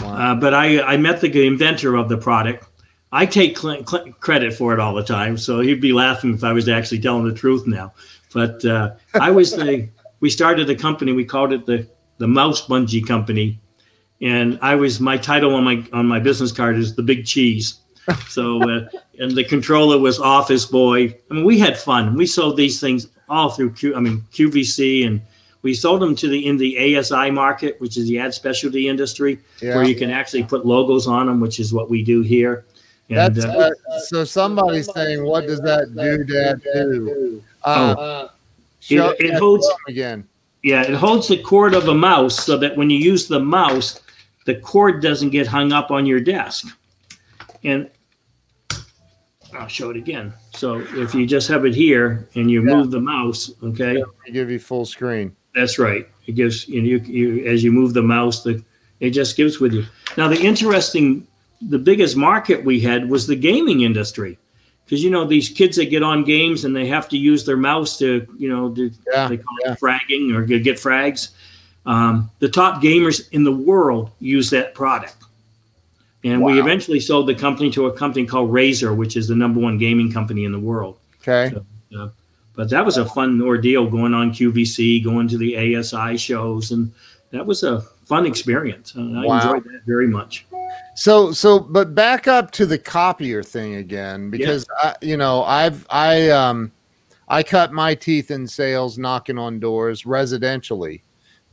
Wow. 0.00 0.32
Uh, 0.32 0.34
but 0.34 0.54
I, 0.54 0.80
I 0.82 0.96
met 0.96 1.20
the 1.20 1.46
inventor 1.46 1.96
of 1.96 2.08
the 2.08 2.16
product. 2.18 2.67
I 3.12 3.26
take 3.26 3.56
cl- 3.58 3.84
cl- 3.86 4.12
credit 4.20 4.52
for 4.54 4.74
it 4.74 4.80
all 4.80 4.94
the 4.94 5.02
time. 5.02 5.36
So 5.38 5.60
he'd 5.60 5.80
be 5.80 5.92
laughing 5.92 6.34
if 6.34 6.44
I 6.44 6.52
was 6.52 6.68
actually 6.68 7.00
telling 7.00 7.24
the 7.24 7.32
truth 7.32 7.66
now. 7.66 7.92
But 8.34 8.64
uh, 8.64 8.94
I 9.14 9.30
was 9.30 9.52
the, 9.52 9.88
we 10.20 10.28
started 10.30 10.68
a 10.68 10.74
company, 10.74 11.12
we 11.12 11.24
called 11.24 11.52
it 11.52 11.64
the, 11.66 11.88
the 12.18 12.28
Mouse 12.28 12.66
Bungee 12.66 13.06
Company. 13.06 13.58
And 14.20 14.58
I 14.60 14.74
was, 14.74 15.00
my 15.00 15.16
title 15.16 15.54
on 15.54 15.64
my, 15.64 15.84
on 15.92 16.06
my 16.06 16.18
business 16.18 16.52
card 16.52 16.76
is 16.76 16.94
the 16.94 17.02
Big 17.02 17.24
Cheese. 17.24 17.80
So, 18.30 18.62
uh, 18.62 18.88
and 19.18 19.32
the 19.32 19.44
controller 19.44 19.98
was 19.98 20.18
Office 20.18 20.64
Boy. 20.64 21.14
I 21.30 21.34
mean, 21.34 21.44
we 21.44 21.58
had 21.58 21.76
fun. 21.78 22.14
We 22.16 22.24
sold 22.24 22.56
these 22.56 22.80
things 22.80 23.06
all 23.28 23.50
through 23.50 23.72
Q, 23.72 23.94
I 23.94 24.00
mean, 24.00 24.22
QVC 24.32 25.06
and 25.06 25.20
we 25.60 25.74
sold 25.74 26.00
them 26.00 26.14
to 26.16 26.26
the 26.28 26.46
in 26.46 26.56
the 26.56 26.96
ASI 26.96 27.30
market, 27.30 27.78
which 27.82 27.98
is 27.98 28.08
the 28.08 28.18
ad 28.18 28.32
specialty 28.32 28.88
industry, 28.88 29.38
Yeah. 29.60 29.74
where 29.74 29.84
you 29.84 29.94
can 29.94 30.08
actually 30.10 30.44
put 30.44 30.64
logos 30.64 31.06
on 31.06 31.26
them, 31.26 31.38
which 31.40 31.60
is 31.60 31.74
what 31.74 31.90
we 31.90 32.02
do 32.02 32.22
here. 32.22 32.64
And 33.10 33.16
That's 33.18 33.44
uh, 33.44 33.70
uh, 33.90 33.98
so. 34.00 34.24
Somebody's 34.24 34.92
saying, 34.92 35.24
"What 35.24 35.46
does 35.46 35.60
that 35.62 35.94
do, 35.96 36.24
Dad? 36.24 36.60
Do?" 36.62 37.42
Uh, 37.64 38.28
show- 38.80 39.10
It- 39.18 39.26
it 39.26 39.34
holds- 39.34 39.68
again. 39.88 40.24
yeah, 40.62 40.82
it 40.82 40.94
holds 40.94 41.28
the 41.28 41.38
cord 41.38 41.74
of 41.74 41.88
a 41.88 41.94
mouse 41.94 42.44
so 42.44 42.56
that 42.58 42.76
when 42.76 42.90
you 42.90 42.98
use 42.98 43.26
the 43.28 43.40
mouse, 43.40 44.00
the 44.44 44.56
cord 44.56 45.00
doesn't 45.02 45.30
get 45.30 45.46
hung 45.46 45.72
up 45.72 45.90
on 45.90 46.04
your 46.04 46.20
desk. 46.20 46.66
And 47.64 47.88
I'll 49.58 49.68
show 49.68 49.88
it 49.90 49.96
again. 49.96 50.32
So 50.54 50.80
if 50.94 51.14
you 51.14 51.26
just 51.26 51.48
have 51.48 51.64
it 51.64 51.74
here 51.74 52.28
and 52.34 52.50
you 52.50 52.60
Yeah. 52.66 52.74
move 52.76 52.90
the 52.90 53.00
mouse, 53.00 53.50
okay, 53.62 54.02
I 54.26 54.30
give 54.30 54.50
you 54.50 54.58
full 54.58 54.84
screen. 54.84 55.34
That's 55.54 55.78
right. 55.78 56.06
It 56.26 56.32
gives 56.32 56.68
you 56.68 56.82
know 56.82 56.88
you, 56.88 56.98
you 56.98 57.46
as 57.46 57.64
you 57.64 57.72
move 57.72 57.94
the 57.94 58.02
mouse, 58.02 58.42
the 58.42 58.62
it 59.00 59.10
just 59.10 59.36
gives 59.36 59.60
with 59.60 59.72
you. 59.72 59.86
Now 60.16 60.28
the 60.28 60.38
interesting, 60.40 61.26
the 61.60 61.78
biggest 61.78 62.16
market 62.16 62.64
we 62.64 62.80
had 62.80 63.08
was 63.08 63.26
the 63.26 63.36
gaming 63.36 63.82
industry, 63.82 64.38
because 64.84 65.02
you 65.02 65.10
know 65.10 65.24
these 65.26 65.48
kids 65.48 65.76
that 65.76 65.86
get 65.86 66.02
on 66.02 66.24
games 66.24 66.64
and 66.64 66.74
they 66.74 66.86
have 66.86 67.08
to 67.10 67.18
use 67.18 67.44
their 67.44 67.56
mouse 67.56 67.98
to 67.98 68.26
you 68.38 68.48
know 68.48 68.68
do 68.68 68.90
Yeah. 69.12 69.28
they 69.28 69.36
call 69.36 69.56
yeah. 69.64 69.72
it 69.72 69.80
fragging 69.80 70.34
or 70.34 70.42
get 70.42 70.62
get 70.64 70.76
frags. 70.76 71.30
Um, 71.86 72.30
the 72.38 72.48
top 72.48 72.82
gamers 72.82 73.28
in 73.32 73.44
the 73.44 73.52
world 73.52 74.10
use 74.20 74.50
that 74.50 74.74
product. 74.74 75.16
And 76.24 76.42
we 76.42 76.60
eventually 76.60 77.00
sold 77.00 77.28
the 77.28 77.34
company 77.34 77.70
to 77.70 77.86
a 77.86 77.92
company 77.96 78.26
called 78.26 78.50
Razer, 78.50 78.94
which 78.94 79.16
is 79.16 79.28
the 79.28 79.36
number 79.36 79.60
one 79.60 79.78
gaming 79.78 80.12
company 80.12 80.44
in 80.44 80.52
the 80.52 80.58
world. 80.58 80.98
Okay. 81.22 81.54
But 82.54 82.70
that 82.70 82.84
was 82.84 82.96
a 82.96 83.06
fun 83.06 83.40
ordeal 83.40 83.88
going 83.88 84.12
on 84.14 84.32
QVC, 84.32 85.02
going 85.04 85.28
to 85.28 85.38
the 85.38 85.76
ASI 85.76 86.16
shows, 86.16 86.72
and 86.72 86.92
that 87.30 87.46
was 87.46 87.62
a 87.62 87.84
fun 88.08 88.24
experience. 88.24 88.94
And 88.94 89.18
I 89.18 89.26
Wow. 89.26 89.34
enjoyed 89.36 89.64
that 89.64 89.82
very 89.86 90.08
much. 90.08 90.46
So 90.94 91.30
so 91.30 91.60
but 91.60 91.94
back 91.94 92.26
up 92.26 92.50
to 92.52 92.66
the 92.66 92.78
copier 92.78 93.42
thing 93.42 93.76
again 93.76 94.30
because 94.30 94.66
I, 94.82 94.94
you 95.00 95.16
know 95.16 95.44
I've 95.44 95.86
I 95.90 96.30
um 96.30 96.72
I 97.28 97.42
cut 97.42 97.72
my 97.72 97.94
teeth 97.94 98.30
in 98.30 98.46
sales 98.46 98.98
knocking 98.98 99.38
on 99.38 99.60
doors 99.60 100.02
residentially 100.04 101.02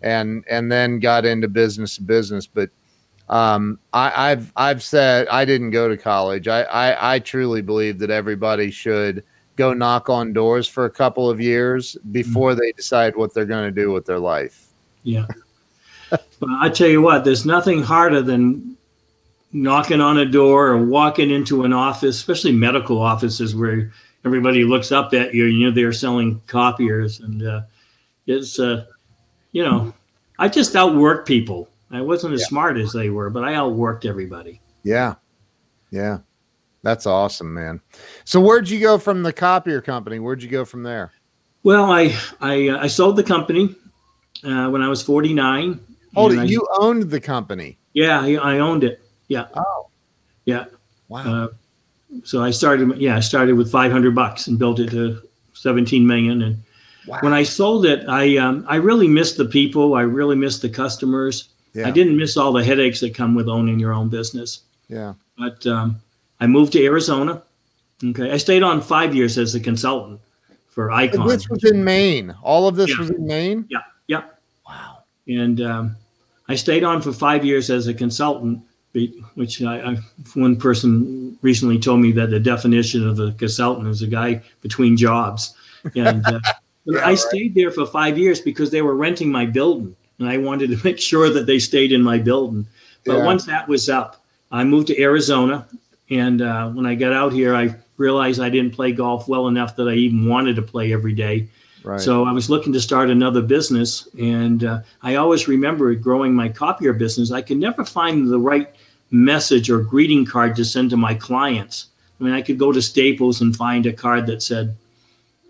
and 0.02 0.44
and 0.50 0.72
then 0.72 1.00
got 1.00 1.26
into 1.26 1.48
business 1.48 1.98
to 1.98 2.02
business 2.02 2.48
but 2.48 2.70
um 3.30 3.78
I, 3.94 4.32
I've 4.32 4.52
I've 4.56 4.82
said 4.82 5.28
I 5.28 5.46
didn't 5.46 5.72
go 5.72 5.88
to 5.90 5.98
college 5.98 6.48
I, 6.48 6.64
I 6.64 7.16
I 7.16 7.20
truly 7.20 7.62
believe 7.62 8.00
that 8.00 8.10
everybody 8.10 8.72
should 8.72 9.24
go 9.58 9.74
knock 9.74 10.10
on 10.10 10.34
doors 10.34 10.68
for 10.68 10.86
a 10.86 10.90
couple 10.90 11.30
of 11.30 11.40
years 11.40 11.96
before 12.12 12.56
they 12.56 12.72
decide 12.72 13.16
what 13.16 13.34
they're 13.34 13.46
going 13.46 13.72
to 13.74 13.82
do 13.82 13.92
with 13.92 14.06
their 14.06 14.20
life 14.20 14.68
Yeah. 15.04 15.28
But 16.10 16.50
I 16.50 16.70
tell 16.70 16.88
you 16.88 17.02
what, 17.02 17.24
there's 17.24 17.46
nothing 17.46 17.84
harder 17.84 18.22
than 18.22 18.78
knocking 19.52 20.02
on 20.02 20.18
a 20.18 20.26
door 20.26 20.68
or 20.68 20.86
walking 20.86 21.32
into 21.32 21.64
an 21.64 21.74
office, 21.74 22.18
especially 22.18 22.52
medical 22.52 23.02
offices 23.02 23.56
where 23.56 23.92
everybody 24.26 24.64
looks 24.64 24.92
up 24.92 25.14
at 25.14 25.34
you 25.34 25.46
and 25.46 25.60
you're 25.60 25.72
there 25.72 25.94
selling 25.94 26.42
copiers. 26.48 27.20
And 27.20 27.46
uh, 27.46 27.62
it's, 28.28 28.60
uh, 28.60 28.86
you 29.52 29.64
know, 29.64 29.94
I 30.38 30.50
just 30.50 30.74
outworked 30.74 31.26
people. 31.26 31.70
I 31.92 32.02
wasn't 32.02 32.34
as 32.34 32.42
yeah. 32.42 32.48
smart 32.48 32.78
as 32.78 32.92
they 32.92 33.10
were, 33.10 33.30
but 33.30 33.44
I 33.44 33.54
outworked 33.54 34.06
everybody. 34.06 34.62
Yeah. 34.84 35.16
Yeah. 35.92 36.20
That's 36.84 37.06
awesome, 37.06 37.54
man. 37.54 37.82
So 38.26 38.40
where'd 38.40 38.70
you 38.70 38.80
go 38.80 38.98
from 38.98 39.24
the 39.24 39.34
copier 39.34 39.82
company? 39.82 40.20
Where'd 40.20 40.44
you 40.44 40.50
go 40.50 40.66
from 40.66 40.84
there? 40.84 41.14
Well, 41.64 41.92
I 41.92 42.16
I, 42.42 42.68
uh, 42.70 42.84
I 42.84 42.88
sold 42.88 43.16
the 43.16 43.24
company 43.24 43.76
uh, 44.44 44.70
when 44.70 44.82
I 44.82 44.90
was 44.90 45.02
49. 45.02 45.80
Oh, 46.16 46.32
you 46.32 46.68
owned 46.80 47.10
the 47.10 47.20
company? 47.20 47.78
Yeah, 47.94 48.22
I, 48.22 48.36
I, 48.36 48.60
owned 48.60 48.84
it. 48.84 49.02
Yeah. 49.28 49.48
Oh. 49.56 49.88
Yeah. 50.46 50.66
Wow. 51.08 51.44
Uh, 51.44 51.48
so 52.24 52.44
I 52.44 52.52
started. 52.52 52.98
Yeah, 52.98 53.16
I 53.16 53.20
started 53.20 53.54
with 53.54 53.72
500 53.72 54.14
bucks 54.14 54.48
and 54.48 54.60
built 54.60 54.80
it 54.80 54.92
to 54.92 55.22
17 55.54 56.06
million. 56.06 56.42
And 56.42 56.64
wow. 57.08 57.20
when 57.22 57.34
I 57.34 57.44
sold 57.44 57.86
it, 57.86 58.08
I 58.08 58.38
um, 58.38 58.66
I 58.68 58.76
really 58.76 59.08
missed 59.08 59.38
the 59.38 59.46
people. 59.46 59.96
I 59.96 60.02
really 60.02 60.36
missed 60.36 60.62
the 60.62 60.70
customers. 60.70 61.50
Yeah. 61.74 61.88
I 61.88 61.92
didn't 61.92 62.16
miss 62.16 62.38
all 62.38 62.54
the 62.54 62.64
headaches 62.64 63.02
that 63.02 63.14
come 63.14 63.36
with 63.36 63.50
owning 63.50 63.80
your 63.80 63.94
own 63.94 64.10
business. 64.10 64.62
Yeah. 64.88 65.14
But 65.38 65.66
um, 65.68 66.00
I 66.40 66.48
moved 66.48 66.74
to 66.74 66.84
Arizona. 66.84 67.42
Okay, 68.04 68.32
I 68.32 68.38
stayed 68.38 68.64
on 68.64 68.82
five 68.82 69.16
years 69.16 69.38
as 69.38 69.56
a 69.56 69.60
consultant 69.60 70.20
for 70.68 70.92
Icon. 70.92 71.28
This 71.28 71.50
was 71.50 71.64
in 71.64 71.84
Maine. 71.84 72.36
All 72.44 72.68
of 72.68 72.76
this 72.76 72.90
yeah. 72.90 72.98
was 72.98 73.10
in 73.10 73.26
Maine. 73.26 73.66
Yeah, 73.70 73.80
yeah. 74.08 74.24
Wow. 74.68 75.04
And 75.28 75.62
um, 75.62 75.96
I 76.48 76.56
stayed 76.56 76.84
on 76.84 77.02
for 77.02 77.12
five 77.12 77.44
years 77.44 77.70
as 77.70 77.88
a 77.88 77.94
consultant, 77.94 78.62
which 79.34 79.62
I, 79.62 79.92
I, 79.92 79.98
one 80.36 80.56
person 80.58 81.38
recently 81.42 81.80
told 81.80 82.00
me 82.00 82.12
that 82.14 82.30
the 82.30 82.40
definition 82.40 83.08
of 83.08 83.20
a 83.20 83.32
consultant 83.34 83.88
is 83.88 84.02
a 84.02 84.08
guy 84.08 84.42
between 84.62 84.96
jobs. 84.96 85.54
And 85.96 86.26
uh, 86.26 86.40
yeah, 86.86 87.00
I 87.00 87.10
right. 87.10 87.20
stayed 87.20 87.56
there 87.56 87.72
for 87.72 87.86
five 87.86 88.18
years 88.18 88.40
because 88.40 88.72
they 88.72 88.82
were 88.82 88.96
renting 88.96 89.32
my 89.32 89.46
building, 89.46 89.96
and 90.20 90.30
I 90.30 90.38
wanted 90.38 90.70
to 90.70 90.84
make 90.84 91.00
sure 91.00 91.30
that 91.30 91.46
they 91.46 91.60
stayed 91.60 91.92
in 91.92 92.02
my 92.02 92.20
building. 92.20 92.68
But 93.06 93.18
yeah. 93.18 93.26
once 93.26 93.46
that 93.46 93.68
was 93.68 93.90
up, 93.90 94.24
I 94.52 94.64
moved 94.64 94.88
to 94.88 95.02
Arizona 95.02 95.68
and 96.10 96.42
uh, 96.42 96.70
when 96.70 96.86
I 96.86 96.96
got 96.96 97.14
out 97.14 97.34
here, 97.34 97.56
I 97.56 97.76
realized 97.98 98.40
I 98.40 98.50
didn't 98.50 98.74
play 98.74 98.92
golf 98.92 99.28
well 99.28 99.48
enough 99.48 99.76
that 99.78 99.88
I 99.88 99.94
even 99.94 100.28
wanted 100.28 100.56
to 100.58 100.62
play 100.62 100.94
every 100.94 101.14
day. 101.14 101.48
Right. 101.86 102.02
So 102.02 102.26
I 102.26 102.32
was 102.32 102.50
looking 102.50 102.74
to 102.74 102.82
start 102.82 103.12
another 103.12 103.44
business, 103.44 104.08
and 104.20 104.64
uh, 104.64 104.80
I 105.04 105.16
always 105.16 105.48
remember 105.48 105.94
growing 105.94 106.34
my 106.34 106.50
copier 106.50 106.94
business. 106.94 107.32
I 107.32 107.44
could 107.44 107.58
never 107.58 107.86
find 107.86 108.28
the 108.28 108.40
right 108.40 108.74
message 109.12 109.70
or 109.70 109.82
greeting 109.82 110.26
card 110.26 110.56
to 110.56 110.66
send 110.66 110.90
to 110.90 110.98
my 110.98 111.14
clients. 111.14 111.90
I 112.20 112.24
mean, 112.24 112.34
I 112.34 112.42
could 112.42 112.58
go 112.58 112.72
to 112.72 112.82
Staples 112.82 113.42
and 113.42 113.56
find 113.56 113.86
a 113.86 113.94
card 113.94 114.26
that 114.28 114.42
said, 114.42 114.76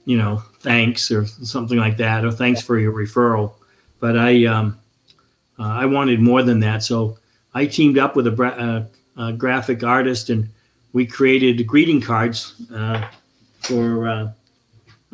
you 0.04 0.18
know, 0.18 0.44
thanks 0.60 1.10
or 1.10 1.26
something 1.26 1.78
like 1.78 1.96
that, 1.98 2.26
or 2.26 2.34
thanks 2.34 2.62
for 2.62 2.78
your 2.78 2.92
referral. 2.92 3.54
But 4.02 4.18
I, 4.18 4.46
um, 4.46 4.78
uh, 5.58 5.64
I 5.64 5.86
wanted 5.86 6.20
more 6.20 6.44
than 6.44 6.60
that, 6.60 6.84
so 6.84 7.18
I 7.54 7.66
teamed 7.66 7.98
up 7.98 8.18
with 8.18 8.28
a, 8.28 8.44
uh, 8.44 8.86
uh, 9.18 9.32
graphic 9.32 9.86
artist, 9.86 10.30
and 10.30 10.50
we 10.92 11.06
created 11.06 11.66
greeting 11.66 12.02
cards 12.02 12.56
uh, 12.74 13.08
for. 13.62 14.34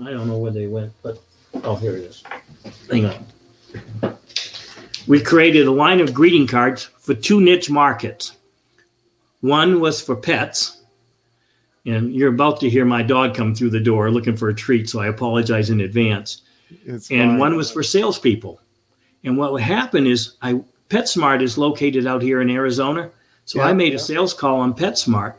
I 0.04 0.12
don't 0.12 0.28
know 0.28 0.38
where 0.38 0.52
they 0.52 0.68
went, 0.68 0.92
but 1.04 1.22
oh, 1.64 1.76
here 1.76 1.96
it 1.96 2.04
is. 2.04 2.24
Hang 2.90 3.06
on. 3.06 4.18
We 5.08 5.22
created 5.22 5.68
a 5.68 5.72
line 5.72 6.00
of 6.00 6.14
greeting 6.14 6.48
cards 6.48 6.84
for 7.00 7.14
two 7.14 7.42
niche 7.42 7.70
markets. 7.70 8.38
One 9.42 9.80
was 9.80 10.02
for 10.02 10.16
pets, 10.16 10.82
and 11.86 12.14
you're 12.14 12.34
about 12.34 12.60
to 12.62 12.70
hear 12.70 12.86
my 12.86 13.02
dog 13.02 13.36
come 13.36 13.56
through 13.56 13.72
the 13.72 13.80
door 13.80 14.12
looking 14.12 14.38
for 14.38 14.50
a 14.50 14.56
treat, 14.56 14.90
so 14.90 15.00
I 15.00 15.08
apologize 15.08 15.70
in 15.70 15.82
advance. 15.82 16.44
It's 16.86 17.10
and 17.12 17.32
fine. 17.32 17.40
one 17.40 17.56
was 17.56 17.72
for 17.72 17.84
salespeople. 17.84 18.62
And 19.24 19.38
what 19.38 19.52
would 19.52 19.62
happen 19.62 20.08
is, 20.08 20.36
I 20.42 20.62
PetSmart 20.90 21.42
is 21.42 21.58
located 21.58 22.06
out 22.06 22.22
here 22.22 22.42
in 22.42 22.50
Arizona. 22.50 23.10
So 23.46 23.60
yeah, 23.60 23.68
I 23.68 23.74
made 23.74 23.94
yeah. 23.94 23.98
a 23.98 24.00
sales 24.00 24.34
call 24.34 24.60
on 24.60 24.74
PetSmart 24.74 25.36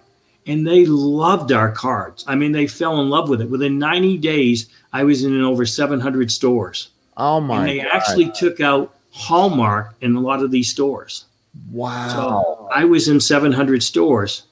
and 0.47 0.66
they 0.66 0.86
loved 0.86 1.53
our 1.53 1.70
cards. 1.70 2.24
I 2.26 2.34
mean, 2.34 2.53
they 2.53 2.66
fell 2.66 3.01
in 3.01 3.09
love 3.09 3.28
with 3.28 3.40
it. 3.40 3.51
Within 3.51 3.78
90 3.78 4.18
days, 4.18 4.68
I 4.93 5.05
was 5.05 5.24
in 5.24 5.40
over 5.40 5.64
700 5.64 6.30
stores. 6.30 6.90
Oh 7.16 7.40
my! 7.40 7.61
And 7.61 7.68
they 7.68 7.78
God. 7.78 7.90
actually 7.93 8.30
took 8.32 8.61
out 8.61 8.95
Hallmark 9.12 9.95
in 10.01 10.16
a 10.16 10.20
lot 10.20 10.43
of 10.43 10.51
these 10.51 10.68
stores. 10.68 11.26
Wow! 11.70 12.09
So 12.09 12.68
I 12.72 12.84
was 12.84 13.09
in 13.09 13.20
700 13.20 13.82
stores, 13.82 14.45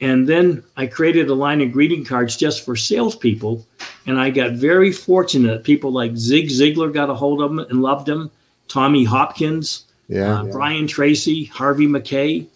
and 0.00 0.28
then 0.28 0.62
I 0.76 0.86
created 0.86 1.28
a 1.28 1.34
line 1.34 1.60
of 1.60 1.72
greeting 1.72 2.04
cards 2.04 2.36
just 2.36 2.64
for 2.64 2.76
salespeople, 2.76 3.66
and 4.06 4.20
I 4.20 4.30
got 4.30 4.52
very 4.52 4.92
fortunate. 4.92 5.64
People 5.64 5.90
like 5.90 6.16
Zig 6.16 6.48
Ziglar 6.48 6.92
got 6.92 7.10
a 7.10 7.14
hold 7.14 7.42
of 7.42 7.50
them 7.50 7.58
and 7.58 7.82
loved 7.82 8.06
them. 8.06 8.30
Tommy 8.68 9.04
Hopkins, 9.04 9.84
yeah, 10.08 10.40
uh, 10.40 10.44
yeah. 10.44 10.52
Brian 10.52 10.86
Tracy, 10.86 11.44
Harvey 11.44 11.86
Mackay. 11.86 12.46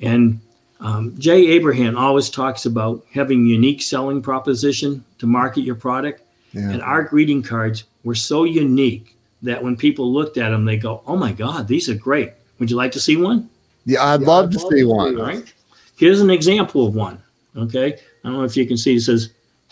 And 0.00 0.40
um, 0.82 1.14
Jay 1.16 1.46
Abraham 1.46 1.96
always 1.96 2.28
talks 2.28 2.66
about 2.66 3.06
having 3.12 3.46
unique 3.46 3.80
selling 3.80 4.20
proposition 4.20 5.04
to 5.18 5.26
market 5.26 5.62
your 5.62 5.76
product. 5.76 6.22
Yeah. 6.52 6.70
And 6.70 6.82
our 6.82 7.04
greeting 7.04 7.42
cards 7.42 7.84
were 8.02 8.16
so 8.16 8.44
unique 8.44 9.16
that 9.42 9.62
when 9.62 9.76
people 9.76 10.12
looked 10.12 10.38
at 10.38 10.50
them, 10.50 10.64
they 10.64 10.76
go, 10.76 11.00
"Oh 11.06 11.16
my 11.16 11.32
God, 11.32 11.68
these 11.68 11.88
are 11.88 11.94
great! 11.94 12.32
Would 12.58 12.68
you 12.68 12.76
like 12.76 12.92
to 12.92 13.00
see 13.00 13.16
one?" 13.16 13.48
Yeah, 13.84 14.04
I'd 14.04 14.22
yeah, 14.22 14.26
love 14.26 14.46
I'd 14.46 14.52
to 14.52 14.58
love 14.58 14.72
see 14.72 14.84
one. 14.84 15.16
All 15.16 15.26
right. 15.26 15.54
Here's 15.96 16.20
an 16.20 16.30
example 16.30 16.86
of 16.86 16.94
one. 16.96 17.22
Okay, 17.56 17.92
I 17.92 18.28
don't 18.28 18.38
know 18.38 18.44
if 18.44 18.56
you 18.56 18.66
can 18.66 18.76
see. 18.76 18.96
It 18.96 19.02
says, 19.02 19.30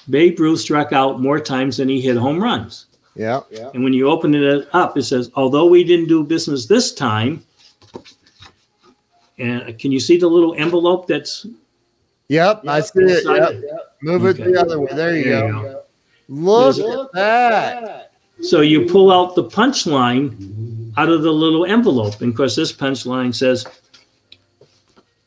"Babe 0.09 0.39
Ruth 0.39 0.61
struck 0.61 0.93
out 0.93 1.21
more 1.21 1.41
times 1.41 1.77
than 1.77 1.89
he 1.89 2.01
hit 2.01 2.17
home 2.17 2.41
runs." 2.41 2.87
Yeah. 3.17 3.41
yeah. 3.51 3.71
And 3.75 3.83
when 3.83 3.93
you 3.93 4.09
open 4.09 4.33
it 4.35 4.69
up, 4.73 4.97
it 4.97 5.03
says, 5.03 5.31
"Although 5.35 5.67
we 5.67 5.83
didn't 5.83 6.07
do 6.07 6.23
business 6.23 6.67
this 6.67 6.95
time, 6.95 7.43
and 9.41 9.79
can 9.79 9.93
you 9.93 10.01
see 10.01 10.19
the 10.19 10.29
little 10.29 10.55
envelope 10.55 11.07
that's? 11.07 11.47
Yep, 12.29 12.63
yep 12.65 12.73
I 12.73 12.81
see 12.81 12.91
it. 13.01 13.25
Yep. 13.25 13.97
Move 14.03 14.25
okay. 14.25 14.43
it 14.43 14.53
the 14.53 14.61
other 14.61 14.81
way. 14.81 14.93
There 14.93 15.17
you, 15.17 15.25
there 15.25 15.53
go. 15.53 15.63
go. 15.63 15.83
Look, 16.29 16.77
Look 16.77 17.17
at 17.17 17.51
that. 17.51 18.13
So 18.43 18.63
you 18.63 18.87
pull 18.87 19.11
out 19.11 19.35
the 19.35 19.45
punchline 19.45 20.93
out 20.97 21.09
of 21.09 21.23
the 21.23 21.33
little 21.33 21.67
envelope. 21.67 22.21
And 22.21 22.31
of 22.31 22.37
course, 22.37 22.57
this 22.57 22.73
punchline 22.73 23.35
says, 23.35 23.67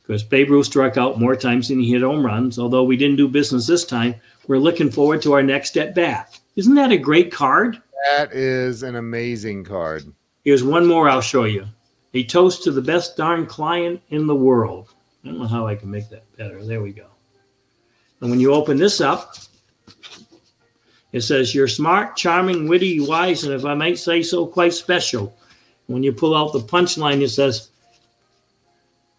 because 0.01 0.24
Babe 0.24 0.49
Ruth 0.49 0.66
struck 0.66 0.97
out 0.97 1.20
more 1.20 1.36
times 1.36 1.68
than 1.68 1.80
he 1.80 1.91
hit 1.91 2.01
home 2.01 2.26
runs, 2.26 2.57
although 2.57 2.84
we 2.84 2.97
didn't 2.97 3.18
do 3.18 3.28
business 3.28 3.68
this 3.68 3.86
time, 3.86 4.16
we're 4.47 4.57
looking 4.57 4.91
forward 4.91 5.22
to 5.24 5.34
our 5.34 5.43
next 5.43 5.78
at 5.78 5.93
bat. 5.95 6.39
Isn't 6.55 6.76
that 6.76 6.91
a 6.91 6.97
great 6.97 7.32
card? 7.32 7.82
That 8.11 8.34
is 8.34 8.84
an 8.84 8.95
amazing 8.95 9.64
card. 9.64 10.11
Here's 10.43 10.64
one 10.64 10.86
more 10.86 11.07
I'll 11.07 11.22
show 11.22 11.45
you. 11.45 11.66
A 12.14 12.24
toast 12.24 12.64
to 12.64 12.72
the 12.72 12.82
best 12.82 13.18
darn 13.18 13.45
client 13.45 14.01
in 14.09 14.28
the 14.28 14.36
world. 14.36 14.93
I 15.24 15.30
don't 15.30 15.39
know 15.39 15.47
how 15.47 15.68
I 15.68 15.76
can 15.76 15.89
make 15.89 16.09
that 16.09 16.26
better. 16.38 16.64
There 16.64 16.82
we 16.82 16.91
go. 16.91 17.07
And 18.22 18.30
when 18.30 18.39
you 18.39 18.53
open 18.53 18.78
this 18.78 19.01
up, 19.01 19.36
it 21.11 21.22
says, 21.22 21.55
You're 21.55 21.68
smart, 21.68 22.16
charming, 22.16 22.68
witty, 22.68 22.99
wise, 22.99 23.43
and 23.43 23.53
if 23.53 23.66
I 23.66 23.74
might 23.74 23.97
say 23.97 24.22
so, 24.22 24.45
quite 24.45 24.74
special. 24.74 25.36
When 25.88 26.03
you 26.03 26.11
pull 26.11 26.36
out 26.36 26.53
the 26.53 26.59
punchline, 26.59 27.22
it 27.22 27.30
says, 27.30 27.70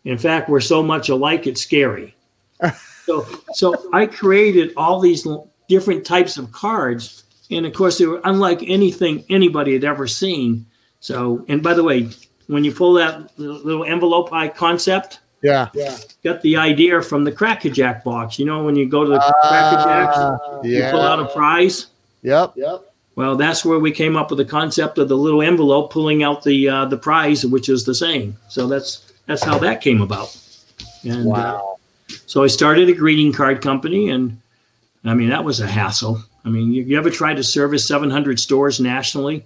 In 0.05 0.19
fact, 0.19 0.49
we're 0.49 0.61
so 0.61 0.83
much 0.83 1.09
alike, 1.09 1.47
it's 1.47 1.63
scary. 1.63 2.15
so, 3.05 3.27
so 3.53 3.91
I 3.93 4.07
created 4.07 4.73
all 4.77 5.01
these 5.01 5.27
different 5.69 6.05
types 6.05 6.37
of 6.37 6.53
cards. 6.53 7.25
And 7.51 7.67
of 7.67 7.73
course, 7.73 7.99
they 7.99 8.07
were 8.07 8.21
unlike 8.25 8.63
anything 8.63 9.25
anybody 9.29 9.73
had 9.75 9.85
ever 9.85 10.07
seen. 10.07 10.67
So, 11.01 11.45
and 11.49 11.63
by 11.63 11.75
the 11.75 11.85
way, 11.85 12.09
when 12.47 12.65
you 12.65 12.73
pull 12.73 12.95
that 12.95 13.39
little 13.39 13.85
envelope 13.85 14.33
eye 14.33 14.49
concept, 14.49 15.21
yeah, 15.43 15.69
yeah, 15.75 15.97
got 16.23 16.41
the 16.43 16.57
idea 16.57 17.03
from 17.03 17.25
the 17.25 17.33
Cracker 17.33 17.69
Jack 17.69 18.05
box. 18.05 18.39
You 18.39 18.47
know, 18.47 18.65
when 18.65 18.77
you 18.77 18.89
go 18.89 19.05
to 19.05 19.11
the 19.11 19.21
uh, 19.21 19.49
Cracker 19.49 19.89
Jacks, 19.89 20.65
yeah. 20.65 20.87
you 20.87 20.91
pull 20.91 21.01
out 21.01 21.21
a 21.21 21.27
prize. 21.27 21.87
Yep, 22.23 22.55
yep. 22.57 22.95
Well, 23.17 23.37
that's 23.37 23.65
where 23.65 23.79
we 23.79 23.93
came 23.93 24.17
up 24.17 24.31
with 24.31 24.39
the 24.39 24.45
concept 24.45 24.99
of 24.99 25.09
the 25.09 25.17
little 25.17 25.43
envelope 25.43 25.93
pulling 25.93 26.23
out 26.23 26.43
the 26.43 26.69
uh, 26.69 26.85
the 26.87 26.97
prize, 26.97 27.47
which 27.47 27.69
is 27.69 27.85
the 27.85 27.95
same. 27.95 28.37
So 28.49 28.67
that's 28.67 29.13
that's 29.27 29.43
how 29.43 29.59
that 29.59 29.81
came 29.81 30.01
about. 30.01 30.37
And, 31.05 31.27
uh, 31.27 31.31
wow. 31.31 31.77
Uh, 32.11 32.15
so 32.27 32.43
I 32.43 32.49
started 32.49 32.89
a 32.89 32.95
greeting 32.95 33.33
card 33.33 33.63
company, 33.63 34.11
and 34.11 34.41
I 35.05 35.15
mean 35.15 35.29
that 35.29 35.45
was 35.45 35.61
a 35.61 35.67
hassle. 35.67 36.23
I 36.45 36.49
mean, 36.49 36.73
you, 36.73 36.83
you 36.83 36.99
ever 36.99 37.11
tried 37.11 37.35
to 37.35 37.45
service 37.45 37.87
700 37.87 38.39
stores 38.39 38.79
nationally? 38.79 39.45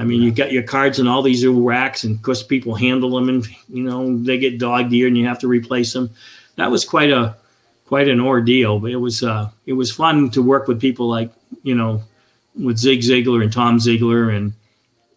I 0.00 0.04
mean, 0.04 0.22
you 0.22 0.32
got 0.32 0.50
your 0.50 0.62
cards 0.62 0.98
in 0.98 1.06
all 1.06 1.20
these 1.20 1.44
little 1.44 1.62
racks, 1.62 2.04
and 2.04 2.16
of 2.16 2.22
course, 2.22 2.42
people 2.42 2.74
handle 2.74 3.10
them, 3.10 3.28
and 3.28 3.46
you 3.68 3.82
know 3.82 4.16
they 4.16 4.38
get 4.38 4.58
dog 4.58 4.90
eared, 4.92 5.08
and 5.08 5.18
you 5.18 5.26
have 5.26 5.38
to 5.40 5.48
replace 5.48 5.92
them. 5.92 6.10
That 6.56 6.70
was 6.70 6.86
quite 6.86 7.10
a 7.10 7.36
quite 7.84 8.08
an 8.08 8.18
ordeal, 8.18 8.80
but 8.80 8.92
it 8.92 8.96
was 8.96 9.22
uh, 9.22 9.50
it 9.66 9.74
was 9.74 9.92
fun 9.92 10.30
to 10.30 10.42
work 10.42 10.68
with 10.68 10.80
people 10.80 11.06
like 11.08 11.30
you 11.64 11.74
know 11.74 12.02
with 12.58 12.78
Zig 12.78 13.00
Ziglar 13.00 13.42
and 13.42 13.52
Tom 13.52 13.78
Ziglar 13.78 14.34
and 14.34 14.54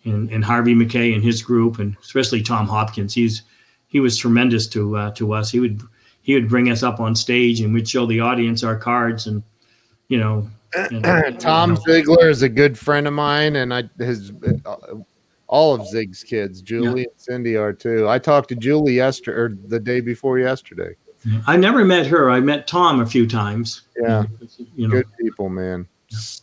and, 0.03 0.29
and 0.29 0.43
Harvey 0.43 0.75
Mackay 0.75 1.13
and 1.13 1.23
his 1.23 1.41
group, 1.41 1.79
and 1.79 1.95
especially 2.01 2.41
Tom 2.41 2.67
Hopkins. 2.67 3.13
He's 3.13 3.43
he 3.88 4.01
was 4.01 4.17
tremendous 4.17 4.67
to 4.67 4.97
uh, 4.97 5.11
to 5.11 5.34
us. 5.34 5.49
He 5.49 5.61
would 5.61 5.81
he 6.23 6.34
would 6.34 6.49
bring 6.49 6.69
us 6.69 6.84
up 6.84 6.99
on 6.99 7.15
stage 7.15 7.61
and 7.61 7.73
we'd 7.73 7.88
show 7.88 8.05
the 8.05 8.19
audience 8.19 8.63
our 8.63 8.77
cards 8.77 9.27
and 9.27 9.43
you 10.09 10.19
know. 10.19 10.49
Tom. 11.39 11.78
Ziglar 11.78 12.30
is 12.30 12.41
a 12.41 12.49
good 12.49 12.78
friend 12.78 13.07
of 13.07 13.13
mine, 13.13 13.57
and 13.57 13.74
I 13.74 13.84
his 13.97 14.32
uh, 14.65 14.76
all 15.47 15.74
of 15.76 15.86
Zig's 15.88 16.24
kids, 16.24 16.61
Julie 16.61 17.01
yeah. 17.01 17.07
and 17.11 17.21
Cindy 17.21 17.55
are 17.55 17.74
too. 17.74 18.09
I 18.09 18.17
talked 18.17 18.49
to 18.49 18.55
Julie 18.55 18.95
yesterday 18.95 19.38
or 19.38 19.57
the 19.67 19.80
day 19.80 19.99
before 19.99 20.39
yesterday. 20.39 20.95
I 21.47 21.55
never 21.55 21.86
met 21.86 22.07
her. 22.07 22.30
I 22.30 22.39
met 22.39 22.67
Tom 22.67 22.99
a 22.99 23.05
few 23.05 23.28
times. 23.28 23.84
Yeah, 23.97 24.24
you 24.76 24.88
know. 24.88 24.95
good 24.95 25.07
people, 25.19 25.49
man. 25.49 25.88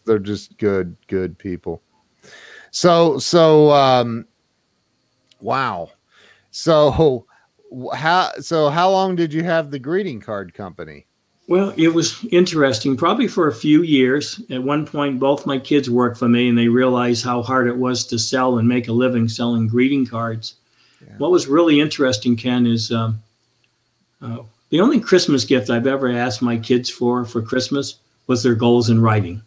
They're 0.05 0.19
just 0.19 0.57
good, 0.59 0.97
good 1.07 1.39
people. 1.39 1.83
So, 2.71 3.19
so, 3.19 3.71
um, 3.73 4.27
wow. 5.41 5.91
So, 6.51 7.27
how 7.95 8.33
so? 8.41 8.71
How 8.71 8.91
long 8.91 9.17
did 9.17 9.33
you 9.33 9.43
have 9.43 9.71
the 9.71 9.79
greeting 9.79 10.21
card 10.21 10.55
company? 10.55 11.07
Well, 11.51 11.75
it 11.77 11.89
was 11.89 12.25
interesting. 12.31 12.97
Probably 12.97 13.27
for 13.27 13.49
a 13.49 13.53
few 13.53 13.83
years. 13.83 14.41
At 14.51 14.63
one 14.63 14.87
point, 14.87 15.19
both 15.19 15.47
my 15.47 15.59
kids 15.59 15.91
worked 15.91 16.17
for 16.17 16.29
me, 16.29 16.49
and 16.49 16.57
they 16.57 16.69
realized 16.69 17.25
how 17.25 17.43
hard 17.43 17.67
it 17.67 17.77
was 17.77 18.07
to 18.07 18.21
sell 18.21 18.59
and 18.59 18.69
make 18.69 18.87
a 18.87 18.93
living 18.93 19.27
selling 19.29 19.67
greeting 19.67 20.07
cards. 20.07 20.55
Yeah. 21.05 21.15
What 21.19 21.33
was 21.33 21.49
really 21.49 21.81
interesting, 21.81 22.37
Ken, 22.37 22.69
is 22.69 22.93
um, 22.93 23.21
uh, 24.23 24.45
the 24.69 24.81
only 24.81 25.01
Christmas 25.01 25.45
gift 25.45 25.71
I've 25.71 25.89
ever 25.89 26.09
asked 26.09 26.41
my 26.41 26.57
kids 26.57 26.89
for 26.89 27.25
for 27.25 27.43
Christmas 27.43 27.97
was 28.29 28.45
their 28.45 28.55
goals 28.55 28.89
in 28.89 29.01
writing, 29.01 29.43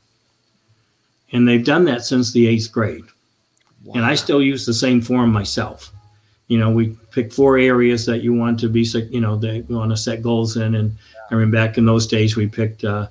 and 1.31 1.47
they've 1.47 1.63
done 1.63 1.85
that 1.85 2.03
since 2.03 2.33
the 2.33 2.47
eighth 2.47 2.69
grade. 2.69 3.05
Wow. 3.85 3.93
And 3.95 4.03
I 4.03 4.15
still 4.15 4.41
use 4.41 4.65
the 4.65 4.73
same 4.73 4.99
form 4.99 5.31
myself 5.31 5.92
you 6.47 6.57
know, 6.57 6.69
we 6.69 6.97
pick 7.11 7.31
four 7.31 7.57
areas 7.57 8.05
that 8.05 8.21
you 8.21 8.33
want 8.33 8.59
to 8.59 8.69
be, 8.69 8.81
you 9.09 9.21
know, 9.21 9.37
that 9.37 9.65
we 9.67 9.75
want 9.75 9.91
to 9.91 9.97
set 9.97 10.21
goals 10.21 10.57
in. 10.57 10.75
And 10.75 10.95
I 11.31 11.35
mean, 11.35 11.51
back 11.51 11.77
in 11.77 11.85
those 11.85 12.05
days, 12.05 12.35
we 12.35 12.47
picked 12.47 12.83
uh, 12.83 13.07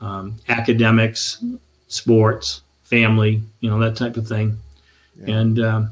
um, 0.00 0.36
academics, 0.48 1.44
sports, 1.88 2.62
family, 2.84 3.42
you 3.60 3.70
know, 3.70 3.78
that 3.78 3.96
type 3.96 4.16
of 4.16 4.26
thing. 4.26 4.58
Yeah. 5.16 5.34
And 5.34 5.60
uh, 5.60 5.82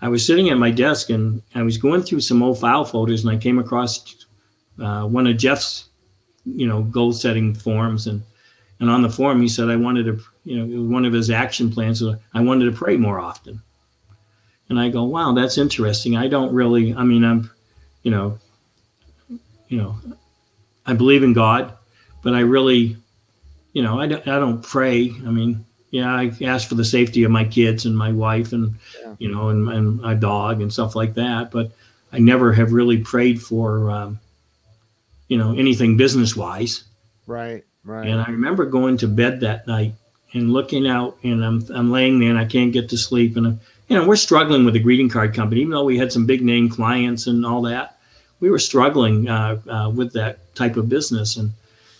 I 0.00 0.08
was 0.08 0.24
sitting 0.24 0.50
at 0.50 0.58
my 0.58 0.70
desk 0.70 1.10
and 1.10 1.42
I 1.54 1.62
was 1.62 1.76
going 1.76 2.02
through 2.02 2.20
some 2.20 2.42
old 2.42 2.60
file 2.60 2.84
folders 2.84 3.24
and 3.24 3.34
I 3.34 3.36
came 3.36 3.58
across 3.58 4.14
uh, 4.80 5.04
one 5.04 5.26
of 5.26 5.36
Jeff's, 5.36 5.88
you 6.44 6.66
know, 6.66 6.82
goal 6.82 7.12
setting 7.12 7.54
forms. 7.54 8.06
And, 8.06 8.22
and 8.80 8.88
on 8.88 9.02
the 9.02 9.10
form, 9.10 9.42
he 9.42 9.48
said, 9.48 9.68
I 9.68 9.76
wanted 9.76 10.04
to, 10.04 10.20
you 10.44 10.64
know, 10.64 10.90
one 10.90 11.04
of 11.04 11.12
his 11.12 11.30
action 11.30 11.70
plans, 11.70 12.00
was 12.00 12.16
I 12.32 12.40
wanted 12.40 12.66
to 12.66 12.72
pray 12.72 12.96
more 12.96 13.18
often. 13.18 13.60
And 14.68 14.78
I 14.78 14.90
go, 14.90 15.04
wow, 15.04 15.32
that's 15.32 15.56
interesting. 15.56 16.16
I 16.16 16.28
don't 16.28 16.52
really, 16.52 16.94
I 16.94 17.02
mean, 17.02 17.24
I'm, 17.24 17.50
you 18.02 18.10
know, 18.10 18.38
you 19.68 19.78
know, 19.78 19.98
I 20.84 20.94
believe 20.94 21.22
in 21.22 21.32
God, 21.32 21.72
but 22.22 22.34
I 22.34 22.40
really, 22.40 22.96
you 23.72 23.82
know, 23.82 23.98
I 24.00 24.06
don't, 24.06 24.28
I 24.28 24.38
don't 24.38 24.62
pray. 24.62 25.10
I 25.10 25.30
mean, 25.30 25.64
yeah, 25.90 26.12
I 26.12 26.32
ask 26.42 26.68
for 26.68 26.74
the 26.74 26.84
safety 26.84 27.24
of 27.24 27.30
my 27.30 27.44
kids 27.44 27.86
and 27.86 27.96
my 27.96 28.12
wife 28.12 28.52
and, 28.52 28.76
yeah. 29.00 29.14
you 29.18 29.32
know, 29.32 29.48
and, 29.48 29.68
and 29.68 30.00
my 30.00 30.14
dog 30.14 30.60
and 30.60 30.72
stuff 30.72 30.94
like 30.94 31.14
that. 31.14 31.50
But 31.50 31.72
I 32.12 32.18
never 32.18 32.52
have 32.52 32.72
really 32.72 32.98
prayed 32.98 33.40
for, 33.40 33.90
um, 33.90 34.20
you 35.28 35.38
know, 35.38 35.54
anything 35.54 35.96
business 35.96 36.36
wise. 36.36 36.84
Right. 37.26 37.64
Right. 37.84 38.06
And 38.06 38.20
I 38.20 38.26
remember 38.26 38.66
going 38.66 38.98
to 38.98 39.08
bed 39.08 39.40
that 39.40 39.66
night 39.66 39.94
and 40.34 40.52
looking 40.52 40.86
out 40.86 41.16
and 41.22 41.42
I'm, 41.42 41.64
I'm 41.74 41.90
laying 41.90 42.18
there 42.18 42.30
and 42.30 42.38
I 42.38 42.44
can't 42.44 42.72
get 42.72 42.90
to 42.90 42.98
sleep. 42.98 43.36
And 43.36 43.46
I'm, 43.46 43.60
you 43.88 43.96
know, 43.96 44.06
we're 44.06 44.16
struggling 44.16 44.64
with 44.64 44.74
the 44.74 44.80
greeting 44.80 45.08
card 45.08 45.34
company, 45.34 45.62
even 45.62 45.72
though 45.72 45.84
we 45.84 45.98
had 45.98 46.12
some 46.12 46.26
big 46.26 46.42
name 46.42 46.68
clients 46.68 47.26
and 47.26 47.44
all 47.44 47.62
that. 47.62 47.98
We 48.40 48.50
were 48.50 48.58
struggling 48.58 49.28
uh, 49.28 49.60
uh, 49.68 49.90
with 49.90 50.12
that 50.12 50.54
type 50.54 50.76
of 50.76 50.88
business, 50.88 51.36
and 51.36 51.52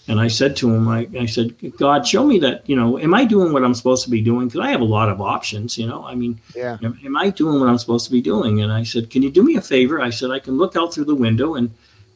and 0.09 0.18
I 0.18 0.28
said 0.28 0.57
to 0.57 0.74
him, 0.74 0.89
I, 0.89 1.07
I 1.18 1.26
said, 1.26 1.55
God, 1.76 2.07
show 2.07 2.24
me 2.24 2.39
that, 2.39 2.66
you 2.66 2.74
know, 2.74 2.99
am 2.99 3.12
I 3.12 3.26
doing 3.26 3.53
what 3.53 3.62
I'm 3.62 3.74
supposed 3.74 4.05
to 4.05 4.11
be 4.11 4.22
doing? 4.22 4.49
Because 4.49 4.61
I 4.61 4.70
have 4.70 4.80
a 4.80 4.84
lot 4.84 5.11
of 5.11 5.20
options, 5.20 5.76
you 5.76 5.86
know. 5.86 6.03
I 6.07 6.14
mean, 6.14 6.41
yeah, 6.55 6.78
am, 6.82 6.99
am, 7.05 7.16
I 7.18 7.28
doing 7.28 7.61
what 7.61 7.68
I'm 7.68 7.76
supposed 7.76 8.07
to 8.07 8.11
be 8.11 8.22
doing? 8.22 8.62
And 8.62 8.72
I 8.72 8.84
said, 8.84 9.11
Can 9.11 9.22
you 9.22 9.30
do 9.30 9.43
me 9.43 9.57
a 9.57 9.61
favor? 9.61 10.01
I 10.01 10.09
said, 10.09 10.30
I 10.30 10.39
can 10.39 10.57
look 10.57 10.76
out 10.76 10.95
through 10.95 11.05
the 11.05 11.14
window 11.14 11.57
and, 11.57 11.70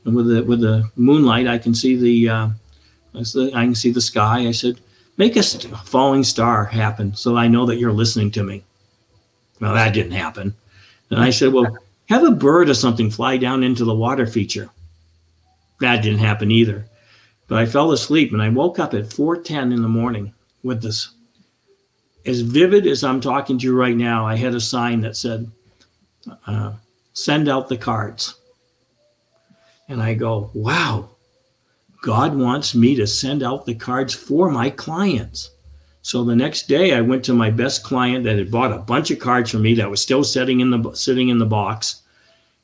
and 0.07 0.17
with 0.17 0.27
the 0.27 0.43
with 0.43 0.61
the 0.61 0.91
moonlight, 0.97 1.47
I 1.47 1.59
can 1.59 1.75
see 1.75 1.97
the, 1.97 2.29
uh, 2.31 2.49
I 3.15 3.65
can 3.65 3.75
see 3.75 3.91
the 3.91 4.01
sky. 4.01 4.49
I 4.49 4.53
said, 4.53 4.81
make 5.19 5.37
a 5.37 5.43
falling 5.43 6.25
star 6.25 6.65
happen 6.65 7.15
so 7.15 7.37
I 7.37 7.47
know 7.47 7.67
that 7.67 7.77
you're 7.77 7.93
listening 7.93 8.31
to 8.33 8.43
me. 8.43 8.65
Well, 9.63 9.75
that 9.75 9.95
didn't 9.95 10.13
happen. 10.13 10.57
And 11.11 11.21
I 11.21 11.31
said, 11.31 11.53
Well, 11.53 11.79
have 12.09 12.25
a 12.25 12.33
bird 12.33 12.69
or 12.69 12.75
something 12.75 13.13
fly 13.13 13.37
down 13.37 13.63
into 13.63 13.85
the 13.85 13.95
water 13.95 14.27
feature. 14.27 14.69
That 15.79 16.03
didn't 16.03 16.19
happen 16.19 16.51
either. 16.51 16.85
But 17.47 17.61
I 17.61 17.67
fell 17.67 17.93
asleep 17.93 18.33
and 18.33 18.43
I 18.43 18.49
woke 18.49 18.81
up 18.81 18.93
at 18.93 19.09
4:10 19.09 19.73
in 19.73 19.83
the 19.83 19.89
morning 19.89 20.35
with 20.65 20.83
this 20.83 21.11
as 22.27 22.41
vivid 22.41 22.89
as 22.89 23.05
I'm 23.05 23.21
talking 23.21 23.57
to 23.59 23.65
you 23.65 23.79
right 23.79 23.97
now. 23.97 24.27
I 24.27 24.35
had 24.35 24.55
a 24.57 24.61
sign 24.61 25.01
that 25.03 25.17
said, 25.17 25.49
uh, 26.49 26.73
"Send 27.13 27.49
out 27.49 27.69
the 27.69 27.77
cards." 27.77 28.35
And 29.89 30.03
I 30.03 30.15
go, 30.15 30.51
"Wow, 30.55 31.11
God 32.03 32.35
wants 32.35 32.75
me 32.75 32.97
to 32.97 33.07
send 33.07 33.45
out 33.45 33.65
the 33.65 33.77
cards 33.77 34.13
for 34.13 34.51
my 34.51 34.71
clients." 34.71 35.52
So 36.03 36.25
the 36.25 36.35
next 36.35 36.67
day, 36.67 36.95
I 36.95 37.01
went 37.01 37.25
to 37.25 37.33
my 37.33 37.49
best 37.51 37.85
client 37.85 38.25
that 38.25 38.37
had 38.37 38.51
bought 38.51 38.73
a 38.73 38.79
bunch 38.79 39.13
of 39.13 39.21
cards 39.21 39.51
from 39.51 39.63
me 39.63 39.75
that 39.75 39.89
was 39.89 40.03
still 40.03 40.25
sitting 40.25 40.61
in 40.61 40.71
the 40.71 40.93
sitting 40.95 41.29
in 41.29 41.39
the 41.39 41.47
box, 41.47 42.03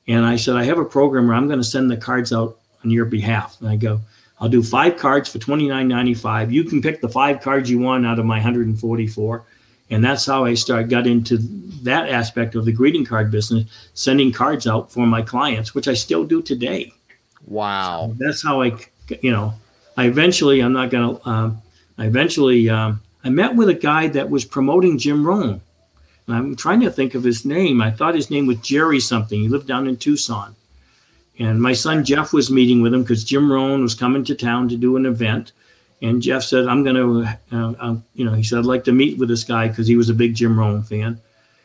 and 0.08 0.26
I 0.26 0.34
said, 0.34 0.56
"I 0.56 0.64
have 0.64 0.78
a 0.78 0.84
program 0.84 1.28
where 1.28 1.36
I'm 1.36 1.46
going 1.46 1.60
to 1.60 1.64
send 1.64 1.88
the 1.88 1.96
cards 1.96 2.32
out 2.32 2.58
on 2.84 2.90
your 2.90 3.04
behalf." 3.04 3.56
And 3.60 3.68
I 3.68 3.76
go, 3.76 4.00
"I'll 4.40 4.48
do 4.48 4.62
five 4.62 4.96
cards 4.96 5.28
for 5.28 5.38
twenty 5.38 5.68
nine 5.68 5.86
ninety 5.86 6.14
five. 6.14 6.50
You 6.50 6.64
can 6.64 6.82
pick 6.82 7.00
the 7.00 7.08
five 7.08 7.40
cards 7.40 7.70
you 7.70 7.78
want 7.78 8.04
out 8.04 8.18
of 8.18 8.26
my 8.26 8.38
144." 8.38 9.44
And 9.90 10.04
that's 10.04 10.26
how 10.26 10.44
I 10.44 10.52
started 10.52 10.90
got 10.90 11.06
into 11.06 11.38
that 11.82 12.10
aspect 12.10 12.54
of 12.54 12.66
the 12.66 12.72
greeting 12.72 13.06
card 13.06 13.30
business, 13.30 13.70
sending 13.94 14.32
cards 14.32 14.66
out 14.66 14.92
for 14.92 15.06
my 15.06 15.22
clients, 15.22 15.74
which 15.74 15.88
I 15.88 15.94
still 15.94 16.24
do 16.24 16.42
today. 16.42 16.92
Wow, 17.46 18.08
so 18.08 18.16
that's 18.18 18.42
how 18.42 18.60
I, 18.60 18.76
you 19.22 19.30
know, 19.30 19.54
I 19.96 20.06
eventually 20.06 20.60
I'm 20.60 20.72
not 20.72 20.90
going 20.90 21.16
to. 21.16 21.28
Um, 21.28 21.62
I 21.96 22.06
eventually 22.06 22.68
um, 22.68 23.00
I 23.24 23.30
met 23.30 23.56
with 23.56 23.68
a 23.68 23.74
guy 23.74 24.08
that 24.08 24.30
was 24.30 24.44
promoting 24.44 24.98
Jim 24.98 25.26
Rohn. 25.26 25.60
And 26.26 26.36
I'm 26.36 26.56
trying 26.56 26.80
to 26.80 26.90
think 26.90 27.14
of 27.14 27.24
his 27.24 27.44
name. 27.44 27.80
I 27.80 27.90
thought 27.90 28.14
his 28.14 28.30
name 28.30 28.46
was 28.46 28.58
Jerry 28.58 29.00
something. 29.00 29.40
He 29.40 29.48
lived 29.48 29.66
down 29.66 29.88
in 29.88 29.96
Tucson. 29.96 30.54
And 31.38 31.60
my 31.62 31.72
son 31.72 32.04
Jeff 32.04 32.32
was 32.32 32.50
meeting 32.50 32.82
with 32.82 32.92
him 32.92 33.02
because 33.02 33.24
Jim 33.24 33.50
Rohn 33.50 33.82
was 33.82 33.94
coming 33.94 34.24
to 34.24 34.34
town 34.34 34.68
to 34.68 34.76
do 34.76 34.96
an 34.96 35.06
event. 35.06 35.52
And 36.02 36.22
Jeff 36.22 36.42
said, 36.42 36.66
I'm 36.66 36.84
going 36.84 36.96
to, 36.96 37.56
uh, 37.56 37.72
uh, 37.80 37.96
you 38.14 38.24
know, 38.24 38.34
he 38.34 38.42
said, 38.42 38.58
I'd 38.58 38.64
like 38.64 38.84
to 38.84 38.92
meet 38.92 39.18
with 39.18 39.28
this 39.28 39.44
guy 39.44 39.68
because 39.68 39.86
he 39.86 39.96
was 39.96 40.10
a 40.10 40.14
big 40.14 40.34
Jim 40.34 40.58
Rohn 40.58 40.82
fan. 40.82 41.20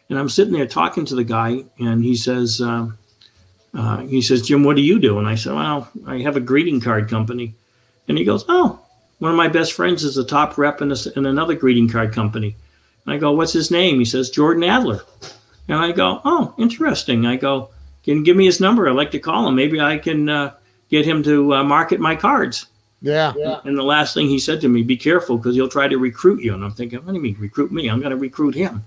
And 0.10 0.20
I'm 0.20 0.30
sitting 0.30 0.54
there 0.54 0.68
talking 0.68 1.06
to 1.06 1.16
the 1.16 1.24
guy, 1.24 1.64
and 1.80 2.04
he 2.04 2.16
says, 2.16 2.62
uh, 2.62 2.88
uh, 3.74 3.98
he 4.02 4.22
says, 4.22 4.42
Jim, 4.42 4.64
what 4.64 4.76
do 4.76 4.82
you 4.82 5.00
do? 5.00 5.18
And 5.18 5.28
I 5.28 5.36
said, 5.36 5.54
well, 5.54 5.90
I 6.06 6.20
have 6.20 6.36
a 6.36 6.42
greeting 6.42 6.82
card 6.82 7.10
company. 7.10 7.56
And 8.08 8.18
he 8.18 8.24
goes, 8.24 8.46
oh, 8.48 8.83
one 9.24 9.32
of 9.32 9.38
my 9.38 9.48
best 9.48 9.72
friends 9.72 10.04
is 10.04 10.18
a 10.18 10.26
top 10.26 10.58
rep 10.58 10.82
in, 10.82 10.92
a, 10.92 10.96
in 11.16 11.26
another 11.26 11.56
greeting 11.56 11.88
card 11.88 12.12
company. 12.12 12.58
And 13.06 13.14
I 13.14 13.18
go, 13.18 13.32
what's 13.32 13.54
his 13.54 13.72
name? 13.72 13.98
He 13.98 14.04
says, 14.04 14.30
Jordan 14.30 14.66
Adler. 14.66 15.00
And 15.70 15.78
I 15.78 15.94
go, 15.94 16.20
oh, 16.26 16.54
interesting. 16.58 17.26
I 17.26 17.38
go, 17.38 17.70
can 18.04 18.18
you 18.18 18.24
give 18.26 18.36
me 18.36 18.44
his 18.44 18.60
number? 18.60 18.86
I'd 18.86 18.98
like 18.98 19.12
to 19.12 19.20
call 19.20 19.48
him. 19.48 19.56
Maybe 19.56 19.80
I 19.80 19.98
can 19.98 20.28
uh, 20.28 20.56
get 20.90 21.06
him 21.06 21.24
to 21.24 21.56
uh, 21.56 21.64
market 21.64 22.02
my 22.02 22.18
cards. 22.18 22.66
Yeah. 23.02 23.32
yeah. 23.38 23.62
And 23.64 23.78
the 23.78 23.84
last 23.84 24.14
thing 24.14 24.28
he 24.28 24.40
said 24.40 24.60
to 24.60 24.68
me, 24.68 24.84
be 24.84 24.98
careful 24.98 25.38
because 25.38 25.56
he'll 25.56 25.70
try 25.70 25.88
to 25.88 25.98
recruit 25.98 26.44
you. 26.44 26.54
And 26.54 26.62
I'm 26.62 26.74
thinking, 26.74 27.00
what 27.00 27.08
do 27.08 27.14
you 27.14 27.22
mean 27.22 27.38
recruit 27.40 27.72
me? 27.72 27.88
I'm 27.88 28.02
going 28.02 28.12
to 28.12 28.18
recruit 28.18 28.56
him. 28.56 28.84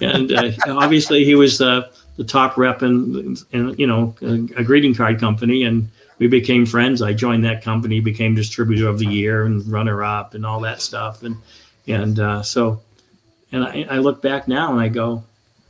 And 0.00 0.32
uh, 0.32 0.52
obviously 0.66 1.26
he 1.26 1.34
was 1.34 1.60
uh, 1.60 1.90
the 2.16 2.24
top 2.24 2.56
rep 2.56 2.82
in, 2.82 3.36
in 3.52 3.74
you 3.76 3.86
know, 3.86 4.14
a, 4.22 4.60
a 4.60 4.64
greeting 4.64 4.94
card 4.94 5.20
company. 5.20 5.64
And 5.64 5.90
we 6.18 6.26
became 6.26 6.66
friends. 6.66 7.02
I 7.02 7.12
joined 7.12 7.44
that 7.44 7.62
company, 7.62 8.00
became 8.00 8.34
distributor 8.34 8.88
of 8.88 8.98
the 8.98 9.06
year 9.06 9.46
and 9.46 9.66
runner 9.70 10.02
up 10.04 10.34
and 10.34 10.46
all 10.46 10.60
that 10.60 10.80
stuff. 10.80 11.22
And 11.22 11.36
and 11.86 12.18
uh, 12.18 12.42
so, 12.42 12.80
and 13.52 13.64
I, 13.64 13.86
I 13.90 13.98
look 13.98 14.22
back 14.22 14.48
now 14.48 14.72
and 14.72 14.80
I 14.80 14.88
go, 14.88 15.22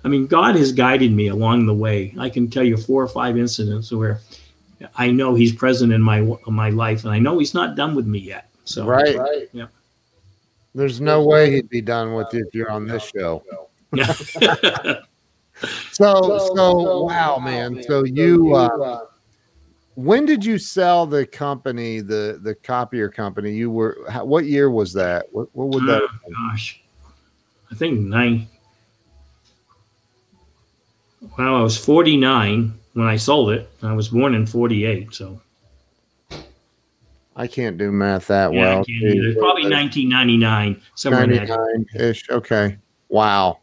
I 0.05 0.09
mean, 0.09 0.27
God 0.27 0.55
has 0.57 0.71
guided 0.73 1.13
me 1.13 1.29
along 1.29 1.67
the 1.67 1.75
way. 1.75 2.15
I 2.19 2.29
can 2.29 2.51
tell 2.51 2.63
you 2.63 2.77
four 2.77 3.03
or 3.03 3.09
five 3.09 3.39
incidents 3.39 3.91
where 3.91 4.21
I 4.97 5.11
know 5.11 5.35
He's 5.35 5.53
present 5.53 5.93
in 5.93 6.03
my 6.03 6.19
in 6.19 6.39
my 6.55 6.71
life, 6.71 7.05
and 7.05 7.13
I 7.13 7.19
know 7.19 7.39
He's 7.39 7.55
not 7.55 7.77
done 7.77 7.95
with 7.95 8.07
me 8.07 8.19
yet. 8.19 8.51
So 8.65 8.85
right, 8.87 9.17
right, 9.17 9.49
yeah. 9.53 9.67
There's 10.75 11.01
no 11.01 11.25
way 11.25 11.53
He'd 11.53 11.69
be 11.69 11.81
done 11.81 12.15
with 12.15 12.33
you 12.33 12.45
if 12.47 12.55
you're 12.55 12.71
on 12.71 12.87
this 12.87 13.11
show. 13.17 13.43
so, 13.97 15.05
so, 15.93 17.05
wow, 17.05 17.39
man. 17.39 17.83
So 17.85 18.05
you. 18.05 18.55
Uh, 18.55 19.07
when 19.95 20.27
did 20.27 20.45
you 20.45 20.59
sell 20.59 21.07
the 21.07 21.27
company, 21.27 22.01
the 22.01 22.39
the 22.43 22.55
copier 22.55 23.09
company? 23.09 23.53
You 23.53 23.71
were 23.71 23.99
what 24.23 24.45
year 24.45 24.71
was 24.71 24.93
that? 24.95 25.27
What, 25.33 25.49
what 25.53 25.69
would 25.69 25.87
that? 25.87 26.03
Uh, 26.03 26.09
gosh, 26.51 26.83
I 27.71 27.75
think 27.75 28.01
nine. 28.01 28.49
Well, 31.39 31.57
I 31.57 31.63
was 31.63 31.77
49 31.77 32.75
when 32.93 33.07
I 33.07 33.17
sold 33.17 33.51
it. 33.51 33.71
I 33.83 33.93
was 33.93 34.09
born 34.09 34.35
in 34.35 34.47
48, 34.47 35.15
so. 35.15 35.41
I 37.37 37.47
can't 37.49 37.77
do 37.79 37.91
math 37.91 38.29
that 38.29 38.53
Yeah, 38.53 38.61
I 38.61 38.75
well. 38.77 38.85
can't 38.85 39.03
either. 39.03 39.35
Probably 39.41 39.69
1999, 39.69 40.81
somewhere 40.95 41.25
in 41.25 41.31
that. 41.31 41.49
99 41.49 41.87
ish. 41.97 42.29
Okay. 42.31 42.77
Wow. 43.09 43.59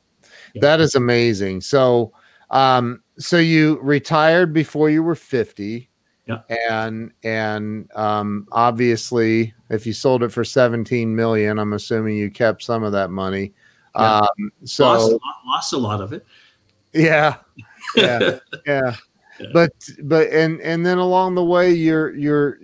Yeah. 0.54 0.62
That 0.62 0.82
is 0.82 0.96
amazing. 0.96 1.62
So, 1.62 2.12
um, 2.50 3.02
so 3.18 3.38
you 3.38 3.80
retired 3.82 4.54
before 4.54 4.90
you 4.90 5.04
were 5.04 5.16
50. 5.16 5.90
Yeah. 6.50 6.86
And, 6.86 7.12
and, 7.24 7.90
um, 7.96 8.48
obviously 8.52 9.54
if 9.70 9.86
you 9.86 9.94
sold 9.94 10.24
it 10.24 10.32
for 10.32 10.44
17 10.44 11.16
million, 11.16 11.60
I'm 11.60 11.74
assuming 11.74 12.18
you 12.18 12.30
kept 12.30 12.64
some 12.64 12.84
of 12.84 12.92
that 12.92 13.10
money. 13.10 13.54
Yeah. 13.96 14.20
Um, 14.20 14.52
so 14.64 14.86
lost, 14.86 15.20
lost 15.46 15.74
a 15.74 15.78
lot 15.78 16.02
of 16.02 16.14
it. 16.14 16.26
yeah. 16.94 17.38
Yeah. 17.96 18.20
yeah. 18.66 18.96
Yeah. 19.40 19.48
But, 19.54 19.72
but, 20.04 20.30
and, 20.30 20.62
and 20.62 20.86
then 20.86 21.00
along 21.00 21.36
the 21.36 21.44
way, 21.44 21.72
you're, 21.72 22.16
you're, 22.16 22.60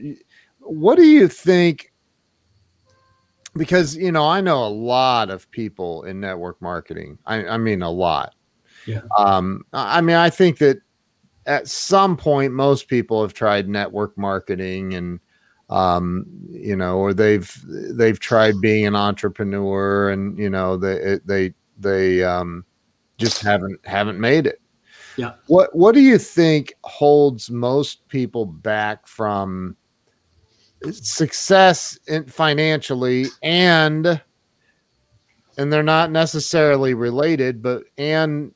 what 0.60 0.96
do 0.96 1.04
you 1.04 1.28
think? 1.28 1.92
Because, 3.56 3.98
you 3.98 4.12
know, 4.12 4.28
I 4.28 4.42
know 4.42 4.64
a 4.64 4.70
lot 4.70 5.32
of 5.32 5.50
people 5.50 6.04
in 6.04 6.20
network 6.20 6.62
marketing. 6.62 7.18
I, 7.26 7.48
I 7.48 7.58
mean, 7.58 7.82
a 7.82 7.90
lot. 7.90 8.36
Yeah. 8.86 9.02
Um, 9.18 9.66
I 9.74 9.98
I 9.98 10.02
mean, 10.02 10.16
I 10.16 10.30
think 10.30 10.60
that 10.60 10.78
at 11.48 11.68
some 11.68 12.16
point, 12.16 12.54
most 12.54 12.88
people 12.88 13.22
have 13.22 13.34
tried 13.34 13.68
network 13.68 14.16
marketing 14.18 14.94
and, 14.94 15.20
um, 15.70 16.26
you 16.52 16.76
know, 16.76 16.98
or 16.98 17.14
they've, 17.14 17.52
they've 17.66 18.20
tried 18.20 18.62
being 18.62 18.86
an 18.86 18.96
entrepreneur 18.96 20.12
and, 20.12 20.38
you 20.38 20.50
know, 20.50 20.78
they, 20.78 21.20
they, 21.26 21.54
they, 21.80 22.24
um, 22.24 22.64
just 23.18 23.42
haven't, 23.42 23.84
haven't 23.86 24.20
made 24.20 24.46
it. 24.46 24.62
Yeah. 25.16 25.34
What, 25.48 25.76
what 25.76 25.96
do 25.96 26.02
you 26.02 26.20
think 26.20 26.74
holds 26.84 27.50
most 27.50 28.08
people 28.08 28.46
back 28.46 29.08
from, 29.08 29.76
success 30.92 31.98
in 32.08 32.26
financially 32.26 33.26
and 33.42 34.22
and 35.58 35.74
they're 35.74 35.82
not 35.82 36.12
necessarily 36.12 36.94
related 36.94 37.64
but 37.64 37.84
and 37.98 38.54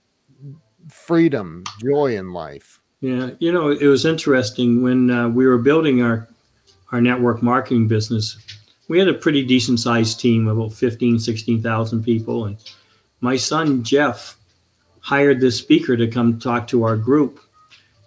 freedom 0.87 1.63
joy 1.83 2.15
in 2.15 2.31
life 2.31 2.79
Yeah, 3.01 3.31
you 3.39 3.51
know, 3.51 3.69
it 3.69 3.87
was 3.87 4.05
interesting 4.05 4.83
when 4.83 5.09
uh, 5.09 5.27
we 5.27 5.47
were 5.47 5.57
building 5.57 6.03
our 6.03 6.27
our 6.91 7.01
network 7.01 7.41
marketing 7.41 7.87
business. 7.87 8.37
We 8.87 8.99
had 8.99 9.07
a 9.07 9.13
pretty 9.13 9.43
decent 9.43 9.79
sized 9.79 10.19
team, 10.19 10.47
about 10.47 10.73
15, 10.73 11.19
16,000 11.19 12.03
people. 12.03 12.45
And 12.45 12.57
my 13.21 13.37
son, 13.37 13.83
Jeff, 13.83 14.37
hired 14.99 15.39
this 15.39 15.57
speaker 15.57 15.95
to 15.95 16.07
come 16.07 16.39
talk 16.39 16.67
to 16.67 16.83
our 16.83 16.97
group. 16.97 17.39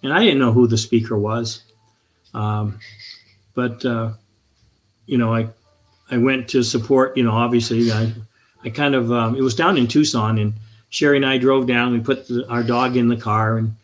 And 0.03 0.13
I 0.13 0.21
didn't 0.21 0.39
know 0.39 0.53
who 0.53 0.67
the 0.67 0.77
speaker 0.77 1.17
was. 1.17 1.63
Um, 2.35 2.79
but, 3.55 3.85
uh, 3.87 4.13
you 5.07 5.17
know, 5.17 5.35
I, 5.35 5.49
I 6.11 6.19
went 6.19 6.49
to 6.49 6.63
support, 6.63 7.17
you 7.17 7.23
know, 7.23 7.33
obviously 7.33 7.91
I, 7.91 8.13
I 8.65 8.69
kind 8.69 8.95
of, 8.95 9.11
um, 9.11 9.37
it 9.37 9.41
was 9.41 9.55
down 9.55 9.79
in 9.79 9.87
Tucson 9.87 10.39
and 10.39 10.53
Sherry 10.91 11.17
and 11.17 11.27
I 11.27 11.39
drove 11.39 11.67
down 11.67 11.93
we 11.93 12.01
put 12.01 12.29
the, 12.29 12.47
our 12.49 12.63
dog 12.63 12.97
in 12.97 13.09
the 13.09 13.17
car 13.17 13.57
and 13.57 13.75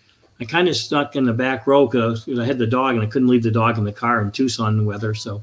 I 0.40 0.44
kind 0.44 0.68
of 0.68 0.76
stuck 0.76 1.16
in 1.16 1.24
the 1.24 1.32
back 1.34 1.66
row 1.66 1.86
because 1.86 2.26
I 2.28 2.46
had 2.46 2.58
the 2.58 2.66
dog 2.66 2.94
and 2.94 3.02
I 3.02 3.06
couldn't 3.06 3.28
leave 3.28 3.42
the 3.42 3.50
dog 3.50 3.76
in 3.76 3.84
the 3.84 3.92
car 3.92 4.22
in 4.22 4.30
Tucson 4.30 4.86
weather. 4.86 5.14
So 5.14 5.42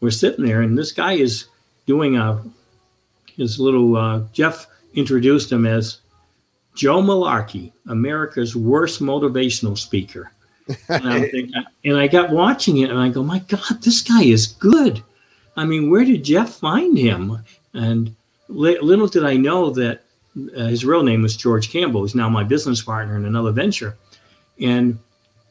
we're 0.00 0.10
sitting 0.10 0.44
there, 0.44 0.62
and 0.62 0.76
this 0.76 0.92
guy 0.92 1.12
is 1.14 1.46
doing 1.86 2.16
a 2.16 2.42
his 3.36 3.60
little. 3.60 3.96
Uh, 3.96 4.22
Jeff 4.32 4.66
introduced 4.94 5.52
him 5.52 5.66
as 5.66 5.98
Joe 6.74 7.02
Malarkey, 7.02 7.72
America's 7.88 8.56
worst 8.56 9.00
motivational 9.00 9.76
speaker. 9.76 10.32
And, 10.88 11.24
thinking, 11.30 11.52
and 11.84 11.96
I 11.96 12.08
got 12.08 12.30
watching 12.30 12.78
it, 12.78 12.90
and 12.90 12.98
I 12.98 13.08
go, 13.10 13.22
"My 13.22 13.40
God, 13.40 13.82
this 13.82 14.02
guy 14.02 14.22
is 14.22 14.46
good." 14.46 15.02
I 15.56 15.64
mean, 15.64 15.90
where 15.90 16.04
did 16.04 16.24
Jeff 16.24 16.54
find 16.54 16.96
him? 16.96 17.44
And 17.74 18.14
li- 18.48 18.78
little 18.80 19.08
did 19.08 19.24
I 19.24 19.36
know 19.36 19.70
that 19.70 20.04
uh, 20.56 20.66
his 20.66 20.84
real 20.84 21.02
name 21.02 21.22
was 21.22 21.36
George 21.36 21.70
Campbell. 21.70 22.02
He's 22.02 22.14
now 22.14 22.28
my 22.28 22.44
business 22.44 22.80
partner 22.80 23.16
in 23.16 23.24
another 23.24 23.50
venture. 23.50 23.96
And 24.60 24.98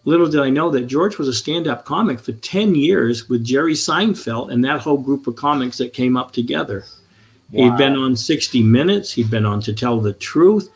little 0.05 0.27
did 0.27 0.41
I 0.41 0.49
know 0.49 0.69
that 0.71 0.87
George 0.87 1.17
was 1.17 1.27
a 1.27 1.33
stand 1.33 1.67
up 1.67 1.85
comic 1.85 2.19
for 2.19 2.31
10 2.31 2.75
years 2.75 3.27
with 3.29 3.43
Jerry 3.43 3.73
Seinfeld 3.73 4.51
and 4.51 4.63
that 4.63 4.79
whole 4.79 4.97
group 4.97 5.27
of 5.27 5.35
comics 5.35 5.77
that 5.77 5.93
came 5.93 6.15
up 6.15 6.31
together. 6.31 6.85
He'd 7.51 7.77
been 7.77 7.95
on 7.95 8.15
60 8.15 8.61
Minutes, 8.63 9.13
he'd 9.13 9.29
been 9.29 9.45
on 9.45 9.61
To 9.61 9.73
Tell 9.73 9.99
the 9.99 10.13
Truth. 10.13 10.69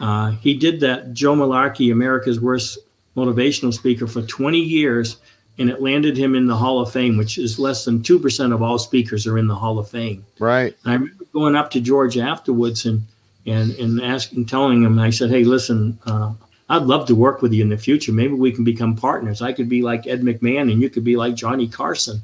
Uh, 0.00 0.32
he 0.32 0.54
did 0.54 0.80
that 0.80 1.12
Joe 1.12 1.34
Malarkey, 1.34 1.92
America's 1.92 2.40
Worst 2.40 2.78
Motivational 3.16 3.72
Speaker, 3.72 4.06
for 4.06 4.22
20 4.22 4.58
years, 4.58 5.18
and 5.58 5.70
it 5.70 5.80
landed 5.80 6.16
him 6.16 6.34
in 6.34 6.46
the 6.46 6.56
Hall 6.56 6.80
of 6.80 6.92
Fame, 6.92 7.16
which 7.16 7.38
is 7.38 7.58
less 7.58 7.84
than 7.84 8.00
2% 8.00 8.52
of 8.52 8.60
all 8.60 8.78
speakers 8.78 9.26
are 9.26 9.38
in 9.38 9.46
the 9.46 9.54
Hall 9.54 9.78
of 9.78 9.88
Fame. 9.88 10.26
right 10.38 10.76
And 10.84 10.92
I 10.92 10.94
remember 10.94 11.24
going 11.32 11.56
up 11.56 11.70
to 11.72 11.80
George 11.80 12.18
afterwards 12.18 12.86
and 12.86 13.02
and 13.46 13.70
and 13.76 14.02
asking, 14.02 14.46
telling 14.46 14.82
him, 14.82 14.98
I 14.98 15.10
said, 15.10 15.30
"Hey, 15.30 15.44
listen, 15.44 15.96
uh, 16.04 16.32
I'd 16.68 16.82
love 16.82 17.06
to 17.06 17.14
work 17.14 17.42
with 17.42 17.52
you 17.52 17.62
in 17.62 17.68
the 17.68 17.78
future. 17.78 18.12
Maybe 18.12 18.34
we 18.34 18.50
can 18.50 18.64
become 18.64 18.96
partners. 18.96 19.40
I 19.40 19.52
could 19.52 19.68
be 19.68 19.82
like 19.82 20.06
Ed 20.06 20.22
McMahon, 20.22 20.72
and 20.72 20.82
you 20.82 20.90
could 20.90 21.04
be 21.04 21.16
like 21.16 21.34
Johnny 21.34 21.68
Carson." 21.68 22.22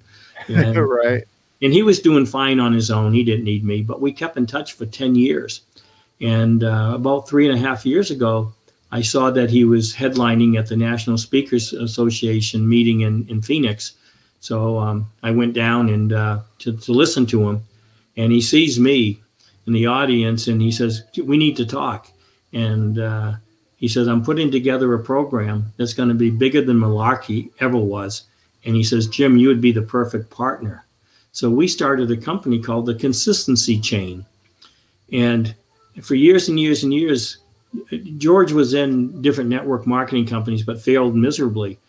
And, 0.48 0.76
right 0.88 1.24
and 1.62 1.72
he 1.72 1.82
was 1.82 2.00
doing 2.00 2.26
fine 2.26 2.58
on 2.58 2.72
his 2.72 2.90
own. 2.90 3.12
He 3.12 3.22
didn't 3.22 3.44
need 3.44 3.64
me, 3.64 3.82
but 3.82 4.00
we 4.00 4.12
kept 4.12 4.36
in 4.36 4.46
touch 4.46 4.72
for 4.72 4.84
ten 4.84 5.14
years. 5.14 5.62
And 6.20 6.64
uh, 6.64 6.92
about 6.94 7.28
three 7.28 7.48
and 7.48 7.56
a 7.56 7.60
half 7.60 7.86
years 7.86 8.10
ago, 8.10 8.52
I 8.90 9.00
saw 9.00 9.30
that 9.30 9.48
he 9.48 9.64
was 9.64 9.94
headlining 9.94 10.58
at 10.58 10.66
the 10.66 10.76
National 10.76 11.16
Speakers 11.16 11.72
Association 11.72 12.68
meeting 12.68 13.02
in 13.02 13.26
in 13.28 13.40
Phoenix. 13.40 13.92
So 14.40 14.78
um, 14.78 15.06
I 15.22 15.30
went 15.30 15.54
down 15.54 15.88
and 15.88 16.12
uh, 16.12 16.40
to, 16.58 16.76
to 16.76 16.92
listen 16.92 17.26
to 17.26 17.48
him, 17.48 17.62
and 18.16 18.32
he 18.32 18.40
sees 18.40 18.80
me 18.80 19.22
in 19.68 19.72
the 19.72 19.86
audience, 19.86 20.48
and 20.48 20.60
he 20.60 20.72
says, 20.72 21.04
"We 21.16 21.38
need 21.38 21.56
to 21.58 21.66
talk." 21.66 22.10
And 22.52 22.98
uh, 22.98 23.34
he 23.82 23.88
says, 23.88 24.06
"I'm 24.06 24.22
putting 24.22 24.48
together 24.48 24.94
a 24.94 25.02
program 25.02 25.72
that's 25.76 25.92
going 25.92 26.08
to 26.08 26.14
be 26.14 26.30
bigger 26.30 26.62
than 26.62 26.78
Malarkey 26.78 27.50
ever 27.58 27.76
was." 27.76 28.22
And 28.64 28.76
he 28.76 28.84
says, 28.84 29.08
"Jim, 29.08 29.36
you 29.36 29.48
would 29.48 29.60
be 29.60 29.72
the 29.72 29.82
perfect 29.82 30.30
partner." 30.30 30.86
So 31.32 31.50
we 31.50 31.66
started 31.66 32.08
a 32.12 32.16
company 32.16 32.60
called 32.60 32.86
the 32.86 32.94
Consistency 32.94 33.80
Chain, 33.80 34.24
and 35.12 35.52
for 36.00 36.14
years 36.14 36.48
and 36.48 36.60
years 36.60 36.84
and 36.84 36.94
years, 36.94 37.38
George 38.18 38.52
was 38.52 38.72
in 38.72 39.20
different 39.20 39.50
network 39.50 39.84
marketing 39.84 40.26
companies, 40.26 40.62
but 40.62 40.80
failed 40.80 41.16
miserably, 41.16 41.80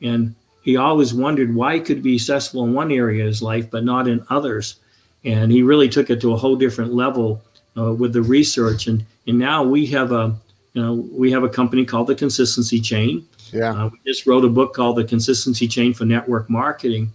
and 0.00 0.36
he 0.62 0.76
always 0.76 1.12
wondered 1.12 1.52
why 1.52 1.74
he 1.74 1.80
could 1.80 2.00
be 2.00 2.16
successful 2.16 2.64
in 2.64 2.72
one 2.72 2.92
area 2.92 3.22
of 3.22 3.26
his 3.26 3.42
life 3.42 3.70
but 3.70 3.84
not 3.84 4.06
in 4.06 4.24
others 4.30 4.76
and 5.24 5.50
he 5.50 5.62
really 5.62 5.88
took 5.88 6.10
it 6.10 6.20
to 6.20 6.32
a 6.32 6.36
whole 6.36 6.56
different 6.56 6.94
level 6.94 7.42
uh, 7.76 7.92
with 7.92 8.12
the 8.12 8.22
research 8.22 8.86
and 8.86 9.04
and 9.26 9.38
now 9.38 9.62
we 9.62 9.86
have 9.86 10.12
a 10.12 10.34
you 10.72 10.82
know 10.82 11.08
we 11.12 11.30
have 11.32 11.42
a 11.42 11.48
company 11.48 11.84
called 11.84 12.06
the 12.06 12.14
consistency 12.14 12.80
chain. 12.80 13.26
Yeah. 13.52 13.72
Uh, 13.72 13.88
we 13.88 13.98
just 14.06 14.26
wrote 14.26 14.44
a 14.44 14.48
book 14.48 14.74
called 14.74 14.96
the 14.96 15.04
consistency 15.04 15.66
chain 15.66 15.92
for 15.92 16.04
network 16.04 16.48
marketing. 16.48 17.12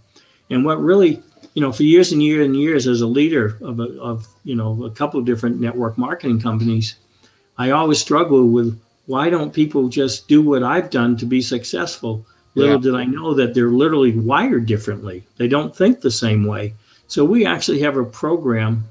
And 0.50 0.64
what 0.64 0.80
really 0.80 1.22
you 1.54 1.62
know 1.62 1.72
for 1.72 1.82
years 1.82 2.12
and 2.12 2.22
years 2.22 2.44
and 2.46 2.54
years 2.54 2.86
as 2.86 3.00
a 3.00 3.06
leader 3.06 3.58
of, 3.62 3.80
a, 3.80 3.98
of 4.00 4.28
you 4.44 4.54
know 4.54 4.84
a 4.84 4.90
couple 4.90 5.18
of 5.18 5.26
different 5.26 5.58
network 5.58 5.96
marketing 5.96 6.38
companies 6.38 6.96
i 7.56 7.70
always 7.70 7.98
struggle 7.98 8.46
with 8.46 8.78
why 9.06 9.30
don't 9.30 9.54
people 9.54 9.88
just 9.88 10.28
do 10.28 10.42
what 10.42 10.62
i've 10.62 10.90
done 10.90 11.16
to 11.16 11.24
be 11.24 11.40
successful? 11.40 12.24
Little 12.54 12.74
Yeah. 12.74 12.80
did 12.82 12.94
i 12.94 13.04
know 13.04 13.32
that 13.34 13.54
they're 13.54 13.70
literally 13.70 14.12
wired 14.12 14.66
differently. 14.66 15.24
They 15.38 15.48
don't 15.48 15.74
think 15.74 16.00
the 16.00 16.10
same 16.10 16.44
way. 16.46 16.74
So 17.06 17.24
we 17.24 17.46
actually 17.46 17.80
have 17.80 17.96
a 17.96 18.04
program 18.04 18.84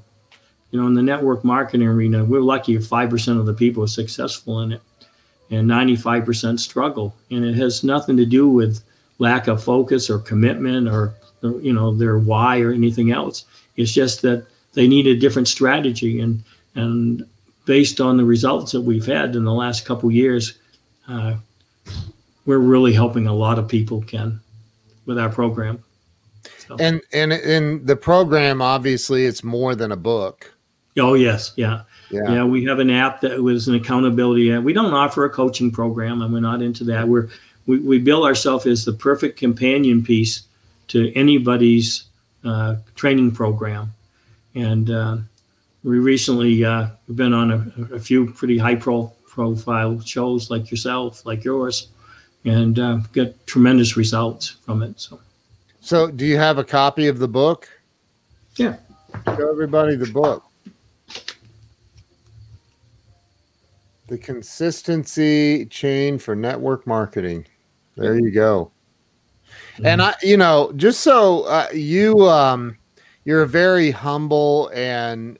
you 0.70 0.80
know 0.80 0.86
in 0.86 0.94
the 0.94 1.02
network 1.02 1.44
marketing 1.44 1.86
arena 1.86 2.24
we're 2.24 2.40
lucky 2.40 2.74
if 2.74 2.82
5% 2.84 3.38
of 3.38 3.46
the 3.46 3.54
people 3.54 3.84
are 3.84 3.88
successful 3.88 4.60
in 4.60 4.72
it 4.72 4.82
and 5.50 5.68
95% 5.68 6.58
struggle. 6.58 7.14
And 7.30 7.44
it 7.44 7.54
has 7.54 7.84
nothing 7.84 8.16
to 8.16 8.26
do 8.26 8.48
with 8.48 8.82
lack 9.18 9.46
of 9.46 9.62
focus 9.62 10.10
or 10.10 10.18
commitment 10.18 10.88
or 10.88 11.14
you 11.42 11.72
know 11.72 11.94
their 11.94 12.18
why 12.18 12.60
or 12.60 12.72
anything 12.72 13.12
else. 13.12 13.44
It's 13.76 13.92
just 13.92 14.22
that 14.22 14.46
they 14.72 14.88
need 14.88 15.06
a 15.06 15.16
different 15.16 15.48
strategy. 15.48 16.20
And 16.20 16.42
and 16.74 17.26
based 17.66 18.00
on 18.00 18.16
the 18.16 18.24
results 18.24 18.72
that 18.72 18.80
we've 18.80 19.06
had 19.06 19.36
in 19.36 19.44
the 19.44 19.52
last 19.52 19.84
couple 19.84 20.10
years 20.10 20.58
uh, 21.08 21.36
we're 22.44 22.58
really 22.58 22.92
helping 22.92 23.26
a 23.26 23.34
lot 23.34 23.58
of 23.58 23.68
people 23.68 24.02
ken 24.02 24.40
with 25.04 25.18
our 25.18 25.28
program. 25.28 25.82
So- 26.58 26.76
and 26.78 27.00
and 27.12 27.32
in 27.32 27.84
the 27.86 27.96
program 27.96 28.60
obviously 28.60 29.24
it's 29.24 29.44
more 29.44 29.74
than 29.74 29.92
a 29.92 29.96
book 29.96 30.52
oh 30.98 31.14
yes 31.14 31.52
yeah 31.56 31.82
yeah 32.10 32.32
Yeah, 32.32 32.44
we 32.44 32.64
have 32.64 32.78
an 32.78 32.90
app 32.90 33.20
that 33.22 33.42
was 33.42 33.68
an 33.68 33.74
accountability 33.74 34.52
app. 34.52 34.62
We 34.62 34.72
don't 34.72 34.94
offer 34.94 35.24
a 35.24 35.30
coaching 35.30 35.70
program, 35.70 36.22
and 36.22 36.32
we're 36.32 36.40
not 36.40 36.62
into 36.62 36.84
that. 36.84 37.08
We're 37.08 37.28
we, 37.66 37.78
we 37.78 37.98
bill 37.98 38.24
ourselves 38.24 38.66
as 38.66 38.84
the 38.84 38.92
perfect 38.92 39.38
companion 39.38 40.04
piece 40.04 40.42
to 40.88 41.12
anybody's 41.14 42.04
uh, 42.44 42.76
training 42.94 43.32
program. 43.32 43.92
And 44.54 44.88
uh, 44.90 45.16
we 45.82 45.98
recently 45.98 46.64
uh, 46.64 46.88
we've 47.08 47.16
been 47.16 47.34
on 47.34 47.50
a, 47.50 47.94
a 47.94 47.98
few 47.98 48.32
pretty 48.32 48.58
high 48.58 48.76
pro 48.76 49.12
profile 49.26 50.00
shows 50.00 50.50
like 50.50 50.70
yourself, 50.70 51.26
like 51.26 51.44
yours, 51.44 51.88
and 52.44 52.78
uh, 52.78 52.98
get 53.12 53.46
tremendous 53.46 53.96
results 53.96 54.50
from 54.64 54.82
it. 54.82 54.98
So, 54.98 55.20
so 55.80 56.10
do 56.10 56.24
you 56.24 56.38
have 56.38 56.56
a 56.58 56.64
copy 56.64 57.08
of 57.08 57.18
the 57.18 57.28
book? 57.28 57.68
Yeah. 58.56 58.76
Show 59.26 59.50
everybody 59.50 59.96
the 59.96 60.06
book. 60.06 60.45
The 64.08 64.18
consistency 64.18 65.66
chain 65.66 66.18
for 66.18 66.36
network 66.36 66.86
marketing. 66.86 67.46
There 67.96 68.18
you 68.18 68.30
go. 68.30 68.70
Mm-hmm. 69.74 69.86
And 69.86 70.02
I, 70.02 70.14
you 70.22 70.36
know, 70.36 70.72
just 70.76 71.00
so 71.00 71.42
uh, 71.44 71.68
you, 71.72 72.28
um, 72.28 72.78
you're 73.24 73.42
a 73.42 73.48
very 73.48 73.90
humble 73.90 74.70
and 74.74 75.38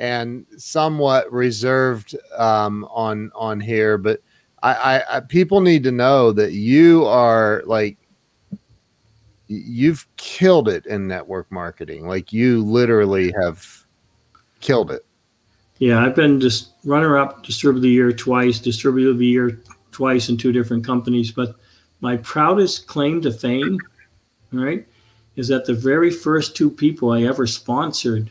and 0.00 0.46
somewhat 0.56 1.30
reserved 1.30 2.16
um, 2.36 2.84
on 2.90 3.30
on 3.34 3.60
here, 3.60 3.98
but 3.98 4.20
I, 4.62 4.74
I, 4.74 5.16
I 5.16 5.20
people 5.20 5.60
need 5.60 5.84
to 5.84 5.92
know 5.92 6.32
that 6.32 6.52
you 6.52 7.04
are 7.04 7.62
like 7.66 7.98
you've 9.46 10.06
killed 10.16 10.68
it 10.68 10.86
in 10.86 11.06
network 11.06 11.50
marketing. 11.52 12.06
Like 12.06 12.32
you 12.32 12.64
literally 12.64 13.32
have 13.42 13.79
killed 14.60 14.90
it. 14.90 15.04
Yeah, 15.78 16.04
I've 16.04 16.14
been 16.14 16.40
just 16.40 16.72
runner 16.84 17.16
up 17.16 17.42
distributor 17.42 17.78
of 17.78 17.82
the 17.82 17.88
year 17.88 18.12
twice, 18.12 18.58
distributor 18.58 19.10
of 19.10 19.18
the 19.18 19.26
year 19.26 19.60
twice 19.92 20.28
in 20.28 20.36
two 20.36 20.52
different 20.52 20.84
companies. 20.84 21.32
But 21.32 21.56
my 22.00 22.18
proudest 22.18 22.86
claim 22.86 23.22
to 23.22 23.32
fame, 23.32 23.78
right, 24.52 24.86
is 25.36 25.48
that 25.48 25.64
the 25.64 25.74
very 25.74 26.10
first 26.10 26.54
two 26.54 26.70
people 26.70 27.12
I 27.12 27.22
ever 27.22 27.46
sponsored 27.46 28.30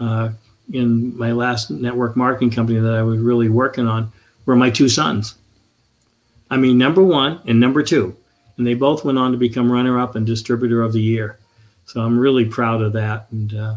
uh, 0.00 0.30
in 0.72 1.16
my 1.16 1.32
last 1.32 1.70
network 1.70 2.16
marketing 2.16 2.50
company 2.50 2.80
that 2.80 2.94
I 2.94 3.02
was 3.02 3.20
really 3.20 3.48
working 3.48 3.86
on 3.86 4.12
were 4.46 4.56
my 4.56 4.70
two 4.70 4.88
sons. 4.88 5.36
I 6.50 6.56
mean, 6.56 6.78
number 6.78 7.02
one 7.02 7.40
and 7.46 7.60
number 7.60 7.82
two. 7.82 8.16
And 8.56 8.66
they 8.66 8.74
both 8.74 9.04
went 9.04 9.18
on 9.18 9.32
to 9.32 9.38
become 9.38 9.70
runner 9.70 9.98
up 9.98 10.16
and 10.16 10.26
distributor 10.26 10.82
of 10.82 10.92
the 10.92 11.00
year. 11.00 11.38
So 11.86 12.00
I'm 12.00 12.18
really 12.18 12.44
proud 12.44 12.82
of 12.82 12.92
that 12.92 13.26
and 13.30 13.54
uh, 13.54 13.76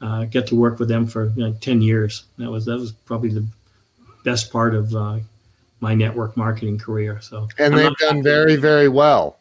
uh, 0.00 0.24
get 0.24 0.46
to 0.48 0.56
work 0.56 0.78
with 0.78 0.88
them 0.88 1.06
for 1.06 1.32
you 1.36 1.44
know, 1.48 1.52
10 1.60 1.82
years. 1.82 2.24
That 2.38 2.50
was, 2.50 2.64
that 2.66 2.78
was 2.78 2.92
probably 2.92 3.30
the 3.30 3.46
best 4.24 4.52
part 4.52 4.74
of 4.74 4.94
uh, 4.94 5.18
my 5.80 5.94
network 5.94 6.36
marketing 6.36 6.78
career. 6.78 7.20
So, 7.20 7.48
and 7.58 7.76
they've 7.76 7.96
done 7.96 8.22
very, 8.22 8.56
very 8.56 8.88
well. 8.88 9.38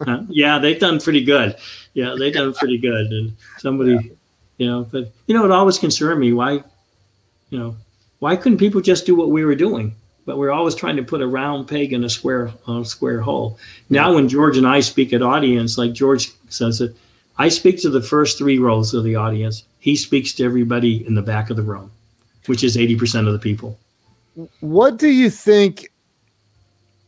yeah, 0.28 0.58
they've 0.58 0.78
done 0.78 1.00
pretty 1.00 1.24
good. 1.24 1.56
Yeah, 1.94 2.14
they've 2.18 2.32
done 2.32 2.54
pretty 2.58 2.78
good. 2.78 3.06
And 3.06 3.36
somebody, 3.58 3.92
yeah. 3.92 4.00
you 4.58 4.66
know, 4.66 4.88
but 4.90 5.12
you 5.26 5.34
know, 5.34 5.44
it 5.44 5.50
always 5.50 5.78
concerned 5.78 6.20
me 6.20 6.32
why, 6.32 6.62
you 7.50 7.58
know, 7.58 7.76
why 8.18 8.36
couldn't 8.36 8.58
people 8.58 8.80
just 8.80 9.06
do 9.06 9.14
what 9.14 9.30
we 9.30 9.44
were 9.44 9.54
doing? 9.54 9.94
But 10.26 10.38
we're 10.38 10.52
always 10.52 10.74
trying 10.74 10.96
to 10.96 11.02
put 11.02 11.20
a 11.20 11.26
round 11.26 11.68
peg 11.68 11.92
in 11.92 12.04
a 12.04 12.08
square 12.08 12.50
uh, 12.66 12.82
square 12.82 13.20
hole. 13.20 13.58
Now, 13.90 14.14
when 14.14 14.28
George 14.28 14.56
and 14.56 14.66
I 14.66 14.80
speak 14.80 15.12
at 15.12 15.20
audience, 15.20 15.76
like 15.76 15.92
George 15.92 16.32
says 16.48 16.80
it, 16.80 16.96
I 17.36 17.50
speak 17.50 17.82
to 17.82 17.90
the 17.90 18.00
first 18.00 18.38
three 18.38 18.58
rows 18.58 18.94
of 18.94 19.04
the 19.04 19.16
audience. 19.16 19.64
He 19.84 19.96
speaks 19.96 20.32
to 20.36 20.44
everybody 20.44 21.06
in 21.06 21.14
the 21.14 21.20
back 21.20 21.50
of 21.50 21.56
the 21.58 21.62
room, 21.62 21.90
which 22.46 22.64
is 22.64 22.74
eighty 22.78 22.96
percent 22.96 23.26
of 23.26 23.34
the 23.34 23.38
people. 23.38 23.78
What 24.60 24.96
do 24.96 25.08
you 25.08 25.28
think 25.28 25.90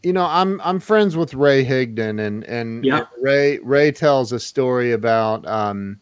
you 0.03 0.13
know, 0.13 0.27
I'm 0.27 0.61
I'm 0.61 0.79
friends 0.79 1.17
with 1.17 1.33
Ray 1.33 1.65
Higdon, 1.65 2.21
and 2.21 2.45
and, 2.45 2.85
yeah. 2.85 3.07
Ray 3.23 3.61
Ray 3.61 3.93
tells 3.93 4.31
a 4.31 4.39
story 4.39 4.93
about 4.93 5.49
um, 5.49 5.99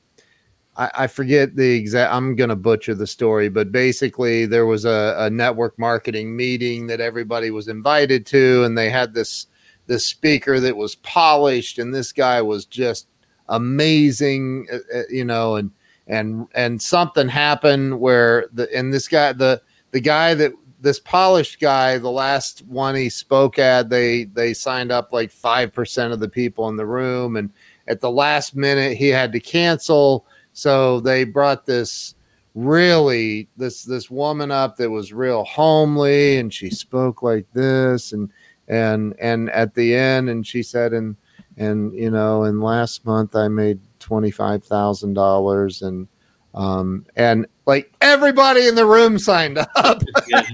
I, 0.76 0.90
I, 0.96 1.06
forget 1.06 1.54
the 1.54 1.76
exact. 1.76 2.12
I'm 2.12 2.34
gonna 2.34 2.56
butcher 2.56 2.96
the 2.96 3.06
story, 3.06 3.48
but 3.48 3.70
basically 3.70 4.44
there 4.44 4.66
was 4.66 4.84
a, 4.84 5.14
a 5.20 5.30
network 5.30 5.78
marketing 5.78 6.34
meeting 6.34 6.88
that 6.88 7.00
everybody 7.00 7.52
was 7.52 7.68
invited 7.68 8.26
to, 8.26 8.64
and 8.64 8.76
they 8.76 8.90
had 8.90 9.14
this 9.14 9.46
this 9.86 10.04
speaker 10.04 10.58
that 10.58 10.76
was 10.76 10.96
polished, 10.96 11.78
and 11.78 11.94
this 11.94 12.10
guy 12.10 12.42
was 12.42 12.66
just 12.66 13.06
amazing, 13.48 14.66
uh, 14.72 14.98
uh 14.98 15.02
you 15.08 15.24
know, 15.24 15.54
and 15.54 15.70
and 16.06 16.46
and 16.54 16.80
something 16.80 17.28
happened 17.28 17.98
where 17.98 18.46
the 18.52 18.74
and 18.76 18.92
this 18.92 19.08
guy 19.08 19.32
the 19.32 19.60
the 19.90 20.00
guy 20.00 20.34
that 20.34 20.52
this 20.84 21.00
polished 21.00 21.60
guy, 21.60 21.96
the 21.98 22.10
last 22.10 22.64
one 22.66 22.94
he 22.94 23.08
spoke 23.08 23.58
at, 23.58 23.88
they 23.88 24.24
they 24.24 24.52
signed 24.54 24.92
up 24.92 25.12
like 25.12 25.32
five 25.32 25.72
percent 25.72 26.12
of 26.12 26.20
the 26.20 26.28
people 26.28 26.68
in 26.68 26.76
the 26.76 26.86
room, 26.86 27.36
and 27.36 27.50
at 27.88 28.00
the 28.00 28.10
last 28.10 28.54
minute 28.54 28.96
he 28.96 29.08
had 29.08 29.32
to 29.32 29.40
cancel. 29.40 30.26
So 30.52 31.00
they 31.00 31.24
brought 31.24 31.66
this 31.66 32.14
really 32.54 33.48
this 33.56 33.82
this 33.82 34.10
woman 34.10 34.50
up 34.50 34.76
that 34.76 34.90
was 34.90 35.12
real 35.12 35.44
homely, 35.44 36.38
and 36.38 36.52
she 36.52 36.70
spoke 36.70 37.22
like 37.22 37.46
this, 37.54 38.12
and 38.12 38.30
and 38.68 39.14
and 39.18 39.50
at 39.50 39.74
the 39.74 39.94
end, 39.94 40.28
and 40.28 40.46
she 40.46 40.62
said, 40.62 40.92
and 40.92 41.16
and 41.56 41.94
you 41.94 42.10
know, 42.10 42.44
and 42.44 42.62
last 42.62 43.06
month 43.06 43.34
I 43.34 43.48
made 43.48 43.80
twenty 44.04 44.30
five 44.30 44.62
thousand 44.62 45.14
dollars, 45.14 45.82
and 45.82 46.06
um, 46.54 47.04
and 47.16 47.46
like 47.66 47.92
everybody 48.00 48.68
in 48.68 48.74
the 48.74 48.86
room 48.86 49.18
signed 49.18 49.58
up 49.58 50.02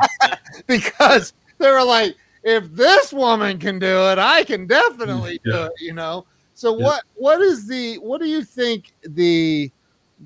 because 0.66 1.32
they 1.58 1.70
were 1.70 1.84
like, 1.84 2.16
if 2.42 2.72
this 2.72 3.12
woman 3.12 3.58
can 3.58 3.78
do 3.78 4.10
it, 4.10 4.18
I 4.18 4.44
can 4.44 4.66
definitely 4.66 5.40
yeah. 5.44 5.52
do 5.52 5.62
it, 5.64 5.72
you 5.78 5.92
know? 5.92 6.24
So 6.54 6.76
yeah. 6.76 6.84
what, 6.84 7.02
what 7.14 7.40
is 7.42 7.66
the, 7.66 7.96
what 7.96 8.20
do 8.20 8.28
you 8.28 8.44
think 8.44 8.94
the, 9.02 9.70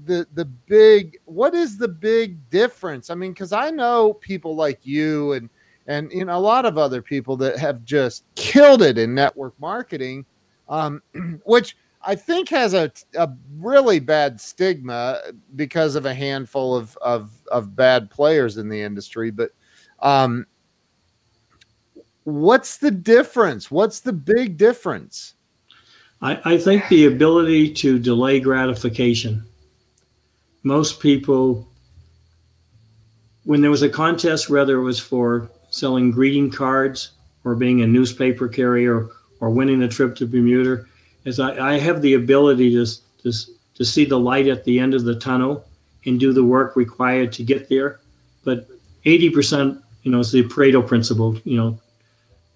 the, 0.05 0.27
the 0.35 0.45
big, 0.45 1.19
what 1.25 1.55
is 1.55 1.77
the 1.77 1.89
big 1.89 2.39
difference? 2.51 3.11
I 3.11 3.15
mean, 3.15 3.35
cause 3.35 3.53
I 3.53 3.71
know 3.71 4.15
people 4.15 4.55
like 4.55 4.81
you 4.85 5.33
and, 5.33 5.51
and, 5.87 6.11
you 6.13 6.25
know, 6.25 6.37
a 6.37 6.39
lot 6.39 6.67
of 6.67 6.79
other 6.79 7.03
people 7.03 7.37
that 7.39 7.59
have 7.59 7.85
just 7.85 8.25
killed 8.37 8.83
it 8.83 8.97
in 8.97 9.15
network 9.15 9.59
marketing, 9.59 10.25
um, 10.69 11.03
which, 11.45 11.77
I 12.07 12.15
think 12.15 12.49
has 12.51 12.75
a, 12.75 12.93
a 13.17 13.31
really 13.57 13.99
bad 13.99 14.41
stigma 14.41 15.21
because 15.57 15.95
of 15.95 16.07
a 16.07 16.15
handful 16.15 16.77
of, 16.77 16.97
of, 16.99 17.31
of 17.51 17.75
bad 17.75 18.11
players 18.11 18.57
in 18.59 18.69
the 18.69 18.81
industry. 18.81 19.31
But 19.31 19.51
um, 20.01 20.47
what's 22.25 22.79
the 22.79 22.91
difference? 22.91 23.71
What's 23.71 24.01
the 24.01 24.13
big 24.13 24.57
difference? 24.57 25.35
I, 26.21 26.41
I 26.45 26.59
think 26.59 26.89
the 26.89 27.07
ability 27.07 27.73
to 27.75 27.99
delay 27.99 28.41
gratification. 28.41 29.45
Most 30.63 31.01
people, 31.01 31.69
when 33.45 33.61
there 33.61 33.71
was 33.71 33.83
a 33.83 33.89
contest, 33.89 34.49
whether 34.49 34.77
it 34.77 34.83
was 34.83 35.01
for 35.01 35.51
selling 35.71 36.11
greeting 36.11 36.51
cards 36.51 37.13
or 37.45 37.55
being 37.55 37.83
a 37.83 37.87
newspaper 37.87 38.49
carrier 38.49 39.09
or 39.41 39.51
winning 39.51 39.83
a 39.83 39.89
trip 39.89 40.15
to 40.17 40.27
Bermuda, 40.27 40.87
is 41.25 41.41
I, 41.41 41.75
I 41.75 41.79
have 41.79 42.03
the 42.03 42.15
ability 42.15 42.71
to, 42.73 42.87
to, 43.23 43.33
to 43.75 43.85
see 43.85 44.05
the 44.05 44.19
light 44.19 44.47
at 44.47 44.65
the 44.65 44.79
end 44.79 44.95
of 44.95 45.05
the 45.05 45.19
tunnel 45.19 45.65
and 46.05 46.21
do 46.21 46.33
the 46.33 46.45
work 46.45 46.77
required 46.77 47.33
to 47.33 47.43
get 47.43 47.69
there. 47.69 48.01
But 48.45 48.69
80%, 49.05 49.83
you 50.03 50.11
know, 50.11 50.21
it's 50.21 50.33
the 50.33 50.45
Pareto 50.45 50.87
principle, 50.87 51.39
you 51.45 51.57
know, 51.57 51.79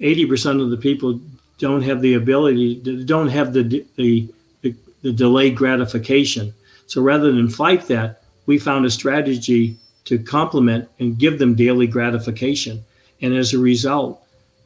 80% 0.01 0.63
of 0.63 0.71
the 0.71 0.77
people 0.77 1.21
don't 1.59 1.83
have 1.83 2.01
the 2.01 2.15
ability, 2.15 3.05
don't 3.05 3.29
have 3.29 3.53
the, 3.53 3.85
the, 3.97 4.33
the, 4.63 4.75
the 5.03 5.13
delayed 5.13 5.57
gratification. 5.57 6.55
So 6.87 7.03
rather 7.03 7.33
than 7.33 7.49
fight 7.49 7.87
that, 7.89 8.23
we 8.47 8.59
found 8.59 8.87
a 8.87 8.91
strategy 8.91 9.77
to 10.05 10.19
complement 10.19 10.89
and 11.01 11.19
give 11.19 11.39
them 11.39 11.55
daily 11.55 11.87
gratification. 11.87 12.83
And 13.21 13.35
as 13.35 13.53
a 13.53 13.59
result, 13.59 14.23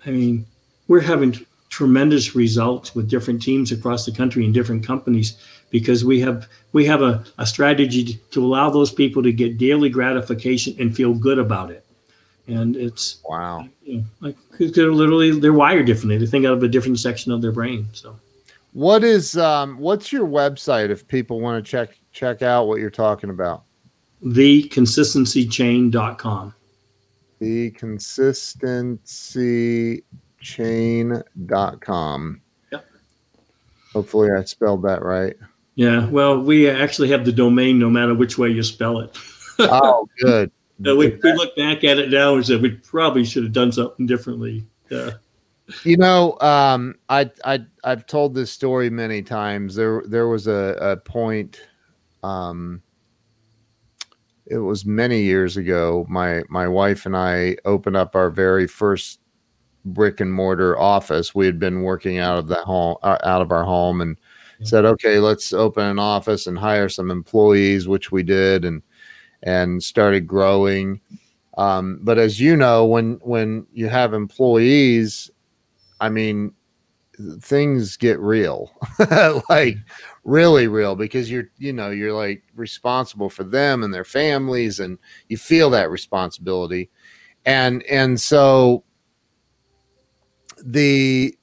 I 0.06 0.10
mean, 0.10 0.46
we're 0.86 1.00
having 1.00 1.44
tremendous 1.72 2.34
results 2.34 2.94
with 2.94 3.08
different 3.08 3.42
teams 3.42 3.72
across 3.72 4.04
the 4.04 4.12
country 4.12 4.44
and 4.44 4.52
different 4.52 4.86
companies 4.86 5.38
because 5.70 6.04
we 6.04 6.20
have 6.20 6.46
we 6.72 6.84
have 6.84 7.00
a, 7.00 7.24
a 7.38 7.46
strategy 7.46 8.20
to, 8.30 8.44
allow 8.44 8.68
those 8.68 8.92
people 8.92 9.22
to 9.22 9.32
get 9.32 9.56
daily 9.56 9.88
gratification 9.88 10.76
and 10.78 10.94
feel 10.94 11.14
good 11.14 11.38
about 11.38 11.70
it. 11.70 11.86
And 12.46 12.76
it's 12.76 13.22
wow. 13.26 13.66
you 13.82 13.98
know, 13.98 14.04
like 14.20 14.36
they're 14.58 14.92
literally 14.92 15.40
they're 15.40 15.54
wired 15.54 15.86
differently. 15.86 16.18
They 16.18 16.26
think 16.26 16.44
out 16.44 16.52
of 16.52 16.62
a 16.62 16.68
different 16.68 16.98
section 16.98 17.32
of 17.32 17.40
their 17.40 17.52
brain 17.52 17.88
so. 17.92 18.16
What 18.74 19.02
is 19.02 19.38
um 19.38 19.78
what's 19.78 20.12
your 20.12 20.26
website 20.26 20.90
if 20.90 21.08
people 21.08 21.40
want 21.40 21.64
to 21.64 21.70
check 21.70 21.98
check 22.12 22.42
out 22.42 22.68
what 22.68 22.80
you're 22.80 22.90
talking 22.90 23.30
about? 23.30 23.64
the 24.24 24.68
consistencychain.com 24.68 26.54
the 27.40 27.72
consistency 27.72 30.04
chain.com. 30.42 32.40
Yep. 32.70 32.86
Hopefully 33.92 34.30
I 34.36 34.44
spelled 34.44 34.82
that 34.82 35.02
right. 35.02 35.36
Yeah. 35.74 36.06
Well, 36.08 36.38
we 36.40 36.68
actually 36.68 37.08
have 37.08 37.24
the 37.24 37.32
domain 37.32 37.78
no 37.78 37.88
matter 37.88 38.14
which 38.14 38.36
way 38.36 38.50
you 38.50 38.62
spell 38.62 38.98
it. 38.98 39.16
oh, 39.58 40.06
good. 40.20 40.50
So 40.84 40.96
we, 40.96 41.18
we 41.22 41.32
look 41.32 41.56
back 41.56 41.84
at 41.84 41.98
it 41.98 42.10
now 42.10 42.34
and 42.34 42.44
said 42.44 42.60
we 42.60 42.70
probably 42.70 43.24
should 43.24 43.44
have 43.44 43.52
done 43.52 43.72
something 43.72 44.04
differently. 44.06 44.66
Yeah. 44.90 45.12
You 45.84 45.96
know, 45.96 46.38
um, 46.40 46.96
I 47.08 47.30
I 47.44 47.60
I've 47.84 48.06
told 48.06 48.34
this 48.34 48.50
story 48.50 48.90
many 48.90 49.22
times. 49.22 49.76
There 49.76 50.02
there 50.06 50.26
was 50.28 50.48
a, 50.48 50.76
a 50.80 50.96
point 50.96 51.60
um, 52.22 52.82
it 54.46 54.58
was 54.58 54.84
many 54.84 55.22
years 55.22 55.56
ago. 55.56 56.04
My 56.08 56.42
my 56.48 56.68
wife 56.68 57.06
and 57.06 57.16
I 57.16 57.56
opened 57.64 57.96
up 57.96 58.14
our 58.14 58.28
very 58.28 58.66
first 58.66 59.20
brick 59.84 60.20
and 60.20 60.32
mortar 60.32 60.78
office. 60.78 61.34
We 61.34 61.46
had 61.46 61.58
been 61.58 61.82
working 61.82 62.18
out 62.18 62.38
of 62.38 62.48
that 62.48 62.64
home, 62.64 62.96
uh, 63.02 63.18
out 63.24 63.42
of 63.42 63.52
our 63.52 63.64
home, 63.64 64.00
and 64.00 64.18
said, 64.62 64.84
"Okay, 64.84 65.18
let's 65.18 65.52
open 65.52 65.84
an 65.84 65.98
office 65.98 66.46
and 66.46 66.58
hire 66.58 66.88
some 66.88 67.10
employees," 67.10 67.88
which 67.88 68.12
we 68.12 68.22
did, 68.22 68.64
and 68.64 68.82
and 69.42 69.82
started 69.82 70.26
growing. 70.26 71.00
Um, 71.58 72.00
but 72.02 72.18
as 72.18 72.40
you 72.40 72.56
know, 72.56 72.86
when 72.86 73.18
when 73.22 73.66
you 73.72 73.88
have 73.88 74.14
employees, 74.14 75.30
I 76.00 76.08
mean, 76.08 76.52
things 77.40 77.96
get 77.96 78.18
real, 78.20 78.72
like 79.48 79.76
really 80.24 80.68
real, 80.68 80.96
because 80.96 81.30
you're 81.30 81.50
you 81.58 81.72
know 81.72 81.90
you're 81.90 82.12
like 82.12 82.42
responsible 82.54 83.28
for 83.30 83.44
them 83.44 83.82
and 83.82 83.92
their 83.92 84.04
families, 84.04 84.80
and 84.80 84.98
you 85.28 85.36
feel 85.36 85.70
that 85.70 85.90
responsibility, 85.90 86.90
and 87.44 87.82
and 87.84 88.20
so 88.20 88.84
the 90.64 91.36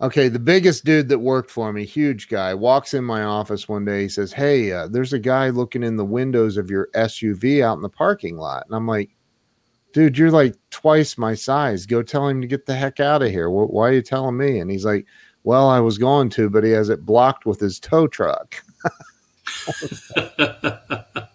okay 0.00 0.28
the 0.28 0.38
biggest 0.38 0.84
dude 0.84 1.08
that 1.08 1.18
worked 1.18 1.50
for 1.50 1.72
me 1.72 1.84
huge 1.84 2.28
guy 2.28 2.54
walks 2.54 2.94
in 2.94 3.04
my 3.04 3.22
office 3.22 3.68
one 3.68 3.84
day 3.84 4.02
he 4.02 4.08
says 4.08 4.32
hey 4.32 4.72
uh, 4.72 4.88
there's 4.88 5.12
a 5.12 5.18
guy 5.18 5.50
looking 5.50 5.82
in 5.82 5.96
the 5.96 6.04
windows 6.04 6.56
of 6.56 6.70
your 6.70 6.88
suv 6.94 7.62
out 7.62 7.76
in 7.76 7.82
the 7.82 7.88
parking 7.88 8.36
lot. 8.36 8.64
And 8.66 8.74
i'm 8.74 8.86
like 8.86 9.10
dude 9.92 10.16
you're 10.16 10.30
like 10.30 10.54
twice 10.70 11.18
my 11.18 11.34
size. 11.34 11.84
Go 11.84 12.02
tell 12.02 12.28
him 12.28 12.40
to 12.40 12.46
get 12.46 12.64
the 12.64 12.74
heck 12.74 13.00
out 13.00 13.22
of 13.22 13.30
here 13.30 13.50
why 13.50 13.88
are 13.88 13.92
you 13.92 14.02
telling 14.02 14.36
me? 14.36 14.60
And 14.60 14.70
he's 14.70 14.84
like 14.84 15.06
well 15.44 15.68
i 15.68 15.80
was 15.80 15.98
going 15.98 16.28
to 16.30 16.50
but 16.50 16.64
he 16.64 16.70
has 16.70 16.88
it 16.88 17.04
blocked 17.06 17.46
with 17.46 17.60
his 17.60 17.78
tow 17.80 18.06
truck 18.06 18.62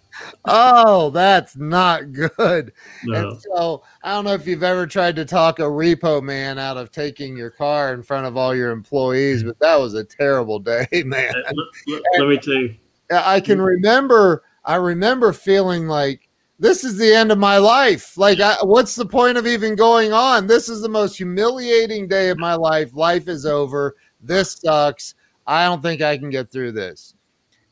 oh, 0.47 1.09
that's 1.09 1.55
not 1.55 2.11
good. 2.11 2.73
No. 3.03 3.29
And 3.29 3.41
so 3.41 3.83
I 4.03 4.13
don't 4.13 4.25
know 4.25 4.33
if 4.33 4.47
you've 4.47 4.63
ever 4.63 4.87
tried 4.87 5.15
to 5.17 5.25
talk 5.25 5.59
a 5.59 5.63
repo 5.63 6.21
man 6.21 6.57
out 6.57 6.77
of 6.77 6.91
taking 6.91 7.35
your 7.35 7.49
car 7.49 7.93
in 7.93 8.03
front 8.03 8.25
of 8.25 8.37
all 8.37 8.55
your 8.55 8.71
employees, 8.71 9.43
but 9.43 9.59
that 9.59 9.79
was 9.79 9.93
a 9.93 10.03
terrible 10.03 10.59
day, 10.59 10.87
man. 11.05 11.33
Uh, 11.47 11.53
let, 11.87 12.01
let 12.19 12.27
me 12.27 12.37
tell 12.37 12.53
you. 12.53 12.75
I 13.11 13.39
can 13.39 13.61
remember 13.61 14.43
I 14.65 14.75
remember 14.75 15.31
feeling 15.31 15.87
like 15.87 16.27
this 16.57 16.83
is 16.83 16.97
the 16.97 17.13
end 17.13 17.31
of 17.31 17.37
my 17.37 17.57
life. 17.57 18.17
Like, 18.17 18.39
I, 18.39 18.57
what's 18.63 18.95
the 18.95 19.05
point 19.05 19.37
of 19.37 19.45
even 19.45 19.75
going 19.75 20.13
on? 20.13 20.47
This 20.47 20.69
is 20.69 20.81
the 20.81 20.89
most 20.89 21.17
humiliating 21.17 22.07
day 22.07 22.29
of 22.29 22.37
my 22.37 22.55
life. 22.55 22.93
Life 22.93 23.27
is 23.27 23.45
over. 23.45 23.95
This 24.21 24.53
sucks. 24.53 25.15
I 25.45 25.65
don't 25.65 25.81
think 25.81 26.01
I 26.01 26.17
can 26.17 26.29
get 26.29 26.51
through 26.51 26.71
this 26.71 27.14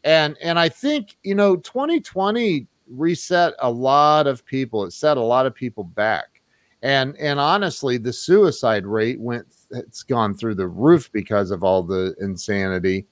and 0.04 0.38
and 0.41 0.60
I 0.60 0.70
think 0.70 1.18
you 1.24 1.36
know 1.36 1.56
2020 1.58 2.68
reset 2.88 3.54
a 3.60 3.70
lot 3.70 4.28
of 4.28 4.45
people. 4.45 4.86
It 4.86 4.91
set 4.91 5.18
a 5.18 5.22
lot 5.22 5.45
of 5.45 5.56
people 5.56 5.84
back, 5.84 6.41
and 6.82 7.16
and 7.18 7.39
honestly, 7.39 7.97
the 7.97 8.14
suicide 8.14 8.86
rate 8.86 9.20
went. 9.20 9.47
It's 9.72 10.04
gone 10.04 10.34
through 10.34 10.56
the 10.56 10.68
roof 10.68 11.12
because 11.12 11.51
of 11.51 11.64
all 11.64 11.84
the 11.84 12.16
insanity. 12.20 13.06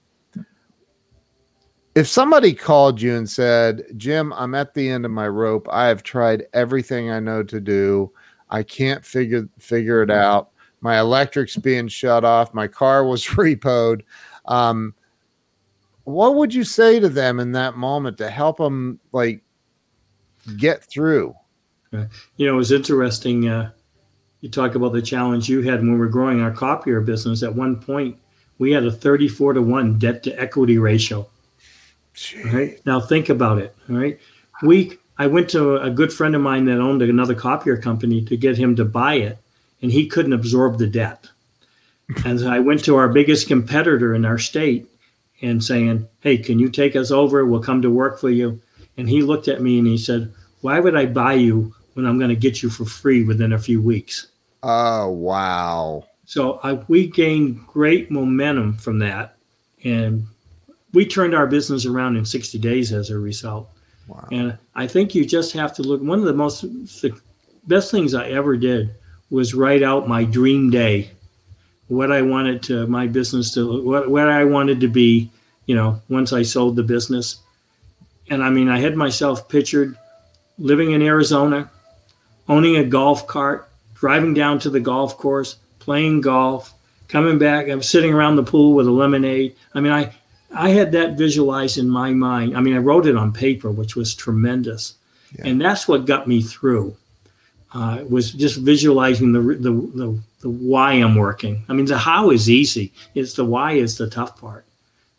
If 1.94 2.08
somebody 2.08 2.54
called 2.54 3.02
you 3.02 3.16
and 3.16 3.30
said, 3.30 3.84
"Jim, 3.98 4.34
I'm 4.34 4.56
at 4.56 4.74
the 4.74 4.90
end 4.90 5.06
of 5.06 5.12
my 5.12 5.28
rope. 5.28 5.68
I 5.72 5.88
have 5.88 6.04
tried 6.04 6.46
everything 6.54 7.10
I 7.10 7.20
know 7.20 7.44
to 7.44 7.60
do. 7.60 8.12
I 8.50 8.64
can't 8.64 9.06
figure 9.06 9.48
figure 9.60 10.02
it 10.02 10.12
out. 10.12 10.50
My 10.82 11.00
electric's 11.00 11.56
being 11.58 11.88
shut 11.88 12.26
off. 12.26 12.54
My 12.54 12.68
car 12.68 13.06
was 13.06 13.26
repoed." 13.28 14.02
Um, 14.46 14.94
what 16.04 16.36
would 16.36 16.54
you 16.54 16.64
say 16.64 17.00
to 17.00 17.10
them 17.10 17.40
in 17.40 17.52
that 17.54 17.76
moment 17.76 18.18
to 18.18 18.30
help 18.30 18.58
them 18.58 19.00
like 19.12 19.44
get 20.58 20.84
through? 20.84 21.36
You 21.92 22.48
know, 22.48 22.54
it 22.54 22.58
was 22.58 22.72
interesting. 22.72 23.48
Uh, 23.48 23.72
you 24.40 24.50
talk 24.50 24.76
about 24.76 24.94
the 24.94 25.02
challenge 25.02 25.50
you 25.50 25.62
had 25.62 25.82
when 25.82 25.94
we 25.94 25.98
were 25.98 26.08
growing 26.08 26.42
our 26.42 26.52
copier 26.52 27.02
business. 27.02 27.44
At 27.44 27.54
one 27.54 27.80
point, 27.82 28.18
we 28.58 28.72
had 28.72 28.86
a 28.86 28.92
34 28.92 29.54
to 29.54 29.62
1 29.62 30.00
debt 30.00 30.24
to 30.24 30.42
equity 30.42 30.78
ratio. 30.78 31.28
Jeez. 32.16 32.54
Right 32.54 32.86
now, 32.86 33.00
think 33.00 33.30
about 33.30 33.58
it. 33.60 33.76
All 33.90 33.98
right. 33.98 34.20
We, 34.64 34.98
I 35.18 35.28
went 35.28 35.50
to 35.52 35.78
a 35.78 35.90
good 35.90 36.14
friend 36.14 36.36
of 36.36 36.42
mine 36.42 36.66
that 36.66 36.80
owned 36.80 37.02
another 37.02 37.36
copier 37.36 37.78
company 37.78 38.24
to 38.26 38.38
get 38.38 38.58
him 38.58 38.76
to 38.78 38.86
buy 38.86 39.16
it, 39.16 39.38
and 39.82 39.92
he 39.92 40.08
couldn't 40.08 40.34
absorb 40.34 40.78
the 40.78 40.88
debt. 40.88 41.28
And 42.26 42.40
so 42.40 42.50
I 42.50 42.60
went 42.60 42.84
to 42.86 42.98
our 42.98 43.10
biggest 43.10 43.48
competitor 43.48 44.14
in 44.14 44.26
our 44.26 44.38
state 44.38 44.91
and 45.42 45.64
saying, 45.64 46.08
Hey, 46.20 46.38
can 46.38 46.60
you 46.60 46.70
take 46.70 46.96
us 46.96 47.12
over? 47.12 47.46
We'll 47.46 47.62
come 47.62 47.82
to 47.82 47.90
work 47.90 48.20
for 48.20 48.30
you. 48.30 48.62
And 48.98 49.10
he 49.10 49.22
looked 49.22 49.48
at 49.48 49.62
me 49.62 49.80
and 49.80 49.88
he 49.88 49.98
said, 49.98 50.34
Why 50.62 50.80
would 50.80 50.96
I 50.96 51.06
buy 51.06 51.34
you 51.34 51.74
when 51.94 52.06
I'm 52.06 52.18
going 52.18 52.30
to 52.30 52.36
get 52.36 52.62
you 52.62 52.70
for 52.70 52.86
free 52.86 53.24
within 53.24 53.54
a 53.54 53.60
few 53.60 53.82
weeks? 53.82 54.28
Oh, 54.64 55.10
wow. 55.10 56.06
So 56.26 56.60
I, 56.64 56.74
we 56.88 57.08
gained 57.08 57.66
great 57.68 58.12
momentum 58.12 58.78
from 58.78 59.00
that. 59.00 59.38
And 59.84 60.28
we 60.94 61.06
turned 61.06 61.34
our 61.34 61.48
business 61.48 61.86
around 61.86 62.18
in 62.18 62.26
60 62.26 62.60
days 62.60 62.94
as 62.94 63.10
a 63.10 63.18
result. 63.18 63.70
Wow. 64.08 64.28
And 64.32 64.58
I 64.76 64.88
think 64.88 65.16
you 65.16 65.26
just 65.26 65.54
have 65.54 65.74
to 65.76 65.82
look. 65.82 66.02
One 66.02 66.20
of 66.20 66.26
the 66.26 66.34
most, 66.34 66.62
the 67.02 67.20
best 67.68 67.92
things 67.92 68.14
I 68.14 68.30
ever 68.30 68.58
did 68.58 68.94
was 69.30 69.54
write 69.54 69.84
out 69.84 70.08
my 70.08 70.24
dream 70.24 70.70
day 70.70 71.12
what 71.92 72.10
I 72.10 72.22
wanted 72.22 72.64
to 72.64 72.88
my 72.88 73.06
business 73.06 73.54
to 73.56 73.84
what 73.84 74.10
what 74.10 74.30
I 74.30 74.46
wanted 74.46 74.80
to 74.80 74.88
be, 74.88 75.30
you 75.66 75.76
know, 75.76 76.02
once 76.08 76.32
I 76.32 76.42
sold 76.42 76.78
the 76.78 76.84
business. 76.84 77.42
And 78.30 78.42
I 78.42 78.50
mean, 78.50 78.70
I 78.70 78.80
had 78.80 78.96
myself 78.96 79.50
pictured 79.50 79.98
living 80.58 80.92
in 80.92 81.02
Arizona, 81.02 81.70
owning 82.48 82.78
a 82.78 82.86
golf 82.86 83.28
cart, 83.28 83.70
driving 83.94 84.34
down 84.34 84.58
to 84.60 84.70
the 84.70 84.80
golf 84.80 85.18
course, 85.18 85.58
playing 85.80 86.22
golf, 86.22 86.74
coming 87.10 87.38
back. 87.38 87.68
I'm 87.68 87.84
sitting 87.84 88.14
around 88.14 88.38
the 88.38 88.44
pool 88.44 88.74
with 88.74 88.88
a 88.88 88.92
lemonade. 88.92 89.58
I 89.76 89.82
mean, 89.82 89.92
I 89.92 90.14
I 90.54 90.70
had 90.70 90.94
that 90.94 91.18
visualized 91.18 91.78
in 91.78 91.90
my 91.90 92.14
mind. 92.14 92.56
I 92.56 92.62
mean, 92.62 92.74
I 92.74 92.78
wrote 92.78 93.06
it 93.06 93.18
on 93.18 93.34
paper, 93.34 93.70
which 93.70 93.98
was 93.98 94.16
tremendous, 94.16 94.94
yeah. 95.38 95.46
and 95.46 95.60
that's 95.60 95.90
what 95.90 96.06
got 96.06 96.26
me 96.26 96.42
through. 96.42 96.96
Uh, 97.74 98.04
was 98.10 98.32
just 98.34 98.60
visualizing 98.60 99.32
the, 99.32 99.40
the, 99.40 99.72
the 99.72 100.20
the 100.42 100.50
why 100.50 100.94
I'm 100.94 101.16
working. 101.16 101.64
I 101.70 101.74
mean, 101.74 101.86
the 101.86 101.98
how 101.98 102.32
is 102.32 102.50
easy. 102.50 102.92
It's 103.16 103.34
the 103.34 103.46
why 103.46 103.74
is 103.74 103.98
the 103.98 104.10
tough 104.10 104.40
part. 104.40 104.66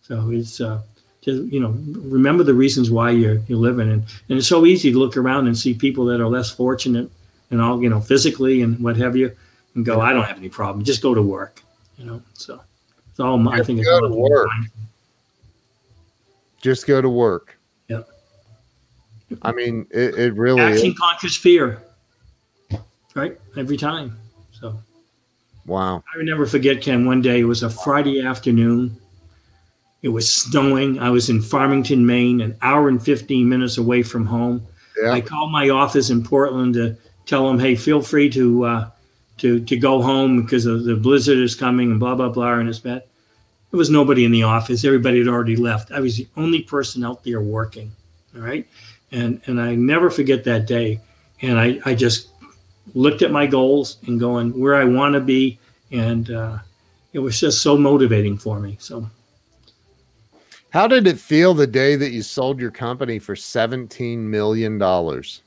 So 0.03 0.31
it's 0.31 0.61
uh, 0.61 0.83
just 1.23 1.43
you 1.45 1.61
know 1.61 1.75
remember 2.09 2.43
the 2.45 2.55
reasons 2.55 2.91
why 2.91 3.11
you're 3.11 3.41
you're 3.47 3.59
living, 3.59 3.91
and 3.91 4.05
and 4.29 4.39
it's 4.39 4.49
so 4.49 4.67
easy 4.67 4.93
to 4.93 4.99
look 4.99 5.17
around 5.17 5.47
and 5.47 5.57
see 5.57 5.75
people 5.75 6.05
that 6.07 6.21
are 6.21 6.29
less 6.29 6.51
fortunate 6.51 7.11
and 7.51 7.61
all 7.61 7.83
you 7.83 7.89
know 7.89 8.01
physically 8.01 8.63
and 8.63 8.79
what 8.81 8.97
have 8.97 9.17
you, 9.17 9.35
and 9.75 9.85
go, 9.85 10.01
I 10.01 10.13
don't 10.13 10.25
have 10.25 10.39
any 10.39 10.49
problem. 10.49 10.85
Just 10.85 11.03
go 11.03 11.15
to 11.15 11.23
work. 11.23 11.63
You 11.97 12.05
know, 12.05 12.23
so 12.35 12.61
it's 13.11 13.21
all 13.21 13.49
I 13.49 13.63
think. 13.63 13.85
Go 13.85 14.01
to 14.01 14.15
work. 14.15 14.49
Just 16.61 16.87
go 16.87 17.01
to 17.01 17.09
work. 17.09 17.59
Yeah. 17.89 18.03
I 19.43 19.53
mean, 19.53 19.87
it, 19.91 20.15
it 20.17 20.35
really 20.35 20.61
action 20.61 20.91
is. 20.91 20.99
conquers 20.99 21.37
fear. 21.37 21.83
Right, 23.15 23.39
every 23.57 23.77
time. 23.77 24.17
Wow. 25.67 26.03
I 26.13 26.19
will 26.19 26.25
never 26.25 26.47
forget, 26.47 26.81
Ken. 26.81 27.07
One 27.07 27.23
day 27.23 27.41
it 27.41 27.45
was 27.45 27.63
a 27.63 27.71
Friday 27.71 28.21
afternoon. 28.21 28.97
It 30.03 30.09
was 30.09 30.31
snowing. 30.31 30.99
I 30.99 31.11
was 31.11 31.31
in 31.31 31.41
Farmington, 31.41 32.05
Maine, 32.05 32.41
an 32.41 32.57
hour 32.63 32.89
and 32.89 33.03
15 33.03 33.49
minutes 33.49 33.79
away 33.79 34.03
from 34.03 34.27
home. 34.27 34.67
Yeah. 35.01 35.13
I 35.13 35.21
called 35.21 35.53
my 35.53 35.69
office 35.69 36.11
in 36.11 36.25
Portland 36.25 36.75
to 36.75 36.97
tell 37.27 37.47
them, 37.47 37.59
hey, 37.59 37.77
feel 37.77 38.03
free 38.03 38.29
to 38.31 38.65
uh, 38.65 38.91
to 39.39 39.65
to 39.65 39.77
go 39.77 40.03
home 40.03 40.43
because 40.43 40.65
the 40.65 40.99
blizzard 41.01 41.39
is 41.39 41.55
coming 41.55 41.91
and 41.91 42.01
blah 42.01 42.15
blah 42.15 42.29
blah 42.29 42.55
and 42.55 42.69
it's 42.69 42.81
bad. 42.81 43.05
There 43.71 43.79
was 43.79 43.91
nobody 43.91 44.25
in 44.25 44.33
the 44.33 44.43
office. 44.43 44.85
Everybody 44.85 45.19
had 45.19 45.29
already 45.29 45.57
left. 45.57 45.93
I 45.93 46.01
was 46.01 46.17
the 46.17 46.29
only 46.37 46.63
person 46.63 47.05
out 47.05 47.25
there 47.25 47.41
working. 47.41 47.93
All 48.35 48.43
right. 48.43 48.67
And 49.13 49.41
and 49.47 49.61
I 49.61 49.75
never 49.77 50.11
forget 50.11 50.45
that 50.45 50.67
day. 50.67 51.01
And 51.41 51.59
I, 51.59 51.81
I 51.85 51.95
just 51.95 52.29
looked 52.95 53.23
at 53.23 53.31
my 53.31 53.47
goals 53.47 53.99
and 54.07 54.19
going 54.19 54.59
where 54.59 54.75
I 54.75 54.85
want 54.85 55.15
to 55.15 55.21
be, 55.21 55.59
and 55.91 56.31
uh, 56.31 56.59
it 57.13 57.19
was 57.19 57.39
just 57.39 57.63
so 57.63 57.77
motivating 57.77 58.37
for 58.37 58.61
me. 58.61 58.77
So, 58.81 59.09
how 60.71 60.87
did 60.87 61.07
it 61.07 61.19
feel 61.19 61.55
the 61.55 61.67
day 61.67 61.97
that 61.97 62.11
you 62.11 62.23
sold 62.23 62.61
your 62.61 62.71
company 62.71 63.19
for 63.19 63.37
seventeen 63.37 64.29
million 64.29 64.79
dollars? 64.79 65.43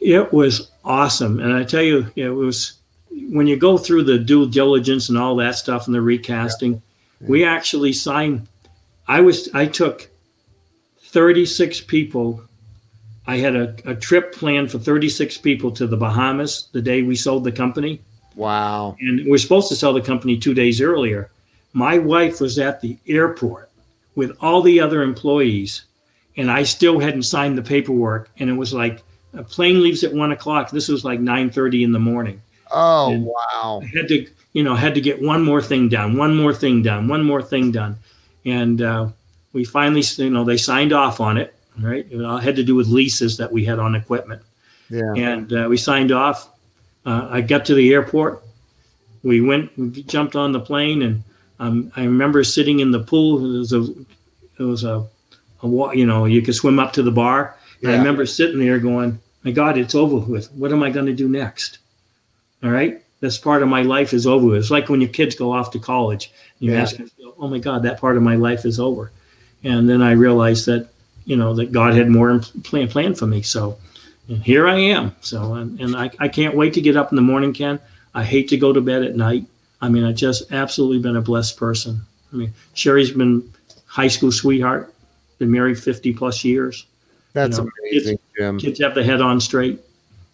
It 0.00 0.32
was 0.32 0.70
awesome, 0.84 1.40
and 1.40 1.52
I 1.52 1.64
tell 1.64 1.82
you, 1.82 2.10
it 2.16 2.28
was 2.28 2.78
when 3.30 3.46
you 3.46 3.56
go 3.56 3.78
through 3.78 4.04
the 4.04 4.18
due 4.18 4.48
diligence 4.48 5.08
and 5.08 5.18
all 5.18 5.36
that 5.36 5.56
stuff 5.56 5.86
and 5.86 5.94
the 5.94 6.02
recasting. 6.02 6.72
Yeah. 6.72 6.78
Yeah. 7.20 7.28
We 7.28 7.44
actually 7.44 7.92
signed. 7.94 8.46
I 9.08 9.20
was 9.20 9.48
I 9.54 9.66
took 9.66 10.08
thirty 10.98 11.46
six 11.46 11.80
people 11.80 12.42
I 13.26 13.38
had 13.38 13.56
a, 13.56 13.74
a 13.84 13.94
trip 13.94 14.32
planned 14.32 14.70
for 14.70 14.78
36 14.78 15.38
people 15.38 15.70
to 15.72 15.86
the 15.86 15.96
Bahamas 15.96 16.68
the 16.72 16.82
day 16.82 17.02
we 17.02 17.16
sold 17.16 17.44
the 17.44 17.52
company. 17.52 18.00
Wow. 18.36 18.96
And 19.00 19.24
we 19.26 19.32
are 19.32 19.38
supposed 19.38 19.68
to 19.70 19.76
sell 19.76 19.92
the 19.92 20.00
company 20.00 20.38
two 20.38 20.54
days 20.54 20.80
earlier. 20.80 21.30
My 21.72 21.98
wife 21.98 22.40
was 22.40 22.58
at 22.58 22.80
the 22.80 22.96
airport 23.06 23.70
with 24.14 24.36
all 24.40 24.62
the 24.62 24.80
other 24.80 25.02
employees, 25.02 25.84
and 26.36 26.50
I 26.50 26.62
still 26.62 26.98
hadn't 26.98 27.24
signed 27.24 27.58
the 27.58 27.62
paperwork, 27.62 28.30
and 28.38 28.48
it 28.48 28.54
was 28.54 28.72
like 28.72 29.02
a 29.34 29.42
plane 29.42 29.82
leaves 29.82 30.04
at 30.04 30.12
one 30.12 30.32
o'clock. 30.32 30.70
This 30.70 30.88
was 30.88 31.04
like 31.04 31.20
nine 31.20 31.50
thirty 31.50 31.84
in 31.84 31.92
the 31.92 31.98
morning. 31.98 32.40
Oh 32.70 33.12
and 33.12 33.24
wow! 33.26 33.82
I 33.82 33.86
had 33.86 34.08
to, 34.08 34.26
you 34.52 34.62
know, 34.62 34.74
had 34.74 34.94
to 34.94 35.00
get 35.00 35.20
one 35.20 35.42
more 35.42 35.62
thing 35.62 35.88
done, 35.88 36.16
one 36.16 36.34
more 36.34 36.54
thing 36.54 36.82
done, 36.82 37.08
one 37.08 37.22
more 37.22 37.42
thing 37.42 37.70
done, 37.72 37.98
and 38.44 38.80
uh, 38.80 39.08
we 39.52 39.64
finally, 39.64 40.02
you 40.16 40.30
know, 40.30 40.44
they 40.44 40.56
signed 40.56 40.92
off 40.92 41.20
on 41.20 41.36
it. 41.36 41.54
Right, 41.78 42.06
it 42.10 42.24
all 42.24 42.38
had 42.38 42.56
to 42.56 42.64
do 42.64 42.74
with 42.74 42.88
leases 42.88 43.36
that 43.36 43.52
we 43.52 43.64
had 43.64 43.78
on 43.78 43.94
equipment. 43.94 44.42
Yeah, 44.88 45.12
and 45.14 45.52
uh, 45.52 45.66
we 45.68 45.76
signed 45.76 46.10
off. 46.10 46.48
Uh, 47.04 47.28
I 47.30 47.40
got 47.40 47.66
to 47.66 47.74
the 47.74 47.92
airport. 47.92 48.42
We 49.22 49.40
went, 49.40 49.76
we 49.76 50.02
jumped 50.04 50.36
on 50.36 50.52
the 50.52 50.60
plane, 50.60 51.02
and 51.02 51.22
um, 51.58 51.92
I 51.96 52.04
remember 52.04 52.44
sitting 52.44 52.80
in 52.80 52.90
the 52.92 53.00
pool. 53.00 53.56
It 53.56 53.58
was 53.58 53.72
a, 53.72 53.82
it 54.58 54.62
was 54.62 54.84
a, 54.84 55.06
a 55.62 55.96
you 55.96 56.06
know, 56.06 56.24
you 56.24 56.42
could 56.42 56.54
swim 56.54 56.78
up 56.78 56.92
to 56.94 57.02
the 57.02 57.10
bar. 57.10 57.56
Yeah. 57.80 57.90
I 57.90 57.96
remember 57.98 58.24
sitting 58.26 58.58
there 58.58 58.78
going, 58.78 59.20
"My 59.42 59.50
God, 59.50 59.76
it's 59.76 59.94
over 59.94 60.16
with. 60.16 60.50
What 60.52 60.72
am 60.72 60.82
I 60.82 60.90
going 60.90 61.06
to 61.06 61.14
do 61.14 61.28
next?" 61.28 61.78
All 62.62 62.70
right, 62.70 63.02
this 63.20 63.36
part 63.36 63.62
of 63.62 63.68
my 63.68 63.82
life 63.82 64.14
is 64.14 64.26
over. 64.26 64.46
With. 64.46 64.58
It's 64.58 64.70
like 64.70 64.88
when 64.88 65.00
your 65.00 65.10
kids 65.10 65.34
go 65.34 65.52
off 65.52 65.70
to 65.72 65.78
college. 65.78 66.32
You 66.58 66.72
yeah. 66.72 66.82
ask, 66.82 66.96
"Oh 67.38 67.48
my 67.48 67.58
God, 67.58 67.82
that 67.82 68.00
part 68.00 68.16
of 68.16 68.22
my 68.22 68.36
life 68.36 68.64
is 68.64 68.80
over," 68.80 69.12
and 69.62 69.88
then 69.88 70.00
I 70.00 70.12
realized 70.12 70.66
that 70.66 70.88
you 71.26 71.36
know 71.36 71.54
that 71.54 71.72
God 71.72 71.94
had 71.94 72.08
more 72.08 72.38
plan 72.64 72.88
plan 72.88 73.14
for 73.14 73.26
me. 73.26 73.42
So 73.42 73.76
here 74.26 74.66
I 74.66 74.76
am. 74.76 75.14
So 75.20 75.54
and, 75.54 75.78
and 75.80 75.94
I, 75.94 76.10
I 76.18 76.28
can't 76.28 76.56
wait 76.56 76.72
to 76.74 76.80
get 76.80 76.96
up 76.96 77.12
in 77.12 77.16
the 77.16 77.22
morning, 77.22 77.52
Ken. 77.52 77.78
I 78.14 78.24
hate 78.24 78.48
to 78.48 78.56
go 78.56 78.72
to 78.72 78.80
bed 78.80 79.02
at 79.02 79.16
night. 79.16 79.44
I 79.82 79.88
mean, 79.90 80.04
I 80.04 80.12
just 80.12 80.50
absolutely 80.52 81.00
been 81.00 81.16
a 81.16 81.20
blessed 81.20 81.56
person. 81.58 82.00
I 82.32 82.36
mean, 82.36 82.54
Sherry's 82.72 83.10
been 83.10 83.52
high 83.86 84.08
school 84.08 84.32
sweetheart, 84.32 84.94
been 85.38 85.50
married 85.50 85.78
50 85.78 86.14
plus 86.14 86.44
years. 86.44 86.86
That's 87.34 87.58
you 87.58 87.64
know, 87.64 87.70
amazing, 87.82 88.16
kids, 88.16 88.28
Jim. 88.38 88.58
Kids 88.58 88.80
have 88.80 88.94
the 88.94 89.04
head 89.04 89.20
on 89.20 89.40
straight, 89.40 89.80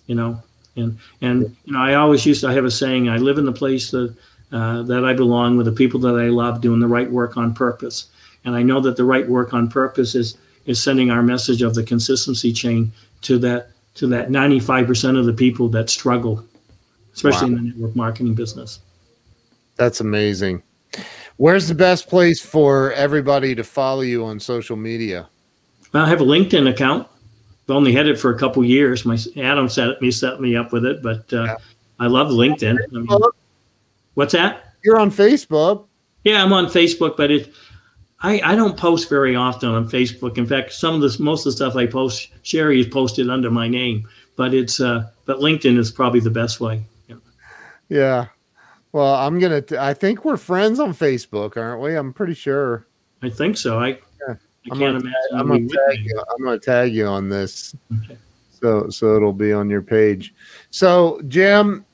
you 0.07 0.15
know. 0.15 0.41
And 0.77 0.99
and 1.21 1.57
you 1.65 1.73
know, 1.73 1.81
I 1.81 1.95
always 1.95 2.25
used 2.25 2.43
to 2.43 2.49
I 2.49 2.53
have 2.53 2.65
a 2.65 2.71
saying: 2.71 3.09
I 3.09 3.17
live 3.17 3.39
in 3.39 3.45
the 3.45 3.53
place 3.53 3.91
that 3.91 4.15
uh, 4.53 4.83
that 4.83 5.05
I 5.05 5.13
belong 5.13 5.57
with 5.57 5.67
the 5.67 5.73
people 5.73 6.01
that 6.01 6.15
I 6.15 6.29
love, 6.29 6.61
doing 6.61 6.81
the 6.81 6.87
right 6.87 7.11
work 7.11 7.37
on 7.37 7.53
purpose. 7.53 8.07
And 8.45 8.55
I 8.55 8.63
know 8.63 8.81
that 8.81 8.97
the 8.97 9.05
right 9.05 9.29
work 9.29 9.55
on 9.55 9.69
purpose 9.69 10.15
is 10.15 10.37
is 10.67 10.83
sending 10.83 11.11
our 11.11 11.23
message 11.23 11.63
of 11.63 11.75
the 11.75 11.83
consistency 11.83 12.53
chain 12.53 12.93
to 13.23 13.39
that 13.39 13.69
to 13.95 14.07
that 14.07 14.29
95% 14.31 15.19
of 15.19 15.27
the 15.27 15.35
people 15.35 15.69
that 15.69 15.91
struggle, 15.91 16.43
especially 17.13 17.51
wow. 17.51 17.59
in 17.59 17.65
the 17.65 17.71
network 17.71 17.95
marketing 17.95 18.35
business. 18.35 18.81
That's 19.77 20.01
amazing. 20.01 20.63
Where's 21.37 21.69
the 21.69 21.75
best 21.75 22.09
place 22.09 22.41
for 22.41 22.93
everybody 22.93 23.55
to 23.55 23.65
follow 23.65 24.01
you 24.01 24.25
on 24.25 24.41
social 24.41 24.77
media? 24.77 25.29
I 25.93 26.09
have 26.09 26.21
a 26.21 26.25
LinkedIn 26.25 26.71
account. 26.71 27.07
I've 27.69 27.77
only 27.77 27.93
had 27.93 28.07
it 28.07 28.19
for 28.19 28.35
a 28.35 28.39
couple 28.39 28.65
years. 28.65 29.05
My 29.05 29.19
Adam 29.37 29.69
set 29.69 30.01
me 30.01 30.11
set 30.11 30.41
me 30.41 30.57
up 30.57 30.73
with 30.73 30.85
it, 30.85 31.03
but 31.03 31.33
uh, 31.33 31.45
yeah. 31.45 31.57
I 31.99 32.07
love 32.07 32.29
LinkedIn. 32.29 32.77
I 32.77 32.99
mean, 32.99 33.21
what's 34.15 34.33
that? 34.33 34.75
You're 34.83 34.99
on 34.99 35.11
Facebook. 35.11 35.87
Yeah, 36.25 36.43
I'm 36.43 36.53
on 36.53 36.67
Facebook, 36.67 37.17
but 37.17 37.31
it 37.31 37.53
I, 38.23 38.41
I 38.45 38.55
don't 38.55 38.77
post 38.77 39.09
very 39.09 39.35
often 39.35 39.71
on 39.71 39.89
Facebook. 39.89 40.39
In 40.39 40.47
fact, 40.47 40.73
some 40.73 40.95
of 40.95 41.01
this 41.01 41.19
most 41.19 41.41
of 41.41 41.53
the 41.53 41.57
stuff 41.57 41.77
I 41.77 41.87
post, 41.87 42.29
Sherry 42.43 42.79
has 42.79 42.87
posted 42.87 43.29
under 43.29 43.51
my 43.51 43.67
name, 43.69 44.09
but 44.37 44.55
it's 44.55 44.81
uh, 44.81 45.11
but 45.27 45.39
LinkedIn 45.39 45.77
is 45.77 45.91
probably 45.91 46.21
the 46.21 46.31
best 46.31 46.61
way. 46.61 46.85
Yeah. 47.09 47.17
yeah. 47.89 48.27
Well, 48.93 49.15
I'm 49.15 49.39
gonna. 49.39 49.63
T- 49.63 49.77
I 49.77 49.95
think 49.95 50.25
we're 50.25 50.37
friends 50.37 50.79
on 50.79 50.95
Facebook, 50.95 51.57
aren't 51.57 51.81
we? 51.81 51.97
I'm 51.97 52.13
pretty 52.13 52.35
sure. 52.35 52.87
I 53.23 53.31
think 53.31 53.57
so. 53.57 53.79
I, 53.81 53.89
yeah. 53.89 53.97
I 54.29 54.35
I'm 54.71 54.79
can't 54.79 54.81
gonna, 54.81 54.99
imagine. 54.99 55.15
I'm 55.33 55.49
gonna 55.49 55.69
tag 55.69 56.05
you. 56.05 56.23
I'm 56.31 56.45
gonna 56.45 56.59
tag 56.59 56.95
you 56.95 57.07
on 57.07 57.29
this. 57.29 57.75
Okay. 58.05 58.19
So 58.51 58.89
so 58.91 59.17
it'll 59.17 59.33
be 59.33 59.53
on 59.53 59.69
your 59.69 59.83
page. 59.83 60.33
So 60.71 61.21
Jim, 61.27 61.85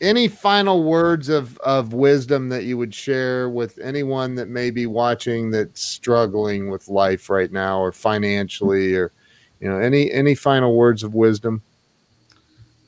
any 0.00 0.28
final 0.28 0.84
words 0.84 1.28
of 1.28 1.56
of 1.58 1.92
wisdom 1.92 2.48
that 2.50 2.64
you 2.64 2.76
would 2.76 2.94
share 2.94 3.48
with 3.48 3.78
anyone 3.78 4.34
that 4.34 4.48
may 4.48 4.70
be 4.70 4.86
watching 4.86 5.50
that's 5.50 5.82
struggling 5.82 6.70
with 6.70 6.88
life 6.88 7.30
right 7.30 7.50
now 7.50 7.78
or 7.78 7.92
financially 7.92 8.94
or 8.94 9.12
you 9.60 9.68
know 9.68 9.78
any 9.78 10.10
any 10.12 10.34
final 10.34 10.74
words 10.76 11.02
of 11.02 11.14
wisdom 11.14 11.62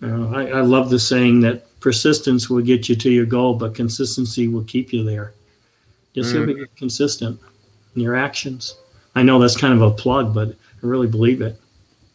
uh, 0.02 0.28
I, 0.28 0.46
I 0.46 0.61
love 0.61 0.90
the 0.90 0.98
saying 0.98 1.40
that 1.40 1.64
persistence 1.80 2.48
will 2.48 2.62
get 2.62 2.88
you 2.88 2.96
to 2.96 3.11
your 3.11 3.26
goal, 3.26 3.54
but 3.54 3.74
consistency 3.74 4.48
will 4.48 4.64
keep 4.64 4.92
you 4.92 5.04
there. 5.04 5.34
Just 6.14 6.34
mm. 6.34 6.46
be 6.46 6.66
consistent 6.76 7.38
in 7.94 8.02
your 8.02 8.16
actions. 8.16 8.76
I 9.14 9.22
know 9.22 9.38
that's 9.38 9.56
kind 9.56 9.74
of 9.74 9.82
a 9.82 9.90
plug, 9.90 10.34
but 10.34 10.48
I 10.50 10.86
really 10.86 11.06
believe 11.06 11.40
it. 11.40 11.61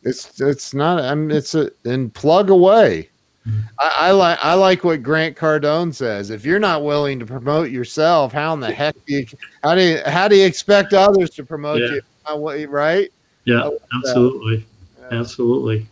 It's 0.03 0.39
it's 0.41 0.73
not. 0.73 1.01
I 1.01 1.15
mean, 1.15 1.31
it's 1.31 1.55
a 1.55 1.71
and 1.85 2.13
plug 2.13 2.49
away. 2.49 3.09
I, 3.79 3.93
I 3.97 4.11
like 4.11 4.39
I 4.41 4.53
like 4.53 4.83
what 4.83 5.03
Grant 5.03 5.35
Cardone 5.35 5.93
says. 5.93 6.29
If 6.29 6.45
you're 6.45 6.59
not 6.59 6.83
willing 6.83 7.19
to 7.19 7.25
promote 7.25 7.71
yourself, 7.71 8.31
how 8.31 8.53
in 8.53 8.59
the 8.59 8.71
heck 8.71 8.95
do 9.05 9.15
you 9.15 9.25
how 9.63 9.75
do 9.75 9.81
you 9.81 10.01
how 10.05 10.27
do 10.27 10.35
you 10.35 10.45
expect 10.45 10.93
others 10.93 11.29
to 11.31 11.43
promote 11.43 11.81
yeah. 11.81 11.99
you? 12.55 12.67
Right? 12.67 13.11
Yeah, 13.45 13.69
absolutely, 13.97 14.65
yeah. 14.99 15.19
absolutely. 15.19 15.87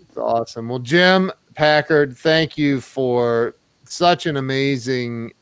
It's 0.00 0.16
awesome. 0.16 0.68
Well, 0.68 0.80
Jim, 0.80 1.30
Packard, 1.54 2.16
thank 2.16 2.58
you 2.58 2.80
for 2.80 3.54
such 3.84 4.26
an 4.26 4.36
amazing 4.36 5.32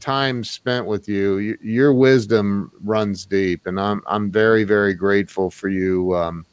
time 0.00 0.42
spent 0.42 0.86
with 0.86 1.08
you. 1.08 1.56
Your 1.62 1.94
wisdom 1.94 2.72
runs 2.82 3.24
deep, 3.24 3.66
and 3.66 3.78
I'm 3.78 4.02
I'm 4.06 4.32
very 4.32 4.64
very 4.64 4.94
grateful 4.94 5.48
for 5.48 5.68
you 5.68 6.16
um, 6.16 6.44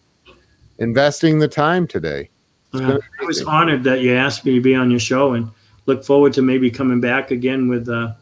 investing 0.78 1.40
the 1.40 1.48
time 1.48 1.88
today. 1.88 2.30
Uh, 2.82 3.00
I 3.22 3.26
was 3.26 3.42
honored 3.44 3.84
that 3.84 4.02
you 4.02 4.14
asked 4.14 4.46
me 4.46 4.56
to 4.56 4.62
be 4.62 4.76
on 4.76 4.90
your 4.92 5.00
show, 5.00 5.34
and 5.34 5.50
look 5.86 6.04
forward 6.04 6.34
to 6.34 6.42
maybe 6.42 6.70
coming 6.70 7.00
back 7.00 7.32
again 7.32 7.68
with 7.68 7.90
uh, 7.90 8.14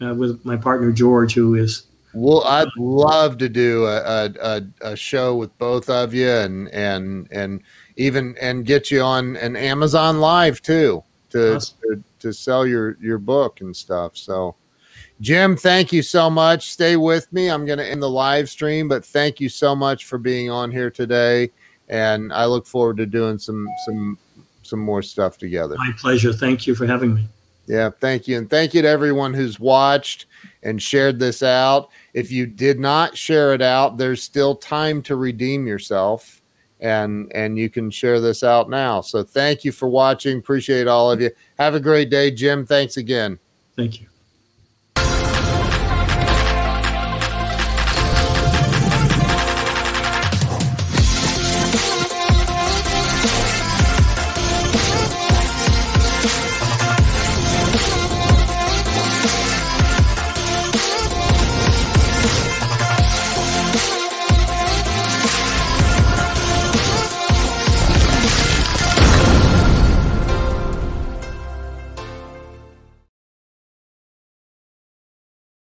uh, 0.00 0.14
with 0.14 0.44
my 0.44 0.56
partner 0.56 0.92
George, 0.92 1.34
who 1.34 1.54
is. 1.54 1.84
Well, 2.12 2.42
I'd 2.44 2.68
love 2.76 3.38
to 3.38 3.48
do 3.48 3.86
a, 3.86 4.32
a, 4.42 4.62
a 4.80 4.96
show 4.96 5.36
with 5.36 5.56
both 5.58 5.88
of 5.88 6.12
you, 6.12 6.28
and 6.28 6.68
and 6.68 7.28
and 7.30 7.62
even 7.96 8.34
and 8.40 8.66
get 8.66 8.90
you 8.90 9.02
on 9.02 9.36
an 9.36 9.56
Amazon 9.56 10.20
Live 10.20 10.60
too 10.60 11.04
to, 11.30 11.56
awesome. 11.56 11.78
to, 11.82 12.02
to 12.18 12.32
sell 12.32 12.66
your 12.66 12.96
your 13.00 13.18
book 13.18 13.60
and 13.60 13.74
stuff. 13.74 14.16
So, 14.16 14.56
Jim, 15.20 15.56
thank 15.56 15.92
you 15.92 16.02
so 16.02 16.28
much. 16.28 16.72
Stay 16.72 16.96
with 16.96 17.32
me. 17.32 17.48
I'm 17.48 17.64
going 17.64 17.78
to 17.78 17.88
end 17.88 18.02
the 18.02 18.10
live 18.10 18.48
stream, 18.48 18.88
but 18.88 19.04
thank 19.04 19.40
you 19.40 19.48
so 19.48 19.74
much 19.76 20.06
for 20.06 20.18
being 20.18 20.50
on 20.50 20.70
here 20.70 20.90
today, 20.90 21.50
and 21.90 22.32
I 22.32 22.46
look 22.46 22.66
forward 22.66 22.96
to 22.98 23.06
doing 23.06 23.38
some 23.38 23.68
some 23.84 24.16
some 24.62 24.78
more 24.78 25.02
stuff 25.02 25.36
together. 25.36 25.74
My 25.76 25.92
pleasure. 25.98 26.32
Thank 26.32 26.66
you 26.66 26.74
for 26.74 26.86
having 26.86 27.14
me. 27.14 27.28
Yeah, 27.66 27.90
thank 28.00 28.26
you. 28.26 28.38
And 28.38 28.48
thank 28.48 28.72
you 28.72 28.82
to 28.82 28.88
everyone 28.88 29.34
who's 29.34 29.60
watched 29.60 30.26
and 30.62 30.80
shared 30.80 31.18
this 31.18 31.42
out. 31.42 31.90
If 32.14 32.32
you 32.32 32.46
did 32.46 32.80
not 32.80 33.16
share 33.16 33.52
it 33.54 33.62
out, 33.62 33.96
there's 33.96 34.22
still 34.22 34.54
time 34.56 35.02
to 35.02 35.16
redeem 35.16 35.66
yourself 35.66 36.40
and 36.80 37.30
and 37.34 37.58
you 37.58 37.68
can 37.68 37.90
share 37.90 38.20
this 38.20 38.42
out 38.42 38.70
now. 38.70 39.00
So 39.00 39.22
thank 39.22 39.64
you 39.64 39.72
for 39.72 39.88
watching. 39.88 40.38
Appreciate 40.38 40.86
all 40.86 41.10
of 41.10 41.20
you. 41.20 41.30
Have 41.58 41.74
a 41.74 41.80
great 41.80 42.10
day, 42.10 42.30
Jim. 42.30 42.64
Thanks 42.64 42.96
again. 42.96 43.38
Thank 43.76 44.00
you. 44.00 44.09